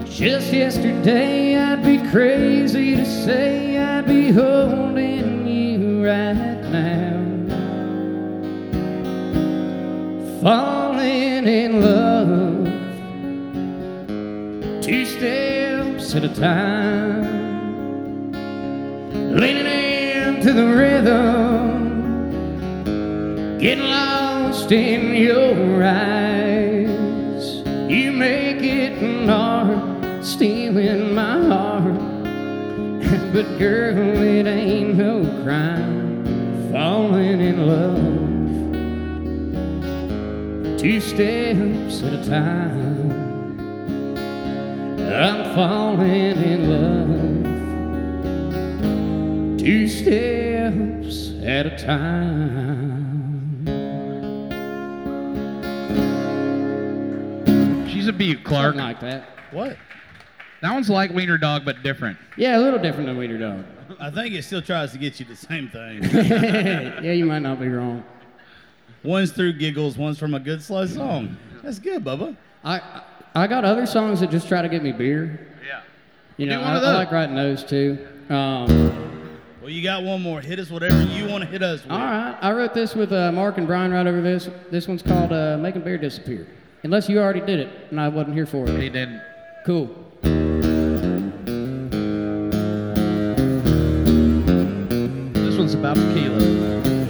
[0.07, 7.19] Just yesterday, I'd be crazy to say I'd be holding you right now.
[10.41, 12.49] Falling in love
[14.81, 18.31] two steps at a time.
[19.35, 19.88] Leaning
[20.53, 21.89] the rhythm.
[23.59, 27.57] Get lost in your eyes.
[27.91, 32.09] You make it an art, stealing my heart.
[33.33, 36.09] But girl, it ain't no crime
[36.71, 38.19] falling in love.
[40.79, 43.11] Two steps at a time.
[45.11, 47.28] I'm falling in love.
[49.59, 53.65] Two steps at a time.
[57.89, 58.75] She's a beaut, Clark.
[58.75, 59.25] Something like that.
[59.51, 59.75] What?
[60.61, 62.17] That one's like Wiener Dog, but different.
[62.37, 63.65] Yeah, a little different than Wiener Dog.
[63.99, 66.03] I think it still tries to get you the same thing.
[67.03, 68.05] yeah, you might not be wrong.
[69.03, 71.35] one's through giggles, one's from a good slow song.
[71.63, 72.37] That's good, Bubba.
[72.63, 73.03] I
[73.35, 75.47] I got other songs that just try to get me beer.
[75.67, 75.81] Yeah.
[76.37, 78.07] You know, Do I, I like writing those too.
[78.29, 79.18] Um,
[79.69, 80.41] Well, you got one more.
[80.41, 81.91] Hit us whatever you want to hit us with.
[81.91, 84.49] all right, I wrote this with uh, Mark and Brian right over this.
[84.71, 86.47] This one's called uh, "Making Beer Disappear."
[86.81, 88.81] Unless you already did it and I wasn't here for it.
[88.81, 89.21] He didn't.
[89.67, 89.85] Cool.
[95.33, 96.41] This one's about tequila.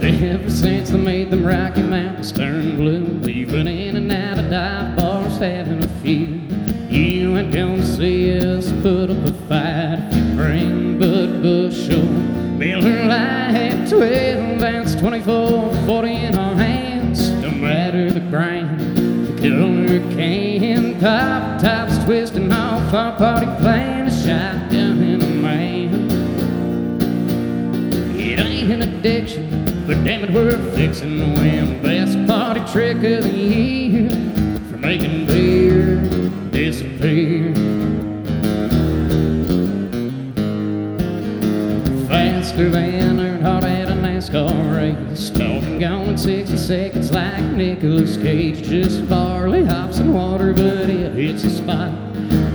[0.02, 4.50] Ever since they made them Rocky Mountains turn blue, we've been in and out of
[4.50, 6.42] dive bars having a few.
[6.90, 12.29] You ain't gonna see us put up a fight if you bring Bud Busch or
[12.60, 13.88] Miller Lite.
[13.88, 17.30] 12 ounce, 24, 40 in our hands.
[17.30, 21.00] No matter the brand, the killer can.
[21.00, 24.08] Pop tops twisting off our party plan.
[24.08, 26.10] A shotgun in a man.
[28.20, 31.82] It ain't an addiction, but damn it, we're fixing to win.
[31.82, 34.10] Best party trick of the year
[34.68, 35.96] for making beer
[36.50, 38.09] disappear.
[42.60, 45.30] Faster than Earnhardt at a NASCAR race.
[45.30, 48.62] Talking going 60 seconds like Nicolas Cage.
[48.62, 51.90] Just barley, hops, and water, but it hits the spot.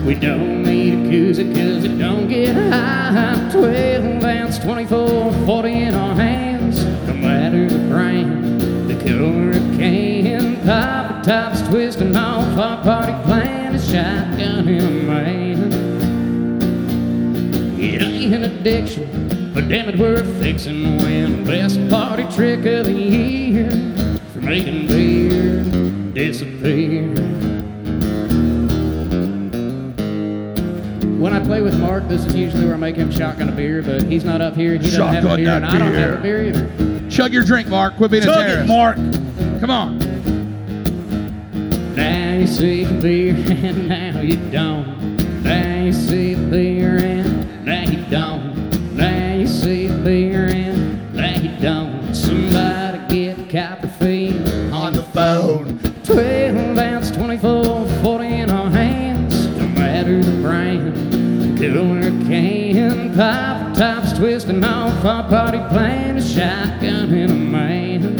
[0.05, 3.49] We don't need a koozie cause it don't get high.
[3.51, 6.85] 12 ounce, 24, 40 in our hands.
[7.07, 10.63] No matter the brand, the color of can.
[10.67, 13.73] Pop tops twisting off our party plan.
[13.73, 15.95] A shotgun in a man.
[17.79, 19.24] It ain't an addiction,
[19.55, 21.45] but damn it, we're fixing to win.
[21.45, 23.71] Best party trick of the year
[24.33, 25.63] for making beer
[26.13, 27.07] disappear.
[31.17, 33.81] When I play with Mark, this is usually where I make him shotgun a beer,
[33.81, 34.73] but he's not up here.
[34.73, 36.43] He doesn't have a Shotgun beer, that and I don't have a beer.
[36.43, 37.09] beer either.
[37.09, 37.95] Chug your drink, Mark.
[37.95, 38.67] Quit being a Chug it, terrorist.
[38.67, 38.97] Mark.
[39.61, 39.97] Come on.
[41.95, 45.41] Now you see the beer and now you don't.
[45.43, 46.74] Now you see the beer
[64.15, 66.15] Twisting off our party plan.
[66.15, 68.15] A shotgun and a man.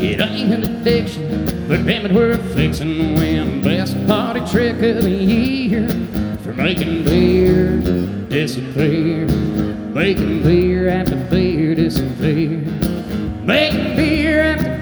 [0.00, 3.62] It ain't an addiction, but damn it, we're fixing to win.
[3.62, 5.88] Best party trick of the year
[6.38, 7.76] for making beer
[8.28, 9.26] disappear.
[9.92, 12.60] Making beer after beer disappear.
[13.44, 14.81] Making beer after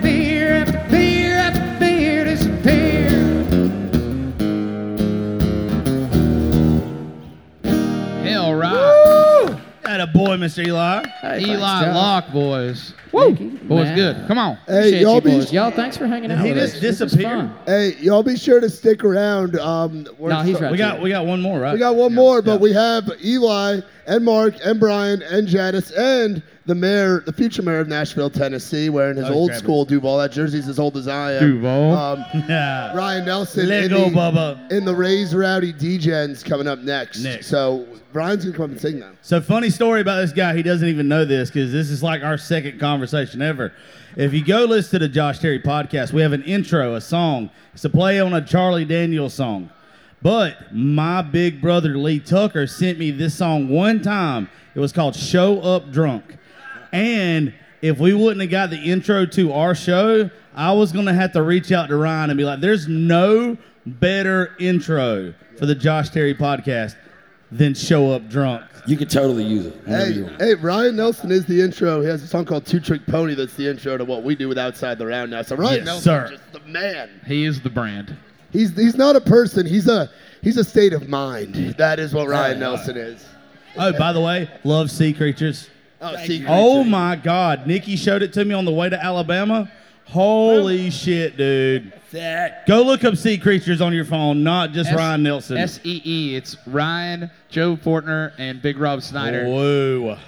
[10.40, 10.66] Mr.
[10.66, 11.04] Eli.
[11.38, 12.94] Eli Lock, boys.
[13.12, 13.34] Woo.
[13.34, 13.96] Boys, Matt.
[13.96, 14.26] good.
[14.28, 14.56] Come on.
[14.66, 15.52] Hey, Appreciate y'all you be boys.
[15.52, 16.80] Y'all, thanks for hanging out he with just us.
[16.80, 17.50] Disappeared?
[17.66, 19.58] hey, y'all be sure to stick around.
[19.58, 20.72] Um, we're No, he's so- right.
[20.72, 21.72] We got we got one more, right?
[21.72, 26.42] We got one more, but we have Eli and Mark and Brian and Jadis and
[26.66, 29.64] the mayor, the future mayor of Nashville, Tennessee, wearing his Oh, old grab it.
[29.64, 30.18] school Duval.
[30.18, 31.40] That jersey's as old as I am.
[31.54, 31.92] Duval.
[31.96, 32.94] Um, Yeah.
[32.94, 34.70] Ryan Nelson Let in, go, the, Bubba.
[34.70, 37.20] in the Raised Rowdy DJs coming up next.
[37.24, 37.48] Next.
[37.48, 39.12] So Brian's gonna come and sing now.
[39.22, 40.56] So funny story about this guy.
[40.56, 43.72] He doesn't even know this because this is like our second conversation ever.
[44.16, 47.50] If you go listen to the Josh Terry podcast, we have an intro, a song.
[47.72, 49.70] It's a play on a Charlie Daniels song.
[50.22, 54.50] But my big brother Lee Tucker sent me this song one time.
[54.74, 56.36] It was called "Show Up Drunk,"
[56.92, 61.32] and if we wouldn't have got the intro to our show, I was gonna have
[61.32, 63.56] to reach out to Ryan and be like, "There's no
[63.86, 66.96] better intro for the Josh Terry podcast
[67.50, 69.76] than "Show Up Drunk." You could totally use it.
[69.86, 72.00] Hey, hey, Ryan Nelson is the intro.
[72.00, 74.48] He has a song called Two Trick Pony that's the intro to what we do
[74.48, 75.42] with Outside the Round now.
[75.42, 76.24] So Ryan Yes, Nelson sir.
[76.24, 77.10] is just the man.
[77.26, 78.16] He is the brand.
[78.52, 79.66] He's he's not a person.
[79.66, 80.10] He's a
[80.42, 81.54] he's a state of mind.
[81.76, 83.24] That is what Ryan uh, Nelson is.
[83.76, 85.68] Oh, by the way, love sea creatures.
[86.00, 87.66] Oh, Sea Oh my God!
[87.66, 89.70] Nikki showed it to me on the way to Alabama.
[90.06, 91.92] Holy shit, dude!
[92.12, 92.66] That.
[92.66, 95.56] Go look up Sea Creatures on your phone, not just S- Ryan Nelson.
[95.56, 96.34] S E E.
[96.36, 99.44] It's Ryan, Joe Fortner, and Big Rob Snyder.
[99.46, 100.18] Whoa!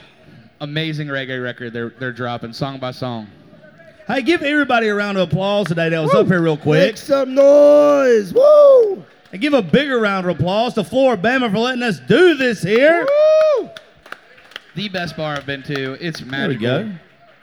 [0.61, 3.27] Amazing reggae record they're they're dropping song by song.
[4.07, 6.81] Hey, give everybody a round of applause today that was up here real quick.
[6.91, 8.33] Make some noise.
[8.33, 9.05] Woo!
[9.33, 13.07] And give a bigger round of applause to Floribama for letting us do this here.
[13.59, 13.71] Woo!
[14.75, 15.93] The best bar I've been to.
[16.05, 16.89] It's There we magical.
[16.91, 16.93] go.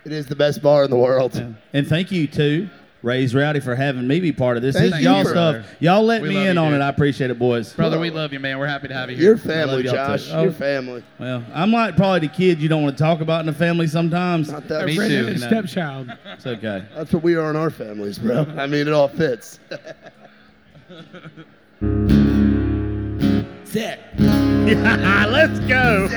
[0.05, 1.35] It is the best bar in the world.
[1.73, 2.69] And thank you to
[3.01, 4.75] Raised Rowdy for having me be part of this.
[4.75, 5.63] Thank this is you, y'all brother.
[5.63, 5.75] stuff.
[5.81, 6.81] Y'all let We me in you, on dude.
[6.81, 6.83] it.
[6.83, 7.71] I appreciate it, boys.
[7.73, 8.59] Brother, we love you, man.
[8.59, 9.25] We're happy to have you here.
[9.25, 10.29] Your family, Josh.
[10.31, 10.43] Oh.
[10.43, 11.01] Your family.
[11.17, 13.87] Well, I'm like probably the kid you don't want to talk about in the family
[13.87, 14.51] sometimes.
[14.51, 15.39] Not that Me Brendan too.
[15.39, 15.47] No.
[15.47, 16.11] stepchild.
[16.33, 16.83] It's okay.
[16.93, 18.45] That's what we are in our families, bro.
[18.57, 19.59] I mean, it all fits.
[23.71, 23.99] That.
[25.31, 26.07] Let's go.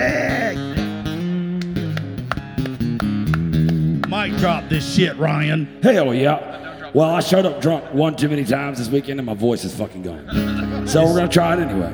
[4.09, 5.66] Mic drop this shit, Ryan.
[5.82, 6.72] Hell yeah.
[6.94, 9.74] Well, I showed up drunk one too many times this weekend and my voice is
[9.74, 10.86] fucking gone.
[10.86, 11.90] So we're gonna try it anyway.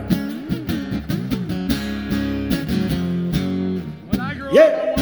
[4.52, 4.94] Yeah.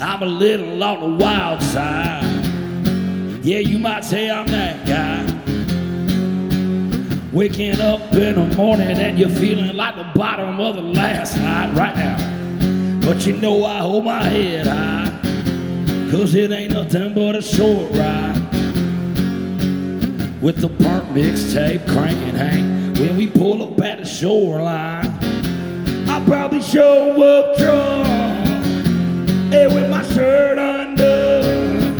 [0.00, 2.22] I'm a little on the wild side.
[3.44, 5.25] Yeah, you might say I'm that guy.
[7.36, 11.70] Waking up in the morning and you're feeling like the bottom of the last night
[11.76, 12.16] right now.
[13.06, 16.10] But you know I hold my head high.
[16.10, 18.40] Cause it ain't nothing but a short ride.
[20.40, 25.12] With the burnt mixtape cranking Hank when we pull up at the shoreline.
[26.08, 28.48] I'll probably show up drunk.
[29.52, 31.96] And with my shirt undone.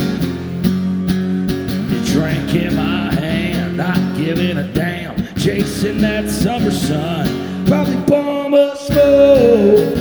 [1.90, 5.05] The drink in my hand, not giving a damn.
[5.46, 7.66] Chasing that summer sun.
[7.66, 9.94] Probably bomb a smoke.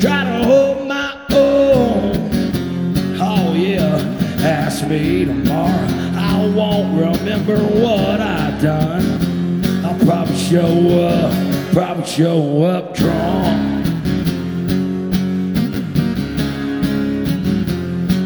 [0.00, 2.30] Try to hold my own.
[3.20, 3.98] Oh yeah,
[4.46, 5.88] ask me tomorrow.
[6.14, 9.84] I won't remember what I done.
[9.84, 13.84] I'll probably show up, probably show up drunk.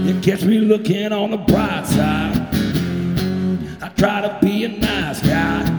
[0.06, 2.46] You catch me looking on the bright side.
[3.80, 5.69] I try to be a nice guy.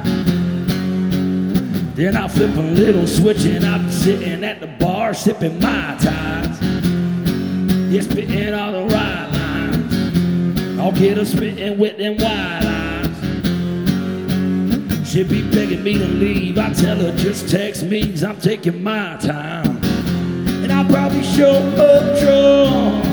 [2.02, 6.60] Then I flip a little switch and I'm sitting at the bar sipping my ties.
[7.92, 10.80] Yeah, spitting all the right lines.
[10.80, 13.08] I'll get her spitting with them wide eyes.
[15.08, 16.58] She be begging me to leave.
[16.58, 19.78] I tell her just text me 'cause I'm taking my time.
[20.64, 23.06] And I'll probably show up drunk.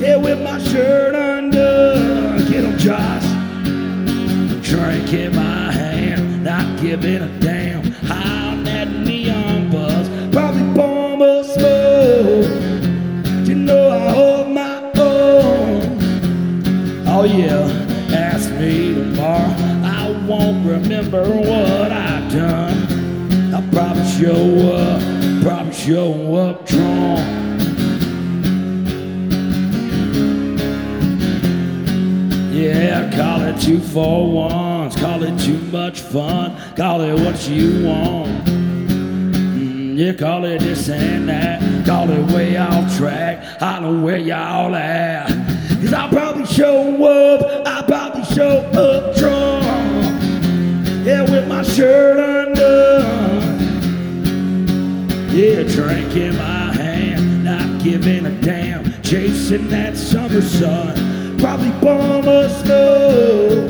[0.00, 2.42] Yeah, with my shirt under.
[2.50, 3.22] Get 'em, Josh.
[4.68, 7.63] Drink in my hand, not giving a damn.
[21.14, 23.54] Remember what I've done.
[23.54, 27.42] I'll probably show up, probably show up drunk.
[32.52, 37.86] Yeah, call it two for ones, call it too much fun, call it what you
[37.86, 38.46] want.
[38.46, 44.16] Mm, yeah, call it this and that, call it way off track, I know where
[44.16, 45.28] y'all at.
[45.80, 49.13] Cause I'll probably show up, I'll probably show up
[51.34, 53.58] with my shirt undone.
[55.30, 61.38] Yeah, drink in my hand, not giving a damn, chasing that summer sun.
[61.38, 63.66] Probably bomb a snow.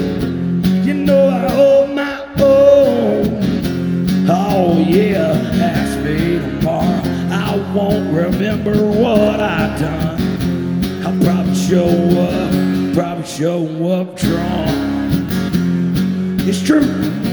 [0.84, 3.40] You know I hold my own.
[4.28, 5.32] Oh yeah,
[5.72, 7.02] ask me tomorrow.
[7.30, 10.20] I won't remember what I've done.
[11.06, 11.88] I'll probably show
[12.28, 14.84] up, probably show up drunk.
[16.46, 17.23] It's true.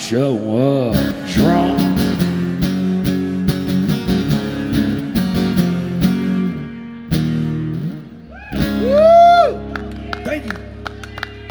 [0.00, 1.78] I'll show up drunk.
[10.24, 10.52] Thank you.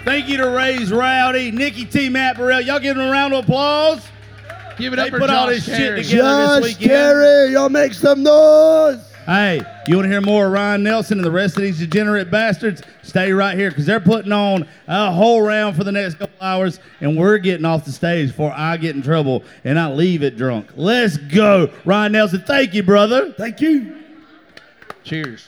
[0.04, 2.62] Thank you to Raised Rowdy, Nikki T, Matt Burrell.
[2.62, 4.02] Y'all give them a round of applause.
[4.80, 6.90] Give it They up for put all Josh this shit together Josh this weekend.
[6.90, 9.00] Terry, y'all make some noise.
[9.28, 12.30] Hey, you want to hear more of Ryan Nelson and the rest of these degenerate
[12.30, 12.84] bastards?
[13.02, 16.80] Stay right here because they're putting on a whole round for the next couple hours,
[17.02, 20.38] and we're getting off the stage before I get in trouble and I leave it
[20.38, 20.70] drunk.
[20.76, 22.44] Let's go, Ryan Nelson.
[22.46, 23.34] Thank you, brother.
[23.34, 23.98] Thank you.
[25.04, 25.48] Cheers.